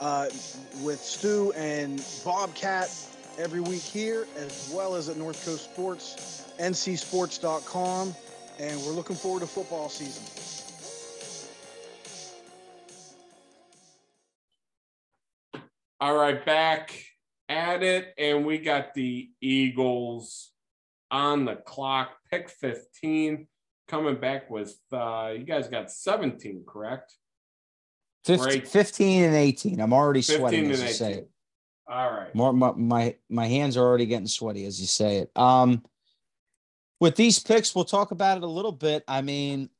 uh, 0.00 0.26
with 0.82 1.00
Stu 1.00 1.52
and 1.52 2.04
Bobcat 2.24 2.90
every 3.38 3.60
week 3.60 3.82
here, 3.82 4.26
as 4.36 4.70
well 4.72 4.94
as 4.94 5.08
at 5.08 5.16
North 5.16 5.44
Coast 5.44 5.64
Sports, 5.64 6.52
ncsports.com. 6.58 8.14
And 8.58 8.80
we're 8.82 8.92
looking 8.92 9.16
forward 9.16 9.40
to 9.40 9.46
football 9.46 9.88
season. 9.88 10.51
All 16.02 16.16
right, 16.16 16.44
back 16.44 17.00
at 17.48 17.84
it, 17.84 18.12
and 18.18 18.44
we 18.44 18.58
got 18.58 18.92
the 18.92 19.30
Eagles 19.40 20.50
on 21.12 21.44
the 21.44 21.54
clock. 21.54 22.10
Pick 22.28 22.50
15 22.50 23.46
coming 23.86 24.16
back 24.16 24.50
with 24.50 24.76
uh 24.90 25.32
you 25.38 25.44
guys 25.44 25.68
got 25.68 25.92
17, 25.92 26.64
correct? 26.66 27.14
15, 28.24 28.62
15 28.62 29.22
and 29.22 29.36
18. 29.36 29.80
I'm 29.80 29.92
already 29.92 30.22
sweating 30.22 30.72
as 30.72 30.82
you 30.82 30.88
say 30.88 31.12
it. 31.12 31.30
All 31.88 32.10
right. 32.10 32.34
More 32.34 32.52
my, 32.52 32.72
my 32.72 33.14
my 33.30 33.46
hands 33.46 33.76
are 33.76 33.84
already 33.84 34.06
getting 34.06 34.26
sweaty 34.26 34.66
as 34.66 34.80
you 34.80 34.88
say 34.88 35.18
it. 35.18 35.30
Um 35.36 35.84
with 36.98 37.14
these 37.14 37.38
picks, 37.38 37.76
we'll 37.76 37.84
talk 37.84 38.10
about 38.10 38.38
it 38.38 38.42
a 38.42 38.48
little 38.48 38.72
bit. 38.72 39.04
I 39.06 39.22
mean, 39.22 39.70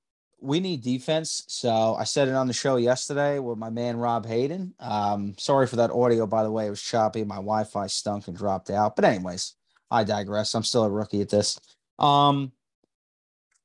we 0.43 0.61
need 0.61 0.83
defense. 0.83 1.45
So 1.47 1.95
I 1.95 2.05
said 2.05 2.29
it 2.29 2.35
on 2.35 2.49
the 2.49 2.53
show 2.53 2.77
yesterday 2.77 3.39
with 3.39 3.59
my 3.59 3.71
man 3.71 3.97
Rob 3.97 4.27
Hayden. 4.27 4.75
Um, 4.81 5.35
sorry 5.39 5.67
for 5.67 5.77
that 5.77 5.91
audio, 5.91 6.27
by 6.27 6.43
the 6.43 6.51
way. 6.51 6.67
It 6.67 6.71
was 6.71 6.83
choppy. 6.83 7.25
My 7.25 7.37
Wi-Fi 7.37 7.87
stunk 7.87 8.29
and 8.29 8.37
dropped 8.37 8.69
out. 8.69 8.97
But 8.97 9.05
anyways, 9.05 9.55
I 9.91 10.05
digress. 10.05 10.55
I'm 10.55 10.65
still 10.65 10.85
a 10.85 10.91
rookie 10.91 11.21
at 11.21 11.29
this. 11.29 11.61
Um, 11.99 12.53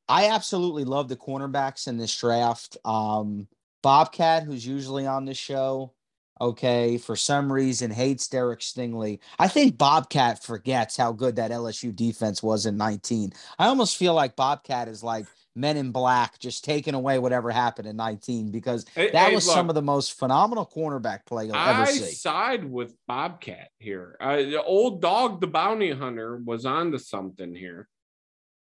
I 0.08 0.28
absolutely 0.28 0.86
love 0.86 1.10
the 1.10 1.16
cornerbacks 1.16 1.88
in 1.88 1.98
this 1.98 2.16
draft. 2.16 2.78
Um, 2.86 3.48
Bobcat, 3.82 4.44
who's 4.44 4.66
usually 4.66 5.08
on 5.08 5.26
this 5.26 5.38
show, 5.38 5.94
okay, 6.40 6.98
for 6.98 7.16
some 7.16 7.52
reason 7.52 7.90
hates 7.90 8.28
Derek 8.28 8.60
Stingley. 8.60 9.20
I 9.40 9.48
think 9.48 9.78
Bobcat 9.78 10.44
forgets 10.44 10.96
how 10.96 11.12
good 11.12 11.38
that 11.38 11.52
LSU 11.52 11.96
defense 11.96 12.44
was 12.44 12.66
in 12.66 12.78
19. 12.78 13.34
I 13.58 13.68
almost 13.68 13.98
feel 13.98 14.14
like 14.14 14.36
Bobcat 14.36 14.88
is 14.88 15.04
like 15.04 15.26
Men 15.58 15.76
in 15.76 15.92
Black 15.92 16.38
just 16.38 16.64
taking 16.64 16.94
away 16.94 17.18
whatever 17.18 17.50
happened 17.50 17.88
in 17.88 17.96
19 17.96 18.52
because 18.52 18.86
that 18.96 19.14
hey, 19.14 19.34
was 19.36 19.48
look, 19.48 19.56
some 19.56 19.70
of 19.70 19.76
the 19.76 19.82
most 19.82 20.14
phenomenal 20.14 20.72
cornerback 20.72 21.26
play 21.26 21.46
you'll 21.46 21.56
ever 21.56 21.82
I 21.82 21.92
see. 21.92 22.06
I 22.06 22.10
side 22.10 22.64
with 22.64 22.96
Bobcat 23.08 23.70
here. 23.80 24.16
Uh, 24.22 24.38
the 24.38 24.64
old 24.64 25.02
dog, 25.02 25.42
the 25.42 25.48
bounty 25.48 25.92
hunter, 25.92 26.38
was 26.38 26.66
on 26.68 26.92
to 26.92 27.00
something 27.00 27.56
here, 27.56 27.90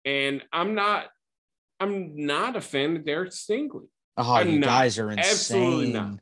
and 0.05 0.41
I'm 0.53 0.73
not. 0.73 1.07
I'm 1.81 2.15
not 2.15 2.55
a 2.55 2.61
fan 2.61 2.95
of 2.95 3.05
Derek 3.05 3.31
Stingley. 3.31 3.89
Oh, 4.15 4.33
I'm 4.33 4.49
you 4.49 4.59
not. 4.59 4.67
guys 4.67 4.97
are 4.97 5.11
insane. 5.11 5.29
Absolutely 5.29 5.91
not. 5.91 6.19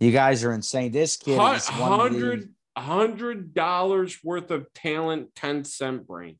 You 0.00 0.12
guys 0.12 0.42
are 0.44 0.52
insane. 0.52 0.90
This 0.90 1.18
kid 1.18 1.38
H- 1.38 1.56
is 1.58 1.68
hundred 1.68 2.54
hundred 2.74 3.52
dollars 3.52 4.18
worth 4.24 4.50
of 4.50 4.72
talent, 4.72 5.34
ten 5.34 5.64
cent 5.64 6.06
brain. 6.06 6.38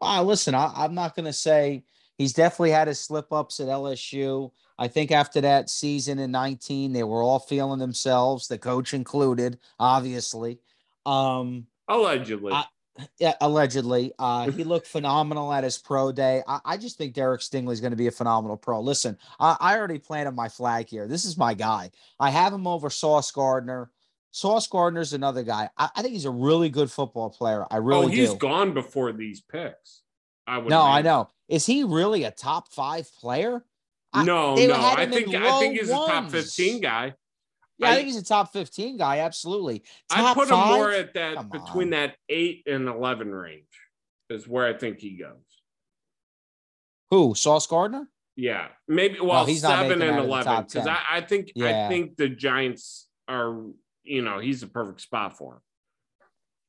Wow, 0.00 0.24
listen, 0.24 0.54
I, 0.54 0.70
I'm 0.76 0.94
not 0.94 1.14
going 1.14 1.26
to 1.26 1.32
say 1.32 1.84
he's 2.20 2.34
definitely 2.34 2.70
had 2.70 2.86
his 2.86 3.00
slip 3.00 3.32
ups 3.32 3.60
at 3.60 3.68
LSU. 3.68 4.50
I 4.78 4.88
think 4.88 5.10
after 5.10 5.40
that 5.40 5.70
season 5.70 6.18
in 6.18 6.30
19, 6.30 6.92
they 6.92 7.02
were 7.02 7.22
all 7.22 7.38
feeling 7.38 7.78
themselves, 7.78 8.46
the 8.46 8.58
coach 8.58 8.92
included, 8.92 9.58
obviously. 9.78 10.58
Um, 11.06 11.66
allegedly. 11.88 12.52
I, 12.52 12.64
yeah, 13.18 13.32
allegedly. 13.40 14.12
Uh, 14.18 14.50
he 14.56 14.64
looked 14.64 14.86
phenomenal 14.86 15.50
at 15.50 15.64
his 15.64 15.78
pro 15.78 16.12
day. 16.12 16.42
I, 16.46 16.60
I 16.62 16.76
just 16.76 16.98
think 16.98 17.14
Derek 17.14 17.40
Stingley 17.40 17.72
is 17.72 17.80
going 17.80 17.92
to 17.92 17.96
be 17.96 18.08
a 18.08 18.12
phenomenal 18.12 18.58
pro. 18.58 18.82
Listen, 18.82 19.16
I, 19.38 19.56
I 19.58 19.78
already 19.78 19.98
planted 19.98 20.32
my 20.32 20.50
flag 20.50 20.90
here. 20.90 21.08
This 21.08 21.24
is 21.24 21.38
my 21.38 21.54
guy. 21.54 21.90
I 22.18 22.28
have 22.28 22.52
him 22.52 22.66
over 22.66 22.90
Sauce 22.90 23.30
Gardner. 23.30 23.90
Sauce 24.30 24.66
Gardner's 24.66 25.14
another 25.14 25.42
guy. 25.42 25.70
I, 25.78 25.88
I 25.96 26.02
think 26.02 26.12
he's 26.12 26.26
a 26.26 26.30
really 26.30 26.68
good 26.68 26.90
football 26.90 27.30
player. 27.30 27.64
I 27.70 27.78
really 27.78 28.04
oh, 28.04 28.08
he's 28.08 28.32
do. 28.32 28.36
gone 28.36 28.74
before 28.74 29.10
these 29.12 29.40
picks. 29.40 30.02
I 30.46 30.58
would. 30.58 30.70
No, 30.70 30.82
I 30.82 31.02
know. 31.02 31.28
Is 31.48 31.66
he 31.66 31.84
really 31.84 32.24
a 32.24 32.30
top 32.30 32.72
five 32.72 33.08
player? 33.20 33.64
No, 34.14 34.56
I, 34.56 34.66
no. 34.66 34.74
I 34.74 35.06
think 35.06 35.34
I 35.34 35.60
think 35.60 35.78
he's 35.78 35.90
ones. 35.90 36.08
a 36.08 36.12
top 36.12 36.30
fifteen 36.30 36.80
guy. 36.80 37.14
Yeah, 37.78 37.88
I, 37.88 37.92
I, 37.92 37.94
think 37.96 38.06
he's 38.08 38.16
a 38.16 38.24
top 38.24 38.52
fifteen 38.52 38.96
guy. 38.96 39.18
Absolutely. 39.18 39.84
Top 40.08 40.30
I 40.30 40.34
put 40.34 40.48
five? 40.48 40.70
him 40.70 40.78
more 40.78 40.90
at 40.90 41.14
that 41.14 41.36
Come 41.36 41.48
between 41.48 41.88
on. 41.88 41.90
that 41.90 42.16
eight 42.28 42.64
and 42.66 42.88
eleven 42.88 43.30
range 43.32 43.64
is 44.28 44.48
where 44.48 44.66
I 44.66 44.76
think 44.76 44.98
he 44.98 45.16
goes. 45.16 45.36
Who? 47.10 47.34
Sauce 47.34 47.66
Gardner? 47.66 48.08
Yeah, 48.36 48.68
maybe. 48.88 49.18
Oh, 49.18 49.26
well, 49.26 49.42
no, 49.42 49.46
he's 49.46 49.60
seven 49.60 50.02
and 50.02 50.18
eleven 50.18 50.64
because 50.64 50.86
I, 50.86 50.98
I, 51.10 51.20
think 51.20 51.52
yeah. 51.54 51.86
I 51.86 51.88
think 51.88 52.16
the 52.16 52.28
Giants 52.28 53.08
are. 53.28 53.64
You 54.02 54.22
know, 54.22 54.38
he's 54.38 54.62
a 54.62 54.66
perfect 54.66 55.02
spot 55.02 55.36
for 55.36 55.54
him. 55.54 55.60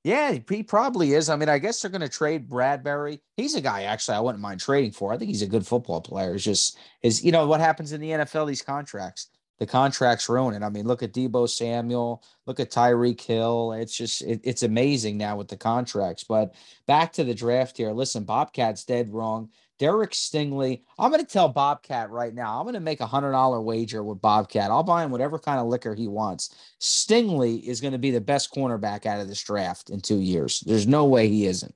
Yeah, 0.04 0.38
he 0.50 0.64
probably 0.64 1.14
is. 1.14 1.30
I 1.30 1.36
mean, 1.36 1.50
I 1.50 1.60
guess 1.60 1.82
they're 1.82 1.92
going 1.92 2.02
to 2.02 2.10
trade 2.10 2.50
Bradbury. 2.50 3.22
He's 3.38 3.54
a 3.54 3.62
guy 3.62 3.84
actually 3.84 4.18
I 4.18 4.22
wouldn't 4.22 4.42
mind 4.42 4.60
trading 4.60 4.92
for. 4.92 5.14
I 5.14 5.18
think 5.18 5.30
he's 5.30 5.44
a 5.44 5.48
good 5.48 5.66
football 5.66 6.02
player. 6.02 6.34
It's 6.34 6.44
just 6.44 6.78
is 7.04 7.24
you 7.24 7.32
know 7.32 7.46
what 7.46 7.60
happens 7.60 7.92
in 7.92 8.02
the 8.02 8.10
NFL 8.10 8.48
these 8.48 8.64
contracts 8.64 9.28
the 9.62 9.68
contracts 9.68 10.28
ruin 10.28 10.56
it. 10.56 10.66
I 10.66 10.70
mean, 10.70 10.88
look 10.88 11.04
at 11.04 11.14
Deebo 11.14 11.48
Samuel, 11.48 12.24
look 12.48 12.60
at 12.60 12.72
Tyreek 12.72 13.22
Hill. 13.22 13.74
It's 13.74 13.96
just 13.96 14.24
it, 14.24 14.42
it's 14.44 14.64
amazing 14.64 15.20
now 15.20 15.36
with 15.36 15.50
the 15.50 15.56
contracts. 15.56 16.24
But 16.24 16.56
back 16.88 17.14
to 17.14 17.24
the 17.24 17.36
draft 17.36 17.78
here. 17.78 17.92
Listen, 17.92 18.24
Bobcat's 18.24 18.84
dead 18.86 19.14
wrong. 19.14 19.50
Derek 19.78 20.14
Stingley. 20.14 20.82
I'm 20.98 21.12
going 21.12 21.24
to 21.24 21.32
tell 21.32 21.48
Bobcat 21.48 22.10
right 22.10 22.34
now. 22.34 22.58
I'm 22.58 22.66
going 22.66 22.74
to 22.74 22.80
make 22.80 23.02
a 23.02 23.06
hundred 23.06 23.34
dollar 23.34 23.62
wager 23.62 24.04
with 24.04 24.20
Bobcat. 24.20 24.72
I'll 24.72 24.82
buy 24.82 25.04
him 25.04 25.12
whatever 25.12 25.38
kind 25.38 25.60
of 25.60 25.68
liquor 25.68 25.94
he 25.94 26.08
wants. 26.08 26.56
Stingley 26.80 27.62
is 27.62 27.82
going 27.82 27.94
to 27.94 28.00
be 28.00 28.10
the 28.10 28.20
best 28.20 28.52
cornerback 28.52 29.06
out 29.06 29.22
of 29.22 29.28
this 29.28 29.44
draft 29.44 29.92
in 29.92 30.02
two 30.02 30.22
years. 30.22 30.62
There's 30.62 30.88
no 30.88 31.06
way 31.06 31.28
he 31.28 31.46
isn't. 31.46 31.76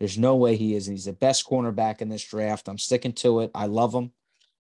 There's 0.00 0.16
no 0.16 0.36
way 0.36 0.56
he 0.56 0.74
isn't. 0.74 0.94
He's 0.94 1.04
the 1.04 1.12
best 1.12 1.46
cornerback 1.46 2.00
in 2.00 2.08
this 2.08 2.24
draft. 2.24 2.66
I'm 2.66 2.78
sticking 2.78 3.12
to 3.12 3.40
it. 3.40 3.50
I 3.54 3.66
love 3.66 3.94
him. 3.94 4.12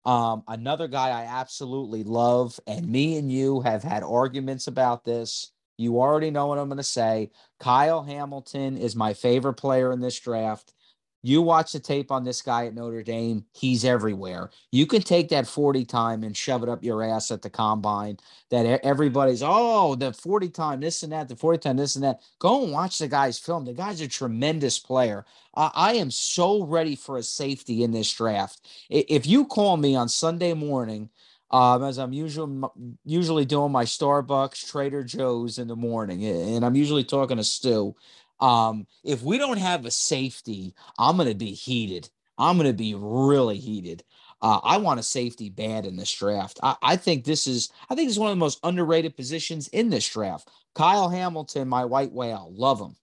Um, 0.08 0.44
another 0.48 0.88
guy 0.88 1.10
I 1.10 1.26
absolutely 1.26 2.04
love, 2.04 2.60
and 2.66 2.88
me 2.90 3.18
and 3.18 3.32
you 3.32 3.62
have 3.62 3.84
had 3.84 4.04
arguments 4.04 4.68
about 4.68 5.06
this. 5.06 5.52
You 5.78 6.00
already 6.00 6.32
know 6.32 6.48
what 6.48 6.60
I'm 6.60 6.70
going 6.70 6.78
to 6.78 6.84
say. 6.84 7.32
Kyle 7.60 8.04
Hamilton 8.04 8.78
is 8.78 8.96
my 8.96 9.14
favorite 9.14 9.56
player 9.56 9.92
in 9.92 10.00
this 10.02 10.20
draft. 10.20 10.74
You 11.24 11.42
watch 11.42 11.72
the 11.72 11.80
tape 11.80 12.12
on 12.12 12.24
this 12.24 12.42
guy 12.42 12.68
at 12.68 12.76
Notre 12.76 13.04
Dame, 13.04 13.44
he's 13.54 13.84
everywhere. 13.84 14.52
You 14.72 14.86
can 14.86 15.02
take 15.02 15.30
that 15.30 15.48
40 15.48 15.84
time 15.86 16.24
and 16.24 16.36
shove 16.36 16.64
it 16.64 16.70
up 16.70 16.84
your 16.84 17.04
ass 17.04 17.32
at 17.32 17.42
the 17.42 17.50
combine. 17.50 18.18
That 18.50 18.80
everybody's, 18.86 19.42
oh, 19.44 19.96
the 19.96 20.14
40 20.14 20.50
time, 20.50 20.80
this 20.80 21.04
and 21.04 21.12
that, 21.12 21.28
the 21.28 21.36
40 21.36 21.58
time, 21.58 21.78
this 21.78 21.96
and 21.96 22.04
that. 22.04 22.22
Go 22.40 22.64
and 22.64 22.72
watch 22.72 23.00
the 23.00 23.08
guy's 23.08 23.40
film. 23.40 23.66
The 23.66 23.74
guy's 23.74 24.02
a 24.02 24.08
tremendous 24.08 24.80
player. 24.80 25.26
I, 25.56 25.72
I 25.74 25.94
am 25.96 26.12
so 26.12 26.64
ready 26.64 26.96
for 26.96 27.18
a 27.18 27.24
safety 27.24 27.84
in 27.84 27.92
this 27.92 28.14
draft. 28.14 28.62
If 28.90 29.26
you 29.26 29.46
call 29.46 29.78
me 29.78 29.96
on 29.96 30.10
Sunday 30.10 30.54
morning, 30.54 31.10
um, 31.50 31.84
as 31.84 31.98
I'm 31.98 32.12
usually 32.12 32.68
usually 33.06 33.46
doing 33.46 33.72
my 33.72 33.86
Starbucks, 33.86 34.70
Trader 34.70 35.04
Joe's 35.04 35.60
in 35.60 35.68
the 35.68 35.76
morning, 35.76 36.26
and 36.26 36.66
I'm 36.66 36.76
usually 36.76 37.06
talking 37.06 37.38
to 37.38 37.44
Stu. 37.44 37.96
Um, 38.40 38.88
if 39.04 39.24
we 39.24 39.38
don't 39.38 39.58
have 39.58 39.86
a 39.86 39.92
safety, 39.92 40.76
I'm 40.98 41.18
going 41.18 41.30
to 41.30 41.36
be 41.36 41.54
heated. 41.54 42.10
I'm 42.38 42.58
going 42.58 42.70
to 42.70 42.74
be 42.74 42.94
really 42.96 43.58
heated. 43.58 44.04
Uh, 44.42 44.60
I 44.64 44.78
want 44.78 45.00
a 45.00 45.04
safety 45.04 45.50
bad 45.50 45.86
in 45.86 45.96
this 45.96 46.12
draft. 46.12 46.60
I, 46.62 46.76
I, 46.84 46.96
think 46.96 47.24
this 47.24 47.48
is 47.48 47.72
I 47.90 47.96
think 47.96 48.08
this 48.08 48.16
is 48.16 48.20
one 48.20 48.30
of 48.30 48.36
the 48.36 48.40
most 48.40 48.60
underrated 48.64 49.16
positions 49.16 49.68
in 49.70 49.90
this 49.90 50.08
draft. 50.08 50.50
Kyle 50.76 51.10
Hamilton, 51.10 51.68
my 51.68 51.86
white 51.86 52.12
whale, 52.12 52.52
love 52.54 52.80
him. 52.80 52.96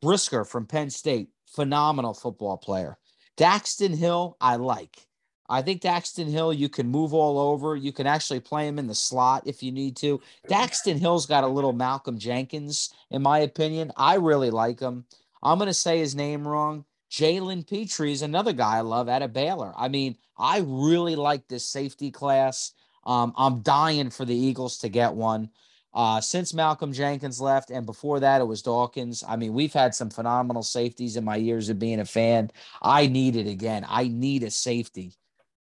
Brisker 0.00 0.46
from 0.46 0.66
Penn 0.66 0.88
State, 0.88 1.28
phenomenal 1.46 2.14
football 2.14 2.56
player. 2.56 2.96
Daxton 3.36 3.94
Hill, 3.94 4.38
I 4.40 4.56
like. 4.56 5.06
I 5.50 5.62
think 5.62 5.82
Daxton 5.82 6.30
Hill, 6.30 6.52
you 6.52 6.68
can 6.68 6.86
move 6.86 7.12
all 7.12 7.38
over. 7.38 7.74
You 7.74 7.92
can 7.92 8.06
actually 8.06 8.38
play 8.38 8.68
him 8.68 8.78
in 8.78 8.86
the 8.86 8.94
slot 8.94 9.42
if 9.46 9.64
you 9.64 9.72
need 9.72 9.96
to. 9.96 10.20
Daxton 10.48 10.98
Hill's 10.98 11.26
got 11.26 11.42
a 11.42 11.48
little 11.48 11.72
Malcolm 11.72 12.18
Jenkins, 12.18 12.94
in 13.10 13.20
my 13.20 13.40
opinion. 13.40 13.90
I 13.96 14.14
really 14.14 14.50
like 14.50 14.78
him. 14.78 15.04
I'm 15.42 15.58
going 15.58 15.66
to 15.66 15.74
say 15.74 15.98
his 15.98 16.14
name 16.14 16.46
wrong. 16.46 16.84
Jalen 17.10 17.68
Pitre 17.68 18.12
is 18.12 18.22
another 18.22 18.52
guy 18.52 18.76
I 18.76 18.82
love 18.82 19.08
out 19.08 19.22
of 19.22 19.32
Baylor. 19.32 19.72
I 19.76 19.88
mean, 19.88 20.16
I 20.38 20.62
really 20.64 21.16
like 21.16 21.48
this 21.48 21.64
safety 21.64 22.12
class. 22.12 22.72
Um, 23.04 23.34
I'm 23.36 23.62
dying 23.62 24.10
for 24.10 24.24
the 24.24 24.36
Eagles 24.36 24.78
to 24.78 24.88
get 24.88 25.14
one. 25.14 25.50
Uh, 25.92 26.20
since 26.20 26.54
Malcolm 26.54 26.92
Jenkins 26.92 27.40
left, 27.40 27.70
and 27.70 27.84
before 27.84 28.20
that, 28.20 28.40
it 28.40 28.44
was 28.44 28.62
Dawkins. 28.62 29.24
I 29.26 29.34
mean, 29.34 29.52
we've 29.52 29.72
had 29.72 29.92
some 29.92 30.10
phenomenal 30.10 30.62
safeties 30.62 31.16
in 31.16 31.24
my 31.24 31.34
years 31.34 31.68
of 31.68 31.80
being 31.80 31.98
a 31.98 32.04
fan. 32.04 32.52
I 32.80 33.08
need 33.08 33.34
it 33.34 33.48
again. 33.48 33.84
I 33.88 34.06
need 34.06 34.44
a 34.44 34.50
safety. 34.52 35.14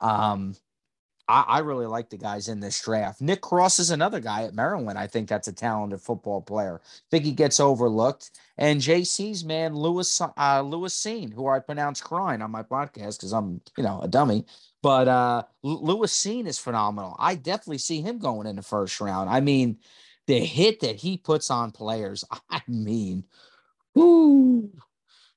Um, 0.03 0.57
I, 1.29 1.45
I, 1.47 1.59
really 1.61 1.87
like 1.87 2.11
the 2.11 2.17
guys 2.17 2.49
in 2.49 2.61
this 2.61 2.81
draft. 2.83 3.21
Nick 3.21 3.41
Cross 3.41 3.79
is 3.79 3.91
another 3.91 4.21
guy 4.21 4.43
at 4.43 4.55
Maryland. 4.55 4.99
I 4.99 5.07
think 5.07 5.29
that's 5.29 5.49
a 5.49 5.53
talented 5.53 6.01
football 6.01 6.43
player. 6.43 6.81
I 6.85 7.07
think 7.11 7.25
he 7.25 7.33
gets 7.33 7.61
overlooked. 7.61 8.33
And 8.59 8.81
JC's 8.81 9.45
man, 9.45 9.75
Lewis 9.75 10.21
uh, 10.21 10.61
Lewis 10.63 11.01
Cine, 11.01 11.33
who 11.33 11.49
I 11.49 11.61
pronounce 11.61 12.01
crying 12.01 12.43
on 12.43 12.51
my 12.51 12.63
podcast 12.63 13.19
because 13.19 13.33
I'm, 13.33 13.61
you 13.79 13.85
know, 13.85 14.01
a 14.03 14.09
dummy. 14.09 14.45
But 14.83 15.07
uh, 15.07 15.45
Lewis 15.63 16.13
Cine 16.13 16.47
is 16.47 16.59
phenomenal. 16.59 17.15
I 17.19 17.37
definitely 17.37 17.79
see 17.79 18.03
him 18.03 18.19
going 18.19 18.49
in 18.49 18.57
the 18.57 18.63
first 18.63 19.01
round. 19.01 19.31
I 19.31 19.41
mean, 19.41 19.79
the 20.27 20.41
hit 20.41 20.81
that 20.81 20.97
he 20.97 21.17
puts 21.17 21.51
on 21.51 21.71
players. 21.71 22.25
I 22.51 22.61
mean, 22.67 23.25
who 23.95 24.71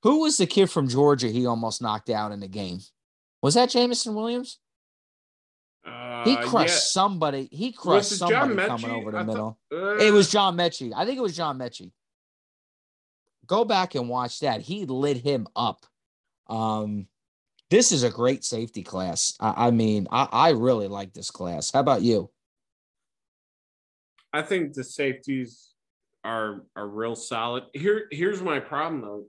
who 0.01 0.22
was 0.22 0.38
the 0.38 0.47
kid 0.47 0.70
from 0.70 0.88
Georgia 0.88 1.28
he 1.28 1.45
almost 1.45 1.82
knocked 1.82 2.09
out 2.09 2.32
in 2.32 2.39
the 2.39 2.47
game? 2.47 2.80
Was 3.45 3.53
that 3.53 3.69
Jameson 3.69 4.15
Williams? 4.15 4.57
Uh, 5.85 6.23
he 6.23 6.35
crushed 6.35 6.73
yeah. 6.73 6.79
somebody. 6.79 7.47
He 7.51 7.71
crushed 7.71 8.17
somebody 8.17 8.55
coming 8.55 8.89
over 8.89 9.11
the 9.11 9.19
I 9.19 9.23
middle. 9.23 9.59
Thought, 9.69 9.77
uh... 9.77 9.97
It 9.97 10.11
was 10.11 10.31
John 10.31 10.57
Metchie. 10.57 10.91
I 10.95 11.05
think 11.05 11.19
it 11.19 11.21
was 11.21 11.37
John 11.37 11.59
Metchie. 11.59 11.91
Go 13.45 13.63
back 13.63 13.93
and 13.93 14.09
watch 14.09 14.39
that. 14.39 14.61
He 14.61 14.87
lit 14.87 15.17
him 15.17 15.45
up. 15.55 15.85
Um, 16.47 17.05
this 17.69 17.91
is 17.91 18.01
a 18.01 18.09
great 18.09 18.43
safety 18.43 18.81
class. 18.81 19.35
I, 19.39 19.67
I 19.67 19.69
mean, 19.69 20.07
I, 20.11 20.27
I 20.31 20.49
really 20.49 20.87
like 20.87 21.13
this 21.13 21.29
class. 21.29 21.69
How 21.69 21.81
about 21.81 22.01
you? 22.01 22.31
I 24.33 24.41
think 24.41 24.73
the 24.73 24.83
safeties 24.83 25.69
are 26.23 26.63
are 26.75 26.87
real 26.87 27.15
solid. 27.15 27.65
Here, 27.73 28.07
here's 28.09 28.41
my 28.41 28.59
problem 28.59 29.01
though. 29.01 29.25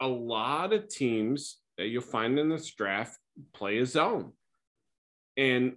A 0.00 0.08
lot 0.08 0.72
of 0.72 0.88
teams 0.88 1.58
that 1.78 1.86
you'll 1.86 2.02
find 2.02 2.38
in 2.38 2.48
this 2.48 2.70
draft 2.74 3.16
play 3.54 3.78
a 3.78 3.86
zone. 3.86 4.32
And 5.36 5.76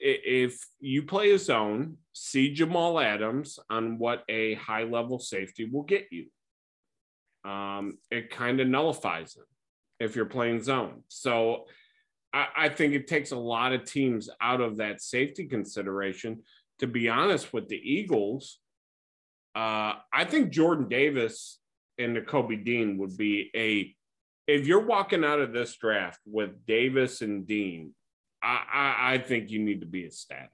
if 0.00 0.66
you 0.80 1.04
play 1.04 1.30
a 1.30 1.38
zone, 1.38 1.98
see 2.12 2.52
Jamal 2.52 2.98
Adams 2.98 3.60
on 3.70 3.98
what 3.98 4.24
a 4.28 4.54
high 4.54 4.82
level 4.82 5.20
safety 5.20 5.68
will 5.70 5.84
get 5.84 6.08
you. 6.10 6.26
Um, 7.48 7.98
it 8.10 8.30
kind 8.30 8.58
of 8.58 8.66
nullifies 8.66 9.36
it 9.36 10.04
if 10.04 10.16
you're 10.16 10.24
playing 10.24 10.62
zone. 10.62 11.04
So 11.06 11.66
I, 12.32 12.48
I 12.56 12.68
think 12.68 12.94
it 12.94 13.06
takes 13.06 13.30
a 13.30 13.38
lot 13.38 13.72
of 13.72 13.84
teams 13.84 14.28
out 14.40 14.60
of 14.60 14.78
that 14.78 15.00
safety 15.00 15.46
consideration. 15.46 16.42
To 16.80 16.88
be 16.88 17.08
honest 17.08 17.52
with 17.52 17.68
the 17.68 17.76
Eagles, 17.76 18.58
uh, 19.54 19.94
I 20.12 20.24
think 20.26 20.50
Jordan 20.50 20.88
Davis 20.88 21.60
and 21.96 22.16
Nakobe 22.16 22.64
Dean 22.64 22.98
would 22.98 23.16
be 23.16 23.50
a 23.56 23.95
if 24.46 24.66
you're 24.66 24.84
walking 24.84 25.24
out 25.24 25.40
of 25.40 25.52
this 25.52 25.74
draft 25.76 26.20
with 26.26 26.64
Davis 26.66 27.20
and 27.20 27.46
Dean, 27.46 27.92
I, 28.42 28.62
I, 28.72 29.14
I 29.14 29.18
think 29.18 29.50
you 29.50 29.58
need 29.58 29.80
to 29.80 29.86
be 29.86 30.04
ecstatic. 30.04 30.50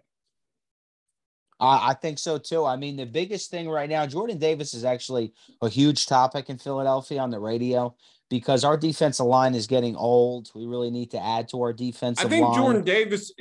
I, 1.61 1.90
I 1.90 1.95
think 1.95 2.18
so 2.18 2.38
too. 2.38 2.64
I 2.64 2.76
mean, 2.76 2.97
the 2.97 3.07
biggest 3.07 3.51
thing 3.51 3.68
right 3.68 3.88
now, 3.88 4.07
Jordan 4.07 4.38
Davis 4.38 4.74
is 4.74 4.84
actually 4.84 5.32
a 5.61 5.68
huge 5.68 6.07
topic 6.07 6.51
in 6.51 6.59
Philadelphia 6.59 7.20
on 7.20 7.30
the 7.30 7.38
radio 7.38 7.95
because 8.30 8.64
our 8.64 8.76
defensive 8.76 9.26
line 9.26 9.55
is 9.55 9.66
getting 9.66 9.95
old. 9.95 10.51
We 10.55 10.66
really 10.66 10.90
need 10.90 11.11
to 11.12 11.22
add 11.22 11.49
to 11.51 11.61
our 11.62 11.72
defensive 11.72 12.24
line. 12.24 12.32
I 12.32 12.36
think 12.36 12.47
line. 12.47 12.57
Jordan 12.57 12.82
Davis. 12.82 13.32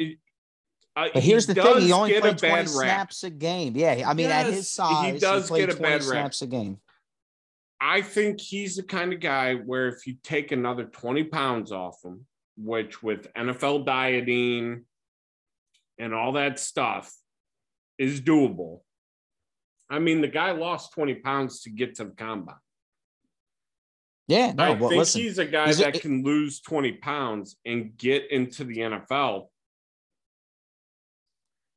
Uh, 0.94 1.08
but 1.14 1.24
here's 1.24 1.48
the 1.48 1.54
thing: 1.54 1.80
he 1.80 1.94
only 1.94 2.20
played 2.20 2.38
twenty 2.38 2.68
snaps 2.68 3.24
a 3.24 3.30
game. 3.30 3.74
Yeah, 3.76 4.04
I 4.06 4.14
mean, 4.14 4.28
yes, 4.28 4.46
at 4.46 4.54
his 4.54 4.70
size, 4.70 5.14
he 5.14 5.20
does 5.20 5.50
he 5.50 5.56
get 5.56 5.70
a 5.70 5.82
bad 5.82 6.04
snaps 6.04 6.42
rap. 6.42 6.48
a 6.48 6.52
game. 6.52 6.78
I 7.82 8.02
think 8.04 8.40
he's 8.40 8.76
the 8.76 8.84
kind 8.84 9.12
of 9.12 9.20
guy 9.20 9.56
where 9.56 9.88
if 9.88 10.06
you 10.06 10.16
take 10.24 10.52
another 10.52 10.84
20 10.84 11.24
pounds 11.26 11.72
off 11.72 11.98
him, 12.06 12.28
which 12.56 13.02
with 13.02 13.34
NFL 13.34 13.88
dieting 13.88 14.86
and 15.98 16.14
all 16.14 16.34
that 16.34 16.60
stuff 16.60 17.12
is 17.98 18.22
doable. 18.22 18.82
I 19.90 19.98
mean, 19.98 20.22
the 20.22 20.28
guy 20.28 20.52
lost 20.52 20.94
20 20.94 21.16
pounds 21.16 21.62
to 21.62 21.72
get 21.72 21.96
to 21.96 22.06
the 22.06 22.12
combine. 22.12 22.56
Yeah, 24.28 24.54
no, 24.54 24.64
I 24.64 24.70
well, 24.72 24.90
think 24.90 25.00
listen, 25.00 25.22
he's 25.22 25.40
a 25.40 25.46
guy 25.46 25.74
that 25.74 25.96
it, 25.96 26.02
can 26.02 26.24
lose 26.24 26.62
20 26.62 26.94
pounds 26.94 27.58
and 27.66 27.98
get 27.98 28.32
into 28.32 28.64
the 28.64 28.78
NFL 28.78 29.48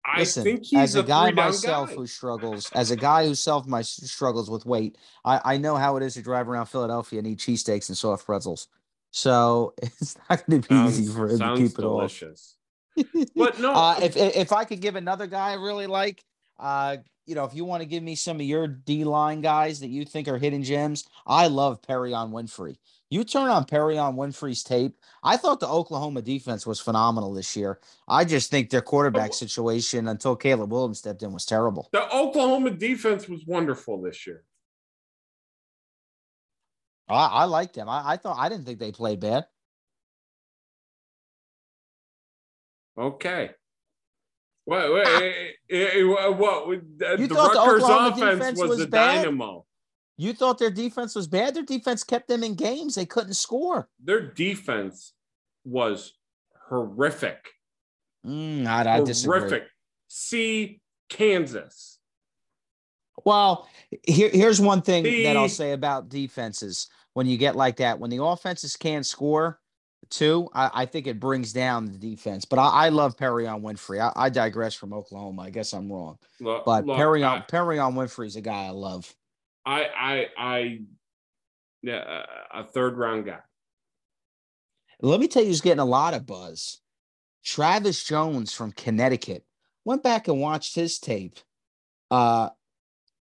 I 0.06 0.20
Listen, 0.20 0.44
think 0.44 0.64
he's 0.64 0.78
as 0.78 0.94
a, 0.96 1.00
a 1.00 1.02
guy 1.02 1.30
myself 1.30 1.88
guy. 1.88 1.94
who 1.96 2.06
struggles, 2.06 2.70
as 2.72 2.90
a 2.90 2.96
guy 2.96 3.26
who 3.26 3.34
self 3.34 3.66
my 3.66 3.80
struggles 3.82 4.50
with 4.50 4.66
weight, 4.66 4.98
I, 5.24 5.40
I 5.44 5.56
know 5.56 5.76
how 5.76 5.96
it 5.96 6.02
is 6.02 6.14
to 6.14 6.22
drive 6.22 6.48
around 6.48 6.66
Philadelphia 6.66 7.20
and 7.20 7.28
eat 7.28 7.38
cheesesteaks 7.38 7.88
and 7.88 7.96
soft 7.96 8.26
pretzels. 8.26 8.68
So 9.12 9.72
it's 9.82 10.16
not 10.28 10.46
going 10.46 10.62
to 10.62 10.68
be 10.68 10.74
sounds, 10.74 11.00
easy 11.00 11.12
for 11.12 11.28
him 11.28 11.38
to 11.38 11.56
keep 11.56 11.74
delicious. 11.76 12.56
it 12.96 13.06
off. 13.16 13.26
but 13.34 13.60
no, 13.60 13.72
uh, 13.72 13.96
if 14.02 14.16
if 14.16 14.52
I 14.52 14.64
could 14.64 14.80
give 14.80 14.96
another 14.96 15.26
guy 15.26 15.50
I 15.50 15.54
really 15.54 15.86
like, 15.86 16.22
uh, 16.58 16.98
you 17.26 17.34
know, 17.34 17.44
if 17.44 17.54
you 17.54 17.64
want 17.64 17.82
to 17.82 17.88
give 17.88 18.02
me 18.02 18.14
some 18.14 18.36
of 18.36 18.42
your 18.42 18.66
D 18.66 19.04
line 19.04 19.40
guys 19.40 19.80
that 19.80 19.88
you 19.88 20.04
think 20.04 20.28
are 20.28 20.36
hidden 20.36 20.62
gems, 20.62 21.08
I 21.26 21.46
love 21.46 21.80
Perrion 21.80 22.30
Winfrey. 22.30 22.76
You 23.14 23.22
turn 23.22 23.48
on 23.48 23.64
Perrion 23.64 24.16
Winfrey's 24.16 24.64
tape. 24.64 24.96
I 25.22 25.36
thought 25.36 25.60
the 25.60 25.68
Oklahoma 25.68 26.20
defense 26.20 26.66
was 26.66 26.80
phenomenal 26.80 27.32
this 27.32 27.54
year. 27.54 27.78
I 28.08 28.24
just 28.24 28.50
think 28.50 28.70
their 28.70 28.82
quarterback 28.82 29.30
oh. 29.30 29.34
situation 29.34 30.08
until 30.08 30.34
Caleb 30.34 30.72
Williams 30.72 30.98
stepped 30.98 31.22
in 31.22 31.32
was 31.32 31.46
terrible. 31.46 31.88
The 31.92 32.12
Oklahoma 32.12 32.72
defense 32.72 33.28
was 33.28 33.46
wonderful 33.46 34.02
this 34.02 34.26
year. 34.26 34.42
I, 37.08 37.26
I 37.26 37.44
liked 37.44 37.76
them. 37.76 37.88
I, 37.88 38.02
I 38.04 38.16
thought 38.16 38.36
I 38.36 38.48
didn't 38.48 38.64
think 38.64 38.80
they 38.80 38.90
played 38.90 39.20
bad. 39.20 39.44
Okay. 42.98 43.50
Wait, 44.66 44.92
wait, 44.92 45.06
ah. 45.06 45.20
eh, 45.22 45.50
eh, 45.70 46.00
eh, 46.00 46.28
what? 46.30 46.66
what 46.66 46.80
the, 46.98 47.16
you 47.20 47.28
the 47.28 47.34
thought 47.36 47.54
Rutgers 47.54 47.80
the 47.80 47.92
Oklahoma 47.92 48.32
offense 48.32 48.58
was, 48.58 48.70
was 48.70 48.80
a 48.80 48.88
bad? 48.88 49.22
dynamo. 49.22 49.66
You 50.16 50.32
thought 50.32 50.58
their 50.58 50.70
defense 50.70 51.14
was 51.14 51.26
bad. 51.26 51.54
Their 51.54 51.64
defense 51.64 52.04
kept 52.04 52.28
them 52.28 52.44
in 52.44 52.54
games. 52.54 52.94
They 52.94 53.06
couldn't 53.06 53.34
score. 53.34 53.88
Their 54.02 54.20
defense 54.20 55.12
was 55.64 56.12
horrific. 56.68 57.48
Mm, 58.24 58.66
I, 58.66 58.98
I 58.98 59.00
horrific. 59.00 59.64
See 60.08 60.80
Kansas. 61.08 61.98
Well, 63.24 63.68
here, 64.02 64.30
here's 64.32 64.60
one 64.60 64.82
thing 64.82 65.04
that 65.24 65.36
I'll 65.36 65.48
say 65.48 65.72
about 65.72 66.08
defenses. 66.08 66.88
When 67.14 67.26
you 67.26 67.36
get 67.36 67.56
like 67.56 67.76
that, 67.76 67.98
when 67.98 68.10
the 68.10 68.22
offenses 68.22 68.76
can't 68.76 69.06
score, 69.06 69.60
too, 70.10 70.48
I, 70.52 70.70
I 70.74 70.86
think 70.86 71.06
it 71.06 71.20
brings 71.20 71.52
down 71.52 71.86
the 71.86 71.98
defense. 71.98 72.44
But 72.44 72.58
I, 72.58 72.86
I 72.86 72.88
love 72.90 73.16
Perrion 73.16 73.62
Winfrey. 73.62 74.00
I, 74.00 74.12
I, 74.16 74.30
digress 74.30 74.74
from 74.74 74.92
Oklahoma. 74.92 75.42
I 75.42 75.50
guess 75.50 75.72
I'm 75.72 75.90
wrong. 75.90 76.18
Look, 76.40 76.64
but 76.64 76.86
look, 76.86 76.98
Perrion 76.98 77.48
Perrion 77.48 77.94
Winfrey's 77.94 78.36
a 78.36 78.40
guy 78.40 78.66
I 78.66 78.70
love. 78.70 79.12
I 79.66 79.84
I 79.84 80.26
I 80.36 80.78
yeah, 81.82 82.24
a 82.52 82.64
third 82.64 82.96
round 82.96 83.26
guy. 83.26 83.40
Let 85.00 85.20
me 85.20 85.28
tell 85.28 85.42
you, 85.42 85.48
who's 85.48 85.60
getting 85.60 85.80
a 85.80 85.84
lot 85.84 86.14
of 86.14 86.26
buzz. 86.26 86.80
Travis 87.44 88.02
Jones 88.02 88.52
from 88.52 88.72
Connecticut. 88.72 89.44
Went 89.84 90.02
back 90.02 90.28
and 90.28 90.40
watched 90.40 90.74
his 90.74 90.98
tape. 90.98 91.38
Uh, 92.10 92.48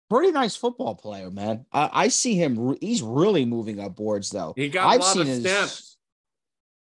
pretty 0.09 0.31
nice 0.31 0.55
football 0.55 0.95
player, 0.95 1.29
man. 1.29 1.65
I, 1.73 1.89
I 1.91 2.07
see 2.07 2.35
him. 2.35 2.77
He's 2.79 3.01
really 3.01 3.43
moving 3.43 3.81
up 3.81 3.97
boards, 3.97 4.29
though. 4.29 4.53
He 4.55 4.69
got 4.69 4.87
I've 4.87 5.01
a 5.01 5.03
lot 5.03 5.19
of 5.19 5.27
his, 5.27 5.41
steps. 5.41 5.97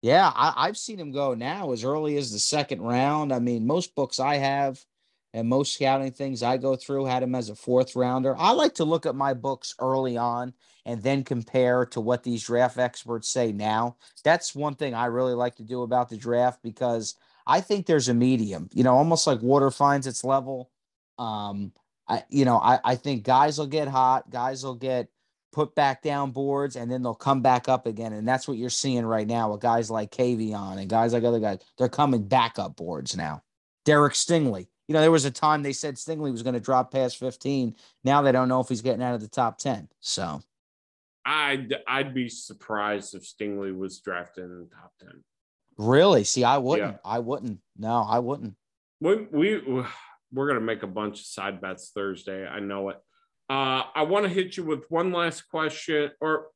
Yeah, 0.02 0.30
I, 0.32 0.52
I've 0.56 0.76
seen 0.76 1.00
him 1.00 1.10
go 1.10 1.34
now 1.34 1.72
as 1.72 1.82
early 1.82 2.16
as 2.16 2.30
the 2.30 2.38
second 2.38 2.82
round. 2.82 3.32
I 3.32 3.40
mean, 3.40 3.66
most 3.66 3.94
books 3.96 4.20
I 4.20 4.36
have 4.36 4.80
and 5.34 5.48
most 5.48 5.74
scouting 5.74 6.12
things 6.12 6.42
I 6.42 6.56
go 6.56 6.76
through 6.76 7.06
had 7.06 7.22
him 7.22 7.34
as 7.34 7.48
a 7.48 7.54
fourth 7.54 7.96
rounder. 7.96 8.36
I 8.38 8.52
like 8.52 8.74
to 8.74 8.84
look 8.84 9.06
at 9.06 9.14
my 9.14 9.34
books 9.34 9.74
early 9.78 10.16
on 10.16 10.52
and 10.84 11.02
then 11.02 11.24
compare 11.24 11.86
to 11.86 12.00
what 12.00 12.22
these 12.22 12.44
draft 12.44 12.78
experts 12.78 13.28
say 13.28 13.52
now. 13.52 13.96
That's 14.24 14.54
one 14.54 14.74
thing 14.74 14.94
I 14.94 15.06
really 15.06 15.34
like 15.34 15.56
to 15.56 15.62
do 15.62 15.82
about 15.82 16.08
the 16.08 16.16
draft 16.16 16.62
because 16.62 17.14
I 17.46 17.60
think 17.60 17.86
there's 17.86 18.08
a 18.08 18.14
medium, 18.14 18.68
you 18.72 18.82
know, 18.84 18.94
almost 18.94 19.26
like 19.26 19.40
water 19.42 19.70
finds 19.70 20.06
its 20.06 20.24
level. 20.24 20.70
Um, 21.18 21.72
I, 22.08 22.24
you 22.28 22.44
know, 22.44 22.58
I, 22.58 22.80
I 22.84 22.96
think 22.96 23.24
guys 23.24 23.58
will 23.58 23.66
get 23.66 23.88
hot, 23.88 24.28
guys 24.30 24.64
will 24.64 24.74
get 24.74 25.08
put 25.52 25.74
back 25.74 26.02
down 26.02 26.30
boards, 26.30 26.76
and 26.76 26.90
then 26.90 27.02
they'll 27.02 27.14
come 27.14 27.42
back 27.42 27.68
up 27.68 27.86
again. 27.86 28.12
And 28.12 28.26
that's 28.26 28.48
what 28.48 28.56
you're 28.56 28.70
seeing 28.70 29.04
right 29.04 29.26
now 29.26 29.52
with 29.52 29.60
guys 29.60 29.90
like 29.90 30.10
Kayvon 30.10 30.78
and 30.78 30.88
guys 30.90 31.12
like 31.12 31.24
other 31.24 31.40
guys. 31.40 31.60
They're 31.78 31.88
coming 31.88 32.26
back 32.26 32.58
up 32.58 32.76
boards 32.76 33.16
now. 33.16 33.42
Derek 33.84 34.14
Stingley, 34.14 34.68
you 34.92 34.98
know, 34.98 35.00
there 35.00 35.10
was 35.10 35.24
a 35.24 35.30
time 35.30 35.62
they 35.62 35.72
said 35.72 35.94
Stingley 35.94 36.30
was 36.30 36.42
going 36.42 36.52
to 36.52 36.60
drop 36.60 36.92
past 36.92 37.16
15. 37.16 37.74
Now 38.04 38.20
they 38.20 38.30
don't 38.30 38.50
know 38.50 38.60
if 38.60 38.68
he's 38.68 38.82
getting 38.82 39.02
out 39.02 39.14
of 39.14 39.22
the 39.22 39.28
top 39.28 39.56
10. 39.56 39.88
So 40.00 40.42
I'd 41.24 41.74
I'd 41.88 42.12
be 42.12 42.28
surprised 42.28 43.14
if 43.14 43.22
Stingley 43.22 43.74
was 43.74 44.00
drafted 44.00 44.44
in 44.44 44.58
the 44.58 44.66
top 44.66 44.92
10. 45.00 45.24
Really? 45.78 46.24
See, 46.24 46.44
I 46.44 46.58
wouldn't. 46.58 46.92
Yeah. 46.92 47.10
I 47.10 47.20
wouldn't. 47.20 47.60
No, 47.78 48.06
I 48.06 48.18
wouldn't. 48.18 48.54
We 49.00 49.28
we 49.32 49.62
we're 50.30 50.48
gonna 50.48 50.60
make 50.60 50.82
a 50.82 50.88
bunch 50.88 51.20
of 51.20 51.24
side 51.24 51.62
bets 51.62 51.90
Thursday. 51.94 52.46
I 52.46 52.60
know 52.60 52.90
it. 52.90 52.96
Uh, 53.48 53.84
I 53.94 54.02
want 54.02 54.26
to 54.26 54.30
hit 54.30 54.58
you 54.58 54.64
with 54.64 54.84
one 54.90 55.10
last 55.10 55.48
question, 55.48 56.10
or 56.20 56.48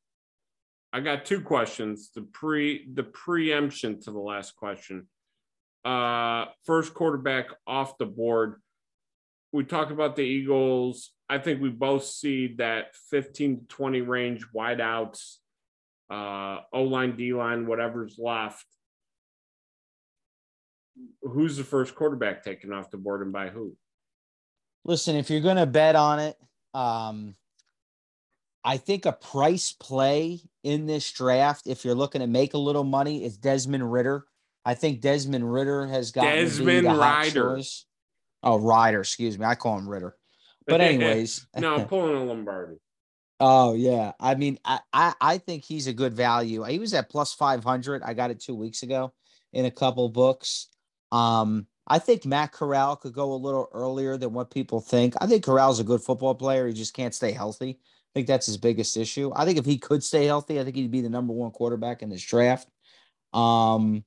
I 0.93 0.99
got 0.99 1.25
two 1.25 1.41
questions. 1.41 2.11
The 2.13 2.21
pre 2.21 2.87
the 2.93 3.03
preemption 3.03 3.99
to 4.01 4.11
the 4.11 4.19
last 4.19 4.55
question 4.55 5.07
uh, 5.85 6.45
first 6.65 6.93
quarterback 6.93 7.47
off 7.65 7.97
the 7.97 8.05
board. 8.05 8.61
We 9.51 9.63
talked 9.63 9.91
about 9.91 10.15
the 10.15 10.23
Eagles. 10.23 11.11
I 11.29 11.37
think 11.37 11.61
we 11.61 11.69
both 11.69 12.05
see 12.05 12.55
that 12.57 12.95
15 13.09 13.61
to 13.61 13.65
20 13.67 14.01
range 14.01 14.45
wideouts, 14.55 15.35
uh, 16.09 16.59
O 16.73 16.83
line, 16.83 17.15
D 17.15 17.33
line, 17.33 17.67
whatever's 17.67 18.17
left. 18.17 18.65
Who's 21.21 21.57
the 21.57 21.63
first 21.63 21.95
quarterback 21.95 22.43
taken 22.43 22.73
off 22.73 22.91
the 22.91 22.97
board 22.97 23.21
and 23.21 23.31
by 23.31 23.49
who? 23.49 23.75
Listen, 24.83 25.15
if 25.15 25.29
you're 25.29 25.41
going 25.41 25.57
to 25.57 25.65
bet 25.65 25.95
on 25.95 26.19
it, 26.19 26.37
um, 26.73 27.35
I 28.63 28.77
think 28.77 29.05
a 29.05 29.11
price 29.11 29.71
play 29.71 30.41
in 30.63 30.85
this 30.85 31.09
draft, 31.11 31.67
if 31.67 31.85
you're 31.85 31.95
looking 31.95 32.21
to 32.21 32.27
make 32.27 32.53
a 32.53 32.57
little 32.57 32.83
money, 32.83 33.23
is 33.23 33.37
Desmond 33.37 33.91
Ridder 33.91 34.25
I 34.67 34.73
think 34.73 34.99
Desmond 34.99 35.49
Ritter 35.49 35.87
has 35.87 36.11
got 36.11 36.23
Desmond 36.23 36.85
Ridder. 36.85 37.61
Oh, 38.43 38.59
Ryder, 38.59 38.99
excuse 38.99 39.39
me. 39.39 39.45
I 39.45 39.55
call 39.55 39.77
him 39.77 39.87
Ritter. 39.87 40.17
But 40.65 40.81
anyways, 40.81 41.47
no, 41.55 41.75
I'm 41.75 41.85
pulling 41.87 42.17
a 42.17 42.25
Lombardi. 42.25 42.75
Oh 43.39 43.75
yeah, 43.75 44.11
I 44.19 44.35
mean, 44.35 44.59
I, 44.65 44.81
I 44.91 45.13
I 45.21 45.37
think 45.37 45.63
he's 45.63 45.87
a 45.87 45.93
good 45.93 46.13
value. 46.13 46.63
He 46.63 46.79
was 46.79 46.93
at 46.93 47.09
plus 47.09 47.33
five 47.33 47.63
hundred. 47.63 48.03
I 48.03 48.13
got 48.13 48.29
it 48.29 48.41
two 48.41 48.55
weeks 48.55 48.83
ago 48.83 49.13
in 49.53 49.63
a 49.63 49.71
couple 49.71 50.09
books. 50.09 50.67
Um, 51.13 51.67
I 51.87 51.99
think 51.99 52.25
Matt 52.25 52.51
Corral 52.51 52.97
could 52.97 53.13
go 53.13 53.31
a 53.31 53.35
little 53.35 53.69
earlier 53.71 54.17
than 54.17 54.33
what 54.33 54.51
people 54.51 54.81
think. 54.81 55.13
I 55.21 55.27
think 55.27 55.45
Corral's 55.45 55.79
a 55.79 55.85
good 55.85 56.01
football 56.01 56.35
player. 56.35 56.67
He 56.67 56.73
just 56.73 56.93
can't 56.93 57.15
stay 57.15 57.31
healthy. 57.31 57.79
I 57.79 58.11
think 58.13 58.27
that's 58.27 58.47
his 58.47 58.57
biggest 58.57 58.97
issue. 58.97 59.31
I 59.33 59.45
think 59.45 59.59
if 59.59 59.65
he 59.65 59.77
could 59.77 60.03
stay 60.03 60.25
healthy, 60.25 60.59
I 60.59 60.65
think 60.65 60.75
he'd 60.75 60.91
be 60.91 60.99
the 60.99 61.09
number 61.09 61.31
one 61.31 61.51
quarterback 61.51 62.01
in 62.01 62.09
this 62.09 62.21
draft. 62.21 62.67
Um, 63.31 64.03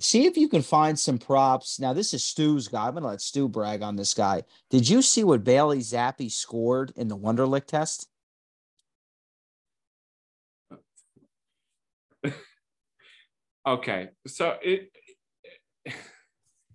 see 0.00 0.26
if 0.26 0.36
you 0.36 0.48
can 0.48 0.62
find 0.62 0.98
some 0.98 1.18
props. 1.18 1.78
Now, 1.78 1.92
this 1.92 2.12
is 2.14 2.24
Stu's 2.24 2.68
guy. 2.68 2.86
I'm 2.86 2.92
going 2.92 3.02
to 3.02 3.08
let 3.08 3.20
Stu 3.20 3.48
brag 3.48 3.82
on 3.82 3.96
this 3.96 4.14
guy. 4.14 4.42
Did 4.70 4.88
you 4.88 5.02
see 5.02 5.24
what 5.24 5.44
Bailey 5.44 5.78
Zappe 5.78 6.30
scored 6.30 6.92
in 6.96 7.08
the 7.08 7.16
Wonderlic 7.16 7.66
test? 7.66 8.08
okay. 13.66 14.08
So 14.26 14.56
it. 14.62 14.90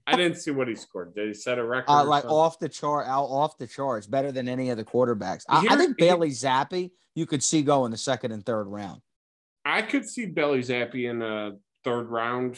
I 0.07 0.15
didn't 0.15 0.38
see 0.38 0.51
what 0.51 0.67
he 0.67 0.76
scored. 0.76 1.15
Did 1.15 1.30
he 1.30 1.34
set 1.34 1.57
a 1.57 1.65
record? 1.65 1.89
Uh, 1.89 2.05
like 2.05 2.26
off 2.26 2.59
the 2.59 2.69
chart, 2.69 3.07
out 3.07 3.26
off 3.26 3.57
the 3.57 3.65
charts, 3.65 4.05
better 4.05 4.32
than 4.32 4.47
any 4.47 4.69
of 4.69 4.78
the 4.78 4.84
quarterbacks. 4.84 5.45
I, 5.49 5.65
I 5.67 5.76
think 5.78 5.97
Bailey 5.97 6.30
Zappe 6.30 6.91
you 7.15 7.26
could 7.26 7.43
see 7.43 7.63
go 7.63 7.86
in 7.86 7.91
the 7.91 7.97
second 7.97 8.34
and 8.34 8.45
third 8.45 8.65
round. 8.65 9.01
I 9.63 9.82
could 9.82 10.07
see 10.07 10.28
Bailey 10.28 10.59
Zappe 10.59 11.09
in 11.09 11.21
a 11.21 11.53
third 11.84 12.09
round 12.09 12.57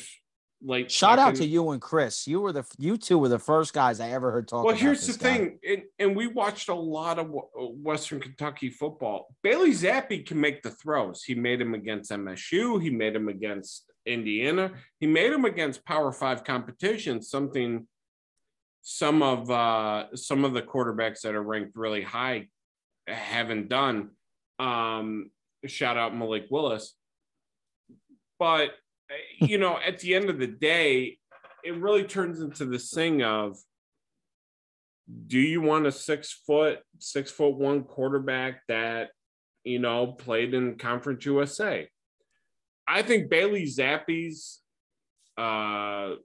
like 0.64 0.89
shout 0.89 1.20
out 1.20 1.36
to 1.36 1.45
you 1.45 1.70
and 1.72 1.82
Chris. 1.82 2.28
You 2.28 2.41
were 2.41 2.51
the 2.51 2.64
you 2.78 2.97
two 2.97 3.20
were 3.20 3.30
the 3.30 3.38
first 3.39 3.74
guys 3.74 3.99
I 3.99 4.10
ever 4.10 4.32
heard 4.32 4.47
talk. 4.47 4.66
Well, 4.66 4.76
here's 4.76 5.05
the 5.05 5.14
guy. 5.14 5.38
thing, 5.38 5.60
and, 5.68 5.84
and, 5.99 6.16
we 6.16 6.28
watched 6.28 6.70
a 6.70 6.74
lot 6.74 7.20
of 7.20 7.30
Western 7.55 8.20
Kentucky 8.20 8.72
football. 8.72 9.28
Bailey 9.43 9.72
Zappe 9.72 10.26
can 10.26 10.41
make 10.41 10.64
the 10.64 10.72
throws. 10.72 11.24
He 11.24 11.36
made 11.36 11.62
him 11.62 11.76
against 11.76 12.12
MSU. 12.12 12.82
He 12.82 12.89
made 12.89 13.16
him 13.16 13.28
against 13.28 13.91
Indiana. 14.08 14.72
He 14.99 15.05
made 15.05 15.32
him 15.32 15.45
against 15.45 15.86
Power 15.86 16.12
Five 16.12 16.43
competition. 16.43 17.22
Something 17.22 17.86
some 18.82 19.22
of 19.22 19.51
uh, 19.51 20.16
some 20.16 20.43
of 20.43 20.53
the 20.53 20.62
quarterbacks 20.62 21.22
that 21.22 21.36
are 21.36 21.43
ranked 21.43 21.76
really 21.76 22.01
high 22.01 22.47
haven't 23.05 23.70
done. 23.70 24.12
Um, 24.60 25.30
shout 25.66 25.97
out 25.97 26.16
Malik 26.16 26.45
Willis, 26.49 26.95
but 28.39 28.72
you 29.39 29.58
know, 29.58 29.78
at 29.86 29.99
the 29.99 30.16
end 30.16 30.30
of 30.30 30.39
the 30.39 30.47
day, 30.47 31.18
it 31.64 31.76
really 31.78 32.03
turns 32.03 32.41
into 32.41 32.66
this 32.66 32.91
thing 32.91 33.24
of 33.24 33.58
do 35.28 35.39
you 35.39 35.62
want 35.62 35.88
a 35.88 35.91
six 35.91 36.34
foot, 36.45 36.80
six 36.99 37.32
foot 37.32 37.55
one 37.55 37.84
quarterback 37.84 38.62
that, 38.68 39.10
you 39.64 39.80
know, 39.80 40.08
played 40.08 40.53
in 40.53 40.78
Conference 40.78 41.26
USA? 41.26 41.88
I 42.88 43.01
think 43.01 43.30
Bailey 43.30 43.64
Zappe's 43.64 44.62
uh, 45.38 46.16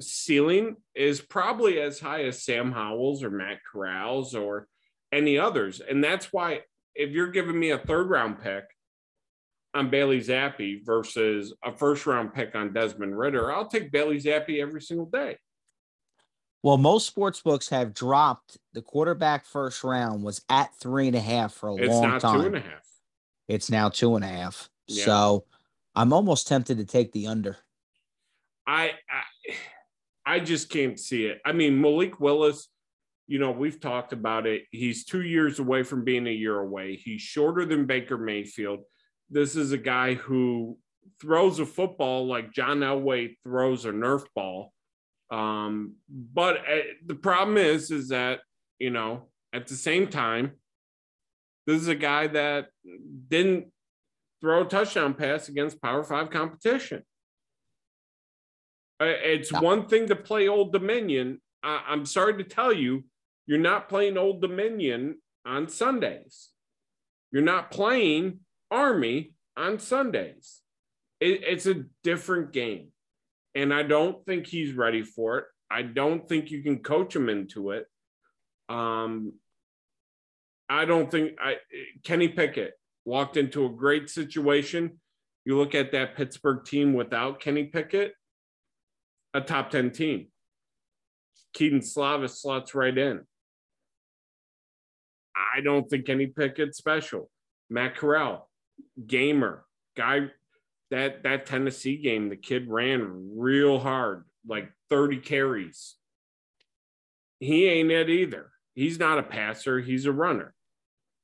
ceiling 0.00 0.76
is 0.94 1.20
probably 1.20 1.80
as 1.80 2.00
high 2.00 2.24
as 2.24 2.44
Sam 2.44 2.72
Howell's 2.72 3.22
or 3.22 3.30
Matt 3.30 3.58
Corral's 3.70 4.34
or 4.34 4.66
any 5.12 5.38
others. 5.38 5.80
And 5.80 6.02
that's 6.02 6.32
why 6.32 6.60
if 6.94 7.10
you're 7.10 7.30
giving 7.30 7.58
me 7.58 7.70
a 7.70 7.78
third 7.78 8.08
round 8.08 8.42
pick, 8.42 8.64
on 9.74 9.90
Bailey 9.90 10.20
Zappe 10.20 10.84
versus 10.84 11.52
a 11.64 11.72
first 11.72 12.06
round 12.06 12.32
pick 12.32 12.54
on 12.54 12.72
Desmond 12.72 13.18
Ritter, 13.18 13.52
I'll 13.52 13.66
take 13.66 13.90
Bailey 13.90 14.18
Zappe 14.18 14.60
every 14.60 14.80
single 14.80 15.06
day. 15.06 15.36
Well, 16.62 16.78
most 16.78 17.06
sports 17.06 17.42
books 17.42 17.68
have 17.68 17.92
dropped 17.92 18.56
the 18.72 18.80
quarterback 18.80 19.44
first 19.44 19.84
round 19.84 20.22
was 20.22 20.40
at 20.48 20.74
three 20.80 21.08
and 21.08 21.16
a 21.16 21.20
half 21.20 21.52
for 21.52 21.70
a 21.70 21.74
it's 21.74 21.92
long 21.92 22.18
time. 22.18 22.40
Two 22.40 22.46
and 22.46 22.56
a 22.56 22.60
half. 22.60 22.86
It's 23.48 23.70
now 23.70 23.90
two 23.90 24.16
and 24.16 24.24
a 24.24 24.28
half. 24.28 24.70
Yeah. 24.86 25.04
So 25.04 25.44
I'm 25.94 26.12
almost 26.12 26.48
tempted 26.48 26.78
to 26.78 26.86
take 26.86 27.12
the 27.12 27.26
under. 27.26 27.58
I, 28.66 28.92
I 29.10 29.54
I 30.26 30.40
just 30.40 30.70
can't 30.70 30.98
see 30.98 31.26
it. 31.26 31.40
I 31.44 31.52
mean, 31.52 31.78
Malik 31.78 32.18
Willis, 32.18 32.68
you 33.26 33.38
know, 33.38 33.50
we've 33.50 33.78
talked 33.78 34.14
about 34.14 34.46
it. 34.46 34.62
He's 34.70 35.04
two 35.04 35.22
years 35.22 35.58
away 35.58 35.82
from 35.82 36.02
being 36.02 36.26
a 36.26 36.30
year 36.30 36.58
away. 36.58 36.96
He's 36.96 37.20
shorter 37.20 37.66
than 37.66 37.84
Baker 37.84 38.16
Mayfield 38.16 38.84
this 39.30 39.56
is 39.56 39.72
a 39.72 39.78
guy 39.78 40.14
who 40.14 40.78
throws 41.20 41.58
a 41.58 41.66
football 41.66 42.26
like 42.26 42.52
John 42.52 42.80
Elway 42.80 43.36
throws 43.44 43.84
a 43.84 43.90
Nerf 43.90 44.24
ball. 44.34 44.72
Um, 45.30 45.96
but 46.08 46.58
uh, 46.58 46.82
the 47.04 47.14
problem 47.14 47.56
is, 47.56 47.90
is 47.90 48.08
that 48.08 48.40
you 48.78 48.90
know 48.90 49.28
at 49.52 49.66
the 49.66 49.74
same 49.74 50.08
time, 50.08 50.52
this 51.66 51.80
is 51.80 51.88
a 51.88 51.94
guy 51.94 52.26
that 52.28 52.68
didn't 53.28 53.66
throw 54.40 54.62
a 54.62 54.68
touchdown 54.68 55.14
pass 55.14 55.48
against 55.48 55.80
Power 55.80 56.04
Five 56.04 56.30
competition. 56.30 57.02
It's 59.00 59.52
one 59.52 59.86
thing 59.86 60.06
to 60.08 60.16
play 60.16 60.48
Old 60.48 60.72
Dominion. 60.72 61.40
I, 61.62 61.82
I'm 61.88 62.06
sorry 62.06 62.36
to 62.36 62.44
tell 62.44 62.72
you, 62.72 63.04
you're 63.46 63.58
not 63.58 63.88
playing 63.88 64.16
Old 64.16 64.40
Dominion 64.40 65.16
on 65.44 65.68
Sundays. 65.68 66.50
You're 67.32 67.42
not 67.42 67.70
playing 67.70 68.40
Army 68.70 69.34
on 69.56 69.78
Sundays. 69.78 70.60
It, 71.20 71.42
it's 71.44 71.66
a 71.66 71.84
different 72.02 72.52
game. 72.52 72.88
And 73.54 73.72
I 73.72 73.82
don't 73.84 74.24
think 74.26 74.46
he's 74.46 74.72
ready 74.72 75.02
for 75.02 75.38
it. 75.38 75.44
I 75.70 75.82
don't 75.82 76.28
think 76.28 76.50
you 76.50 76.62
can 76.62 76.78
coach 76.78 77.14
him 77.14 77.28
into 77.28 77.70
it. 77.70 77.86
Um, 78.68 79.34
I 80.68 80.84
don't 80.84 81.10
think 81.10 81.32
I 81.40 81.56
Kenny 82.04 82.28
Pickett 82.28 82.72
walked 83.04 83.36
into 83.36 83.66
a 83.66 83.68
great 83.68 84.08
situation. 84.08 85.00
You 85.44 85.58
look 85.58 85.74
at 85.74 85.92
that 85.92 86.16
Pittsburgh 86.16 86.64
team 86.64 86.94
without 86.94 87.40
Kenny 87.40 87.64
Pickett, 87.64 88.12
a 89.34 89.40
top 89.40 89.70
10 89.70 89.90
team. 89.90 90.28
Kedon 91.52 91.80
Slovis 91.80 92.40
slots 92.40 92.74
right 92.74 92.96
in. 92.96 93.20
I 95.36 95.60
don't 95.60 95.88
think 95.88 96.06
Kenny 96.06 96.26
Pickett's 96.26 96.78
special. 96.78 97.30
Matt 97.68 97.96
Corral, 97.96 98.48
gamer, 99.06 99.64
guy 99.96 100.30
that 100.90 101.22
that 101.24 101.46
Tennessee 101.46 101.96
game, 101.96 102.28
the 102.28 102.36
kid 102.36 102.68
ran 102.68 103.30
real 103.36 103.78
hard, 103.78 104.24
like 104.46 104.70
30 104.90 105.18
carries. 105.18 105.96
He 107.40 107.66
ain't 107.66 107.90
it 107.90 108.08
either. 108.08 108.50
He's 108.74 108.98
not 108.98 109.18
a 109.18 109.22
passer, 109.22 109.80
he's 109.80 110.06
a 110.06 110.12
runner. 110.12 110.54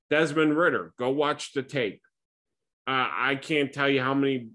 Desmond 0.09 0.57
Ritter, 0.57 0.93
go 0.99 1.11
watch 1.11 1.53
the 1.53 1.63
tape. 1.63 2.03
Uh, 2.87 3.09
I 3.13 3.37
can't 3.37 3.73
tell 3.73 3.89
you 3.89 4.03
how 4.03 4.15
many 4.15 4.51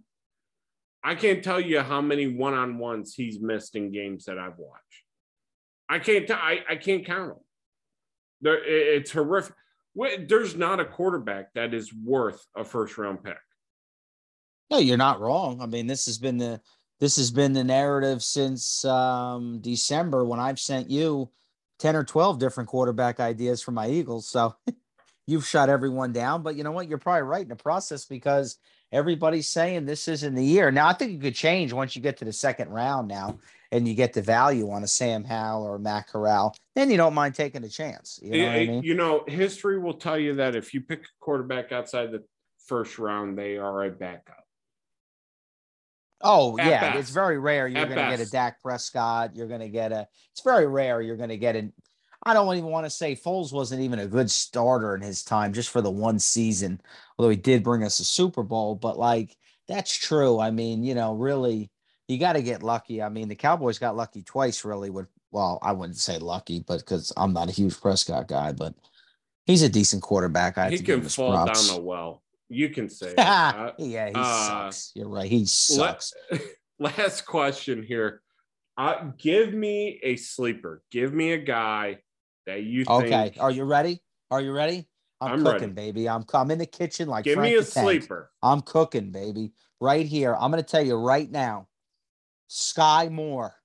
I 1.04 1.14
can't 1.16 1.44
tell 1.44 1.62
you 1.62 1.82
how 1.82 2.02
many 2.02 2.26
one-on-ones 2.26 3.14
he's 3.14 3.40
missed 3.40 3.76
in 3.76 3.92
games 3.92 4.26
that 4.26 4.40
I've 4.40 4.58
watched. 4.58 5.04
I 5.88 6.00
can't 6.00 6.28
tell 6.28 6.38
I, 6.38 6.62
I 6.68 6.76
can't 6.78 7.06
count 7.06 7.36
them. 8.42 8.58
It's 8.66 9.12
horrific. 9.12 9.56
There's 9.96 10.56
not 10.56 10.80
a 10.80 10.86
quarterback 10.86 11.54
that 11.54 11.74
is 11.74 11.94
worth 11.94 12.46
a 12.56 12.64
first 12.64 12.98
round 12.98 13.24
pick. 13.24 13.38
No, 14.70 14.80
you're 14.80 14.98
not 14.98 15.22
wrong. 15.22 15.62
I 15.62 15.68
mean, 15.68 15.88
this 15.88 16.06
has 16.08 16.18
been 16.18 16.38
the 16.38 16.60
this 17.00 17.18
has 17.18 17.30
been 17.30 17.54
the 17.54 17.64
narrative 17.64 18.24
since 18.24 18.86
um, 18.86 19.60
December 19.62 20.26
when 20.26 20.40
I've 20.40 20.60
sent 20.60 20.90
you 20.90 21.30
10 21.80 21.96
or 21.96 22.04
12 22.04 22.40
different 22.40 22.70
quarterback 22.70 23.20
ideas 23.20 23.62
for 23.62 23.72
my 23.72 23.90
Eagles. 23.90 24.30
So 24.30 24.56
you've 25.28 25.46
shot 25.46 25.70
everyone 25.70 26.14
down. 26.14 26.42
But 26.42 26.56
you 26.56 26.64
know 26.64 26.72
what? 26.72 26.88
You're 26.88 26.98
probably 26.98 27.24
right 27.24 27.42
in 27.42 27.50
the 27.50 27.56
process 27.56 28.06
because 28.06 28.58
everybody's 28.92 29.48
saying 29.48 29.86
this 29.86 30.08
isn't 30.08 30.36
the 30.36 30.44
year. 30.44 30.72
Now, 30.72 30.88
I 30.88 30.94
think 30.94 31.14
it 31.14 31.22
could 31.22 31.36
change 31.36 31.74
once 31.74 31.96
you 31.96 32.02
get 32.02 32.18
to 32.18 32.26
the 32.26 32.34
second 32.34 32.70
round 32.70 33.08
now 33.08 33.40
and 33.72 33.88
you 33.88 33.94
get 33.94 34.14
the 34.14 34.22
value 34.22 34.70
on 34.72 34.84
a 34.84 34.88
Sam 34.88 35.24
Howell 35.24 35.64
or 35.64 35.76
a 35.76 35.80
Matt 35.80 36.08
Corral, 36.08 36.56
then 36.76 36.90
you 36.90 36.98
don't 36.98 37.14
mind 37.14 37.36
taking 37.36 37.64
a 37.64 37.70
chance. 37.70 38.20
You 38.22 38.44
know, 38.44 38.50
I 38.50 38.66
mean? 38.66 38.84
you 38.84 38.94
know, 38.94 39.24
history 39.28 39.80
will 39.80 39.94
tell 39.94 40.18
you 40.18 40.36
that 40.36 40.56
if 40.56 40.74
you 40.74 40.82
pick 40.82 41.04
a 41.04 41.08
quarterback 41.20 41.72
outside 41.72 42.12
the 42.12 42.24
first 42.66 42.98
round, 43.00 43.38
they 43.38 43.58
are 43.58 43.84
a 43.84 43.90
backup. 43.90 44.46
Oh 46.22 46.58
At 46.58 46.68
yeah, 46.68 46.82
best. 46.82 47.00
it's 47.00 47.10
very 47.10 47.38
rare 47.38 47.68
you're 47.68 47.86
going 47.86 47.98
to 47.98 48.18
get 48.18 48.20
a 48.20 48.30
Dak 48.30 48.62
Prescott. 48.62 49.36
You're 49.36 49.48
going 49.48 49.60
to 49.60 49.70
get 49.70 49.92
a. 49.92 50.08
It's 50.32 50.42
very 50.42 50.66
rare 50.66 51.02
you're 51.02 51.18
going 51.18 51.30
to 51.30 51.38
get 51.38 51.56
an. 51.56 51.74
I 52.26 52.34
don't 52.34 52.56
even 52.56 52.72
want 52.72 52.88
to 52.88 52.90
say 52.90 53.16
Foles 53.16 53.54
wasn't 53.54 53.82
even 53.82 54.00
a 54.00 54.08
good 54.08 54.32
starter 54.32 54.96
in 54.96 55.02
his 55.02 55.24
time, 55.24 55.54
just 55.54 55.70
for 55.70 55.82
the 55.82 55.92
one 55.92 56.18
season. 56.18 56.82
Although 57.18 57.30
he 57.30 57.36
did 57.36 57.64
bring 57.64 57.84
us 57.84 58.00
a 58.00 58.06
Super 58.06 58.42
Bowl, 58.42 58.76
but 58.76 58.98
like 58.98 59.36
that's 59.68 59.96
true. 59.96 60.40
I 60.40 60.50
mean, 60.50 60.84
you 60.84 60.96
know, 60.96 61.14
really, 61.14 61.70
you 62.08 62.18
got 62.18 62.34
to 62.34 62.42
get 62.42 62.64
lucky. 62.64 63.02
I 63.02 63.10
mean, 63.10 63.28
the 63.28 63.36
Cowboys 63.36 63.78
got 63.78 63.96
lucky 63.96 64.24
twice, 64.24 64.66
really. 64.66 64.90
With 64.90 65.08
well, 65.32 65.60
I 65.62 65.72
wouldn't 65.72 65.98
say 65.98 66.18
lucky, 66.18 66.64
but 66.66 66.80
because 66.80 67.14
I'm 67.16 67.34
not 67.34 67.50
a 67.50 67.52
huge 67.52 67.80
Prescott 67.80 68.28
guy, 68.28 68.54
but 68.54 68.74
he's 69.46 69.62
a 69.62 69.70
decent 69.70 70.02
quarterback. 70.02 70.58
I 70.58 70.72
he 70.72 70.80
can 70.80 71.04
fall 71.04 71.32
props. 71.32 71.68
down 71.68 71.78
a 71.78 71.82
well. 71.82 72.24
You 72.50 72.70
can 72.70 72.90
say, 72.90 73.14
yeah, 73.18 73.72
he 73.78 74.14
uh, 74.16 74.48
sucks. 74.48 74.92
You're 74.96 75.10
right. 75.10 75.30
He 75.30 75.46
sucks. 75.46 76.14
last 76.80 77.26
question 77.26 77.84
here. 77.84 78.22
Uh, 78.78 79.12
give 79.18 79.54
me 79.54 80.00
a 80.04 80.16
sleeper. 80.16 80.84
Give 80.92 81.14
me 81.14 81.32
a 81.32 81.38
guy 81.38 82.00
that 82.46 82.64
you 82.64 82.86
okay. 82.88 83.34
Are 83.40 83.52
you 83.52 83.64
ready? 83.64 84.02
Are 84.32 84.42
you 84.42 84.52
ready? 84.52 84.88
I'm, 85.22 85.34
I'm 85.34 85.44
cooking, 85.44 85.74
ready. 85.76 85.92
baby. 85.92 86.10
I'm, 86.10 86.26
I'm 86.34 86.52
in 86.52 86.60
the 86.60 86.66
kitchen 86.66 87.08
like 87.08 87.24
give 87.24 87.36
Frank 87.36 87.54
me 87.54 87.60
a 87.60 87.64
sleeper. 87.64 88.32
I'm 88.44 88.62
cooking, 88.62 89.12
baby. 89.12 89.54
Right 89.80 90.06
here. 90.06 90.36
I'm 90.36 90.52
going 90.52 90.64
to 90.64 90.70
tell 90.70 90.86
you 90.86 90.96
right 90.96 91.30
now. 91.30 91.68
Skyy 92.50 93.12
Moore. 93.12 93.56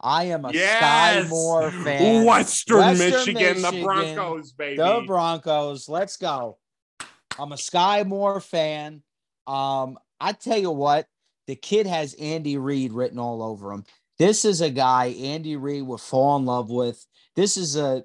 I 0.00 0.24
am 0.24 0.44
a 0.44 0.52
yes! 0.52 1.26
Skyy 1.26 1.28
Moore 1.28 1.70
fan. 1.84 2.24
Western, 2.24 2.78
Western 2.78 3.10
Michigan, 3.10 3.34
Michigan, 3.34 3.62
the 3.62 3.82
Broncos, 3.82 4.52
baby. 4.52 4.76
The 4.76 5.04
Broncos. 5.06 5.88
Let's 5.88 6.16
go. 6.16 6.58
I'm 7.38 7.52
a 7.52 7.56
Skyy 7.56 8.06
Moore 8.06 8.40
fan. 8.40 9.02
Um, 9.46 9.98
I 10.20 10.32
tell 10.32 10.58
you 10.58 10.70
what, 10.70 11.06
the 11.46 11.56
kid 11.56 11.86
has 11.86 12.14
Andy 12.14 12.58
Reid 12.58 12.92
written 12.92 13.18
all 13.18 13.42
over 13.42 13.72
him. 13.72 13.84
This 14.18 14.44
is 14.44 14.60
a 14.60 14.70
guy 14.70 15.06
Andy 15.06 15.56
Reid 15.56 15.82
would 15.82 16.00
fall 16.00 16.36
in 16.36 16.46
love 16.46 16.70
with. 16.70 17.04
This 17.36 17.56
is 17.56 17.76
a, 17.76 18.04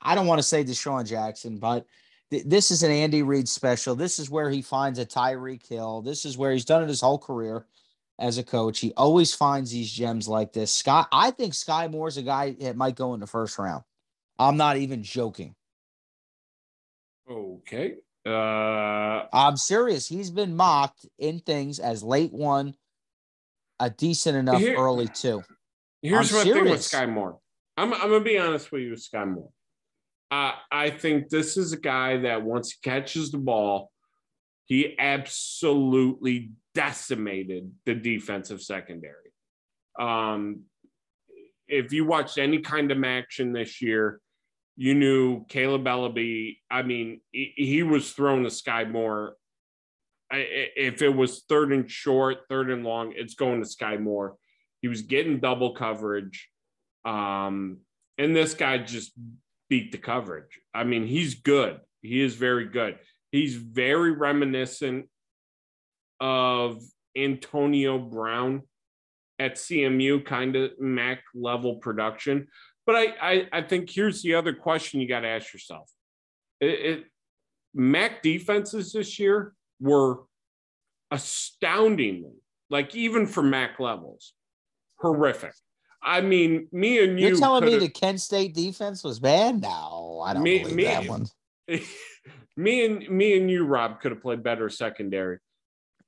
I 0.00 0.14
don't 0.14 0.26
want 0.26 0.38
to 0.38 0.42
say 0.44 0.64
DeSean 0.64 1.06
Jackson, 1.06 1.58
but 1.58 1.84
th- 2.30 2.44
this 2.46 2.70
is 2.70 2.82
an 2.82 2.92
Andy 2.92 3.22
Reid 3.22 3.48
special. 3.48 3.94
This 3.94 4.18
is 4.18 4.30
where 4.30 4.48
he 4.48 4.62
finds 4.62 4.98
a 4.98 5.04
Tyreek 5.04 5.66
Hill. 5.68 6.02
This 6.02 6.24
is 6.24 6.38
where 6.38 6.52
he's 6.52 6.64
done 6.64 6.82
it 6.82 6.88
his 6.88 7.00
whole 7.00 7.18
career 7.18 7.66
as 8.18 8.38
a 8.38 8.44
coach. 8.44 8.78
He 8.78 8.92
always 8.96 9.34
finds 9.34 9.72
these 9.72 9.90
gems 9.92 10.28
like 10.28 10.52
this. 10.52 10.72
Scott, 10.72 11.08
I 11.12 11.32
think 11.32 11.52
Skyy 11.52 11.90
Moore's 11.90 12.16
a 12.16 12.22
guy 12.22 12.52
that 12.60 12.76
might 12.76 12.94
go 12.94 13.12
in 13.14 13.20
the 13.20 13.26
first 13.26 13.58
round. 13.58 13.82
I'm 14.38 14.56
not 14.56 14.76
even 14.76 15.02
joking. 15.02 15.54
Okay. 17.30 17.96
Uh 18.24 19.26
I'm 19.32 19.56
serious. 19.56 20.06
He's 20.06 20.30
been 20.30 20.56
mocked 20.56 21.06
in 21.18 21.40
things 21.40 21.78
as 21.78 22.02
late 22.02 22.32
one, 22.32 22.74
a 23.80 23.90
decent 23.90 24.36
enough 24.36 24.60
here, 24.60 24.76
early 24.76 25.08
two. 25.08 25.42
Here's 26.02 26.30
I'm 26.30 26.38
my 26.38 26.42
serious. 26.44 26.62
thing 26.62 26.70
with 26.70 26.80
Skyy 26.80 27.12
Moore. 27.12 27.38
I'm 27.76 27.92
I'm 27.92 28.08
gonna 28.08 28.20
be 28.20 28.38
honest 28.38 28.72
with 28.72 28.82
you 28.82 28.92
Skyy 28.92 29.28
Moore. 29.28 29.50
Uh, 30.30 30.52
I 30.72 30.90
think 30.90 31.28
this 31.28 31.56
is 31.56 31.72
a 31.72 31.78
guy 31.78 32.18
that 32.18 32.42
once 32.42 32.72
he 32.72 32.78
catches 32.82 33.30
the 33.30 33.38
ball, 33.38 33.92
he 34.64 34.96
absolutely 34.98 36.50
decimated 36.74 37.70
the 37.84 37.94
defensive 37.94 38.60
secondary. 38.60 39.32
Um, 39.98 40.62
if 41.68 41.92
you 41.92 42.04
watched 42.04 42.38
any 42.38 42.58
kind 42.58 42.90
of 42.90 43.02
action 43.04 43.52
this 43.52 43.80
year, 43.80 44.20
you 44.76 44.94
knew 44.94 45.46
Kaleb 45.46 45.84
Eleby. 45.84 46.58
I 46.70 46.82
mean, 46.82 47.20
he, 47.30 47.52
he 47.56 47.82
was 47.82 48.12
throwing 48.12 48.42
to 48.42 48.50
Skyy 48.50 48.90
Moore. 48.90 49.36
I, 50.30 50.44
If 50.76 51.02
it 51.02 51.08
was 51.10 51.44
third 51.48 51.72
and 51.72 51.90
short, 51.90 52.38
third 52.48 52.70
and 52.70 52.84
long, 52.84 53.12
it's 53.16 53.34
going 53.34 53.62
to 53.62 53.68
Skyy 53.68 54.00
Moore. 54.00 54.36
He 54.82 54.88
was 54.88 55.02
getting 55.02 55.40
double 55.40 55.74
coverage. 55.74 56.48
Um, 57.06 57.78
and 58.18 58.34
this 58.34 58.52
guy 58.54 58.78
just 58.78 59.12
beat 59.70 59.92
the 59.92 59.98
coverage. 59.98 60.60
I 60.74 60.84
mean, 60.84 61.06
he's 61.06 61.34
good. 61.34 61.80
He 62.02 62.20
is 62.20 62.34
very 62.34 62.66
good. 62.66 62.98
He's 63.30 63.54
very 63.54 64.12
reminiscent 64.12 65.06
of 66.20 66.82
Antonio 67.16 67.98
Brown 67.98 68.62
at 69.38 69.54
CMU, 69.54 70.24
kind 70.24 70.56
of 70.56 70.72
Mac 70.80 71.22
level 71.34 71.76
production. 71.76 72.48
But 72.86 72.96
I, 72.96 73.06
I, 73.20 73.48
I 73.52 73.62
think 73.62 73.90
here's 73.90 74.22
the 74.22 74.34
other 74.34 74.54
question 74.54 75.00
you 75.00 75.08
got 75.08 75.20
to 75.20 75.28
ask 75.28 75.52
yourself. 75.52 75.90
It, 76.60 76.66
it, 76.66 77.04
Mac 77.74 78.22
defenses 78.22 78.92
this 78.92 79.18
year 79.18 79.52
were 79.80 80.22
astoundingly, 81.10 82.36
like 82.70 82.94
even 82.94 83.26
for 83.26 83.42
Mac 83.42 83.78
levels, 83.78 84.32
horrific. 84.98 85.52
I 86.06 86.20
mean, 86.20 86.68
me 86.70 87.02
and 87.02 87.18
you. 87.18 87.28
You're 87.28 87.36
telling 87.36 87.64
me 87.64 87.78
the 87.78 87.88
Kent 87.88 88.20
State 88.20 88.54
defense 88.54 89.02
was 89.02 89.18
bad? 89.18 89.60
No, 89.60 90.22
I 90.24 90.34
don't 90.34 90.44
me, 90.44 90.60
believe 90.60 90.76
me, 90.76 90.84
that 90.84 91.08
one. 91.08 91.26
me 92.56 92.86
and 92.86 93.10
me 93.10 93.36
and 93.36 93.50
you, 93.50 93.66
Rob, 93.66 94.00
could 94.00 94.12
have 94.12 94.22
played 94.22 94.44
better 94.44 94.70
secondary. 94.70 95.38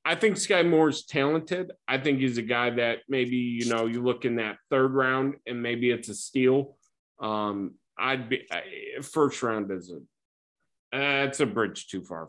I 0.05 0.15
think 0.15 0.37
Skyy 0.37 0.67
Moore's 0.67 1.05
talented. 1.05 1.73
I 1.89 1.99
think 1.99 2.21
he's 2.21 2.39
a 2.39 2.43
guy 2.43 2.71
that 2.71 3.01
maybe 3.09 3.37
you 3.37 3.69
know 3.69 3.87
you 3.87 4.01
look 4.01 4.25
in 4.25 4.37
that 4.37 4.59
third 4.71 4.95
round 4.95 5.35
and 5.49 5.61
maybe 5.61 5.91
it's 5.91 6.09
a 6.09 6.15
steal. 6.15 6.77
Um, 7.19 7.75
I'd 7.99 8.29
be 8.29 8.47
I, 8.53 9.03
first 9.03 9.43
round 9.43 9.73
is 9.73 9.91
a 9.91 9.97
uh, 10.97 11.27
it's 11.27 11.41
a 11.41 11.47
bridge 11.47 11.89
too 11.89 12.03
far. 12.03 12.29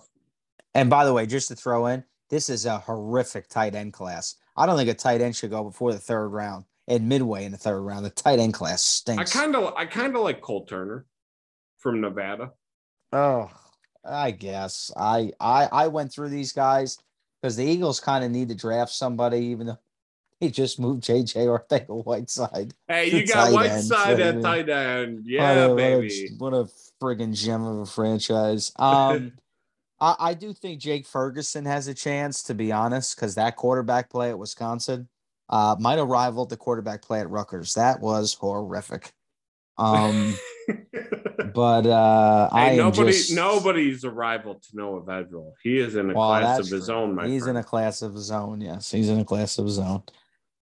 And 0.74 0.90
by 0.90 1.06
the 1.06 1.14
way, 1.14 1.28
just 1.28 1.50
to 1.50 1.56
throw 1.56 1.86
in, 1.86 2.04
this 2.32 2.50
is 2.50 2.66
a 2.66 2.80
horrific 2.80 3.48
tight 3.48 3.76
end 3.76 3.94
class. 3.94 4.36
I 4.58 4.66
don't 4.66 4.76
think 4.76 4.90
a 4.90 4.96
tight 4.96 5.22
end 5.22 5.36
should 5.36 5.52
go 5.52 5.64
before 5.64 5.94
the 5.94 6.00
third 6.00 6.30
round. 6.30 6.66
At 6.90 7.04
midway 7.04 7.46
in 7.46 7.52
the 7.52 7.58
third 7.58 7.82
round. 7.82 8.04
The 8.04 8.10
tight 8.10 8.40
end 8.40 8.56
class 8.56 8.84
stinks. 8.84 9.36
I 9.36 9.40
kind 9.40 9.56
of 9.56 9.74
I 9.76 9.86
kind 9.86 10.16
of 10.16 10.24
like 10.24 10.42
Cole 10.42 10.66
Turner 10.66 11.06
from 11.78 12.02
Nevada. 12.02 12.52
Oh, 13.14 13.52
I 14.04 14.32
guess 14.32 14.92
I 14.98 15.32
I 15.40 15.70
I 15.72 15.88
went 15.88 16.12
through 16.12 16.30
these 16.30 16.52
guys 16.52 16.98
because 17.42 17.56
the 17.56 17.64
Eagles 17.64 18.00
kind 18.00 18.26
of 18.26 18.32
need 18.32 18.50
to 18.50 18.56
draft 18.56 18.92
somebody, 18.92 19.38
even 19.38 19.68
though 19.68 19.78
he 20.40 20.50
just 20.50 20.80
moved 20.80 21.04
JJ 21.04 21.46
Arcega-Whiteside. 21.70 22.74
Hey, 22.88 23.12
you 23.12 23.28
got 23.28 23.52
Whiteside 23.52 24.20
at 24.20 24.42
tight 24.42 24.70
end. 24.70 25.26
Yeah, 25.26 25.68
what 25.68 25.72
a, 25.72 25.76
baby. 25.76 26.30
What 26.38 26.54
a, 26.54 26.58
what 26.62 26.70
a 26.70 27.06
friggin' 27.06 27.36
gem 27.36 27.64
of 27.64 27.80
a 27.80 27.86
franchise. 27.86 28.72
Um, 28.80 29.34
I, 30.02 30.16
I 30.20 30.34
do 30.34 30.54
think 30.54 30.80
Jake 30.80 31.06
Ferguson 31.06 31.66
has 31.66 31.88
a 31.88 31.94
chance, 31.94 32.42
to 32.44 32.54
be 32.54 32.72
honest, 32.72 33.16
because 33.16 33.36
that 33.36 33.58
quarterback 33.58 34.10
play 34.10 34.30
at 34.30 34.40
Wisconsin 34.40 35.10
uh, 35.50 35.76
might 35.80 35.98
have 35.98 36.08
rivaled 36.08 36.50
the 36.50 36.58
quarterback 36.58 37.02
play 37.02 37.20
at 37.20 37.30
Rutgers. 37.30 37.74
That 37.74 38.00
was 38.00 38.34
horrific. 38.34 39.12
Um, 39.78 40.36
but 41.54 41.86
uh, 41.86 42.50
hey, 42.54 42.74
I 42.74 42.76
nobody, 42.76 43.12
just, 43.12 43.34
nobody's 43.34 44.04
a 44.04 44.12
rival 44.12 44.56
to 44.56 44.68
Noah 44.74 45.02
Vedral. 45.02 45.54
He 45.64 45.80
is 45.80 45.96
in 45.96 46.12
a 46.12 46.14
well, 46.14 46.30
class 46.30 46.60
of 46.60 46.68
his 46.68 46.90
own. 46.90 47.18
he's 47.28 47.44
friend. 47.44 47.58
in 47.58 47.64
a 47.64 47.66
class 47.66 48.02
of 48.02 48.14
his 48.14 48.30
own. 48.30 48.62
Yes, 48.62 48.92
he's 48.92 49.10
in 49.10 49.20
a 49.20 49.26
class 49.26 49.58
of 49.58 49.66
his 49.66 49.80
own. 49.80 50.04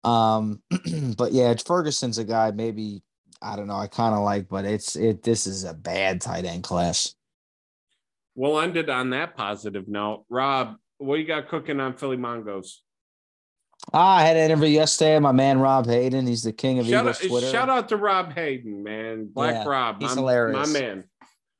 Um, 0.02 0.62
but 1.16 1.32
yeah, 1.32 1.54
Ferguson's 1.54 2.18
a 2.18 2.24
guy. 2.24 2.50
Maybe 2.50 3.02
I 3.42 3.56
don't 3.56 3.66
know. 3.66 3.76
I 3.76 3.86
kind 3.86 4.14
of 4.14 4.22
like, 4.22 4.48
but 4.48 4.64
it's 4.64 4.96
it. 4.96 5.22
This 5.22 5.46
is 5.46 5.64
a 5.64 5.74
bad 5.74 6.20
tight 6.20 6.44
end 6.44 6.62
class. 6.62 7.14
We'll 8.34 8.60
end 8.60 8.76
it 8.76 8.88
on 8.88 9.10
that 9.10 9.36
positive 9.36 9.88
note. 9.88 10.24
Rob, 10.30 10.76
what 10.98 11.18
you 11.18 11.26
got 11.26 11.48
cooking 11.48 11.80
on 11.80 11.94
Philly 11.96 12.16
Mongos? 12.16 12.78
Ah, 13.92 14.16
I 14.16 14.22
had 14.22 14.36
an 14.36 14.44
interview 14.44 14.68
yesterday. 14.68 15.18
My 15.18 15.32
man 15.32 15.58
Rob 15.58 15.86
Hayden, 15.86 16.26
he's 16.26 16.42
the 16.42 16.52
king 16.52 16.78
of 16.78 16.86
shout 16.86 17.04
Eagles 17.04 17.22
out, 17.22 17.28
Twitter. 17.28 17.50
Shout 17.50 17.68
out 17.68 17.88
to 17.90 17.96
Rob 17.96 18.32
Hayden, 18.32 18.82
man. 18.82 19.26
Black 19.26 19.54
yeah, 19.54 19.64
Rob, 19.68 20.00
he's 20.00 20.10
my, 20.10 20.20
hilarious. 20.20 20.72
My 20.72 20.80
man. 20.80 21.04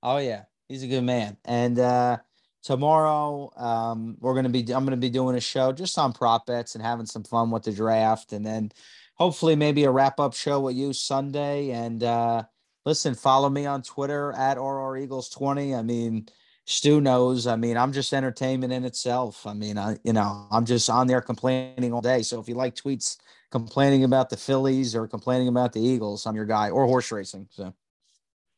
Oh 0.02 0.18
yeah, 0.18 0.44
he's 0.68 0.82
a 0.82 0.86
good 0.86 1.02
man. 1.02 1.36
And 1.44 1.78
uh 1.78 2.18
tomorrow, 2.62 3.50
um, 3.56 4.16
we're 4.20 4.34
gonna 4.34 4.48
be 4.48 4.60
I'm 4.72 4.84
gonna 4.84 4.96
be 4.96 5.10
doing 5.10 5.36
a 5.36 5.40
show 5.40 5.72
just 5.72 5.98
on 5.98 6.12
prop 6.12 6.46
bets 6.46 6.74
and 6.74 6.84
having 6.84 7.06
some 7.06 7.24
fun 7.24 7.50
with 7.50 7.64
the 7.64 7.72
draft, 7.72 8.32
and 8.32 8.46
then 8.46 8.72
hopefully 9.14 9.56
maybe 9.56 9.84
a 9.84 9.90
wrap 9.90 10.18
up 10.18 10.34
show 10.34 10.60
with 10.60 10.76
you 10.76 10.92
Sunday. 10.92 11.70
And 11.70 12.02
uh 12.02 12.44
listen, 12.86 13.14
follow 13.14 13.50
me 13.50 13.66
on 13.66 13.82
Twitter 13.82 14.32
at 14.32 14.58
RR 14.58 14.96
Eagles 14.96 15.28
20. 15.28 15.74
I 15.74 15.82
mean 15.82 16.28
Stu 16.64 17.00
knows. 17.00 17.46
I 17.46 17.56
mean, 17.56 17.76
I'm 17.76 17.92
just 17.92 18.12
entertainment 18.12 18.72
in 18.72 18.84
itself. 18.84 19.46
I 19.46 19.52
mean, 19.52 19.78
I 19.78 19.96
you 20.04 20.12
know, 20.12 20.46
I'm 20.50 20.64
just 20.64 20.88
on 20.88 21.06
there 21.06 21.20
complaining 21.20 21.92
all 21.92 22.00
day. 22.00 22.22
So 22.22 22.40
if 22.40 22.48
you 22.48 22.54
like 22.54 22.74
tweets 22.74 23.18
complaining 23.50 24.04
about 24.04 24.30
the 24.30 24.36
Phillies 24.36 24.94
or 24.94 25.08
complaining 25.08 25.48
about 25.48 25.72
the 25.72 25.80
Eagles, 25.80 26.26
I'm 26.26 26.36
your 26.36 26.46
guy 26.46 26.70
or 26.70 26.86
horse 26.86 27.10
racing. 27.10 27.48
So 27.50 27.74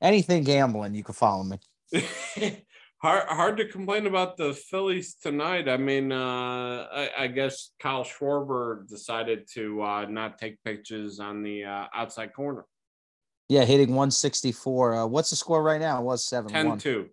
anything 0.00 0.44
gambling, 0.44 0.94
you 0.94 1.02
can 1.02 1.14
follow 1.14 1.44
me. 1.44 1.58
hard 2.98 3.28
hard 3.28 3.56
to 3.58 3.66
complain 3.66 4.06
about 4.06 4.36
the 4.36 4.52
Phillies 4.52 5.14
tonight. 5.14 5.68
I 5.68 5.76
mean, 5.76 6.12
uh, 6.12 6.86
I, 6.92 7.10
I, 7.18 7.26
guess 7.26 7.70
Kyle 7.78 8.04
Schwarber 8.04 8.88
decided 8.88 9.48
to 9.54 9.82
uh, 9.82 10.06
not 10.06 10.38
take 10.38 10.62
pitches 10.64 11.20
on 11.20 11.42
the 11.42 11.64
uh, 11.64 11.86
outside 11.94 12.32
corner. 12.32 12.64
Yeah, 13.48 13.64
hitting 13.64 13.90
164. 13.90 14.94
Uh, 14.94 15.06
what's 15.06 15.30
the 15.30 15.36
score 15.36 15.62
right 15.62 15.80
now? 15.80 16.00
It 16.00 16.04
was 16.04 16.24
7 16.24 16.50
10 16.50 16.78
2. 16.78 17.08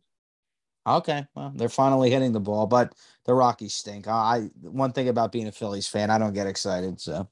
Okay, 0.88 1.26
well, 1.36 1.54
they're 1.56 1.70
finally 1.70 2.10
hitting 2.10 2.32
the 2.32 2.40
ball, 2.40 2.66
but 2.66 2.94
the 3.26 3.34
Rockies 3.34 3.76
stink. 3.76 4.08
I 4.08 4.50
one 4.62 4.92
thing 4.94 5.10
about 5.10 5.32
being 5.32 5.48
a 5.48 5.52
Phillies 5.52 5.88
fan, 5.88 6.10
I 6.10 6.18
don't 6.18 6.34
get 6.34 6.48
excited. 6.48 7.00
So, 7.00 7.30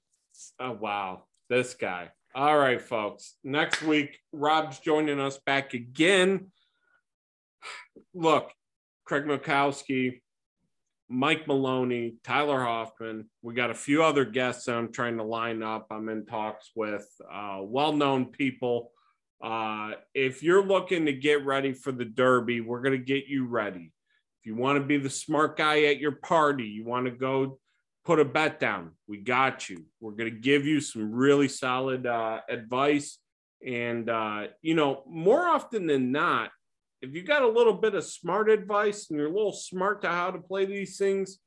oh 0.60 0.72
wow, 0.74 1.24
this 1.50 1.74
guy. 1.74 2.12
All 2.36 2.58
right, 2.58 2.80
folks. 2.80 3.36
Next 3.44 3.82
week, 3.82 4.20
Rob's 4.32 4.80
joining 4.80 5.20
us 5.20 5.40
back 5.40 5.74
again. 5.74 6.52
Look, 8.14 8.52
Craig 9.04 9.26
Mikowski, 9.26 10.22
Mike 11.10 11.48
Maloney, 11.48 12.18
Tyler 12.24 12.64
Hoffman. 12.64 13.28
We 13.42 13.56
got 13.56 13.72
a 13.72 13.76
few 13.76 14.04
other 14.04 14.26
guests 14.26 14.68
I'm 14.68 14.92
trying 14.92 15.18
to 15.18 15.24
line 15.24 15.64
up. 15.64 15.88
I'm 15.90 16.08
in 16.10 16.28
talks 16.28 16.70
with 16.76 17.08
uh, 17.34 17.62
well-known 17.62 18.28
people 18.28 18.92
uh, 19.42 19.92
if 20.14 20.44
you're 20.44 20.66
looking 20.66 21.06
to 21.06 21.14
get 21.14 21.46
ready 21.46 21.74
for 21.74 21.92
the 21.92 22.06
Derby, 22.06 22.62
we're 22.62 22.82
going 22.82 22.98
to 22.98 23.04
get 23.04 23.28
you 23.28 23.48
ready. 23.48 23.92
If 24.42 24.46
you 24.46 24.56
want 24.56 24.80
to 24.80 24.86
be 24.86 24.98
the 24.98 25.10
smart 25.10 25.58
guy 25.58 25.84
at 25.86 26.00
your 26.00 26.14
party, 26.14 26.66
you 26.66 26.86
want 26.86 27.06
to 27.06 27.12
go 27.12 27.60
put 28.06 28.20
a 28.20 28.26
bet 28.26 28.60
down, 28.60 28.92
we 29.08 29.18
got 29.18 29.70
you. 29.70 29.86
We're 30.00 30.14
going 30.14 30.34
to 30.34 30.40
give 30.40 30.66
you 30.66 30.82
some 30.82 31.12
really 31.12 31.48
solid 31.48 32.06
uh, 32.06 32.40
advice. 32.50 33.20
And, 33.66 34.10
uh, 34.10 34.48
you 34.62 34.74
know, 34.74 35.04
more 35.08 35.48
often 35.48 35.86
than 35.86 36.12
not, 36.12 36.50
if 37.02 37.14
you 37.14 37.24
got 37.24 37.44
a 37.44 37.48
little 37.48 37.74
bit 37.74 37.96
of 37.96 38.04
smart 38.04 38.50
advice 38.50 39.10
and 39.10 39.20
you're 39.20 39.30
a 39.30 39.34
little 39.34 39.54
smart 39.54 40.02
to 40.02 40.10
how 40.10 40.32
to 40.32 40.40
play 40.40 40.66
these 40.66 40.98
things, 40.98 41.40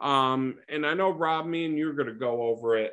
um, 0.00 0.56
and 0.68 0.86
I 0.86 0.94
know 0.94 1.10
Rob, 1.10 1.46
me 1.46 1.64
and 1.64 1.76
you're 1.76 1.94
going 1.94 2.08
to 2.08 2.14
go 2.14 2.42
over 2.42 2.76
it. 2.76 2.92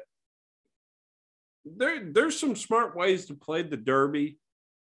There, 1.65 2.11
there's 2.11 2.39
some 2.39 2.55
smart 2.55 2.95
ways 2.95 3.25
to 3.27 3.33
play 3.33 3.61
the 3.61 3.77
Derby 3.77 4.37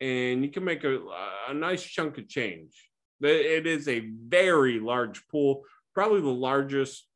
and 0.00 0.44
you 0.44 0.50
can 0.50 0.64
make 0.64 0.84
a, 0.84 1.00
a 1.48 1.54
nice 1.54 1.82
chunk 1.82 2.18
of 2.18 2.28
change. 2.28 2.90
It 3.20 3.66
is 3.66 3.88
a 3.88 4.00
very 4.00 4.78
large 4.78 5.26
pool, 5.28 5.64
probably 5.94 6.20
the 6.20 6.28
largest 6.28 7.06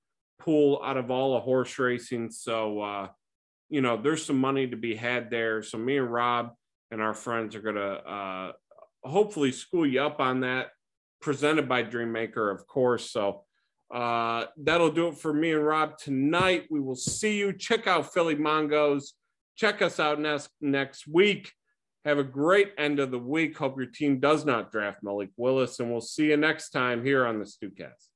pool 0.40 0.80
out 0.84 0.96
of 0.96 1.10
all 1.10 1.36
of 1.36 1.44
horse 1.44 1.78
racing. 1.78 2.30
So, 2.30 2.80
uh, 2.80 3.08
you 3.68 3.80
know, 3.80 3.96
there's 3.96 4.26
some 4.26 4.38
money 4.38 4.66
to 4.66 4.76
be 4.76 4.96
had 4.96 5.30
there. 5.30 5.62
So, 5.62 5.78
me 5.78 5.98
and 5.98 6.12
Rob 6.12 6.52
and 6.90 7.00
our 7.00 7.14
friends 7.14 7.54
are 7.54 7.62
going 7.62 7.76
to 7.76 7.82
uh, 7.82 8.52
hopefully 9.04 9.52
school 9.52 9.86
you 9.86 10.02
up 10.02 10.20
on 10.20 10.40
that. 10.40 10.70
Presented 11.20 11.68
by 11.68 11.84
Dreammaker, 11.84 12.52
of 12.52 12.66
course. 12.66 13.12
So, 13.12 13.44
uh, 13.94 14.46
that'll 14.56 14.90
do 14.90 15.08
it 15.08 15.18
for 15.18 15.32
me 15.32 15.52
and 15.52 15.64
Rob 15.64 15.98
tonight. 15.98 16.66
We 16.68 16.80
will 16.80 16.96
see 16.96 17.38
you. 17.38 17.52
Check 17.52 17.86
out 17.86 18.12
Philly 18.12 18.34
Mongos. 18.34 19.12
Check 19.54 19.82
us 19.82 20.00
out 20.00 20.18
next 20.18 20.48
next 20.60 21.06
week. 21.06 21.52
Have 22.04 22.18
a 22.18 22.24
great 22.24 22.72
end 22.78 22.98
of 22.98 23.10
the 23.10 23.18
week. 23.18 23.56
Hope 23.56 23.76
your 23.76 23.86
team 23.86 24.18
does 24.18 24.44
not 24.44 24.72
draft 24.72 25.02
Malik 25.02 25.30
Willis, 25.36 25.78
and 25.78 25.90
we'll 25.90 26.00
see 26.00 26.30
you 26.30 26.36
next 26.36 26.70
time 26.70 27.04
here 27.04 27.24
on 27.26 27.38
the 27.38 27.44
Stewcast. 27.44 28.11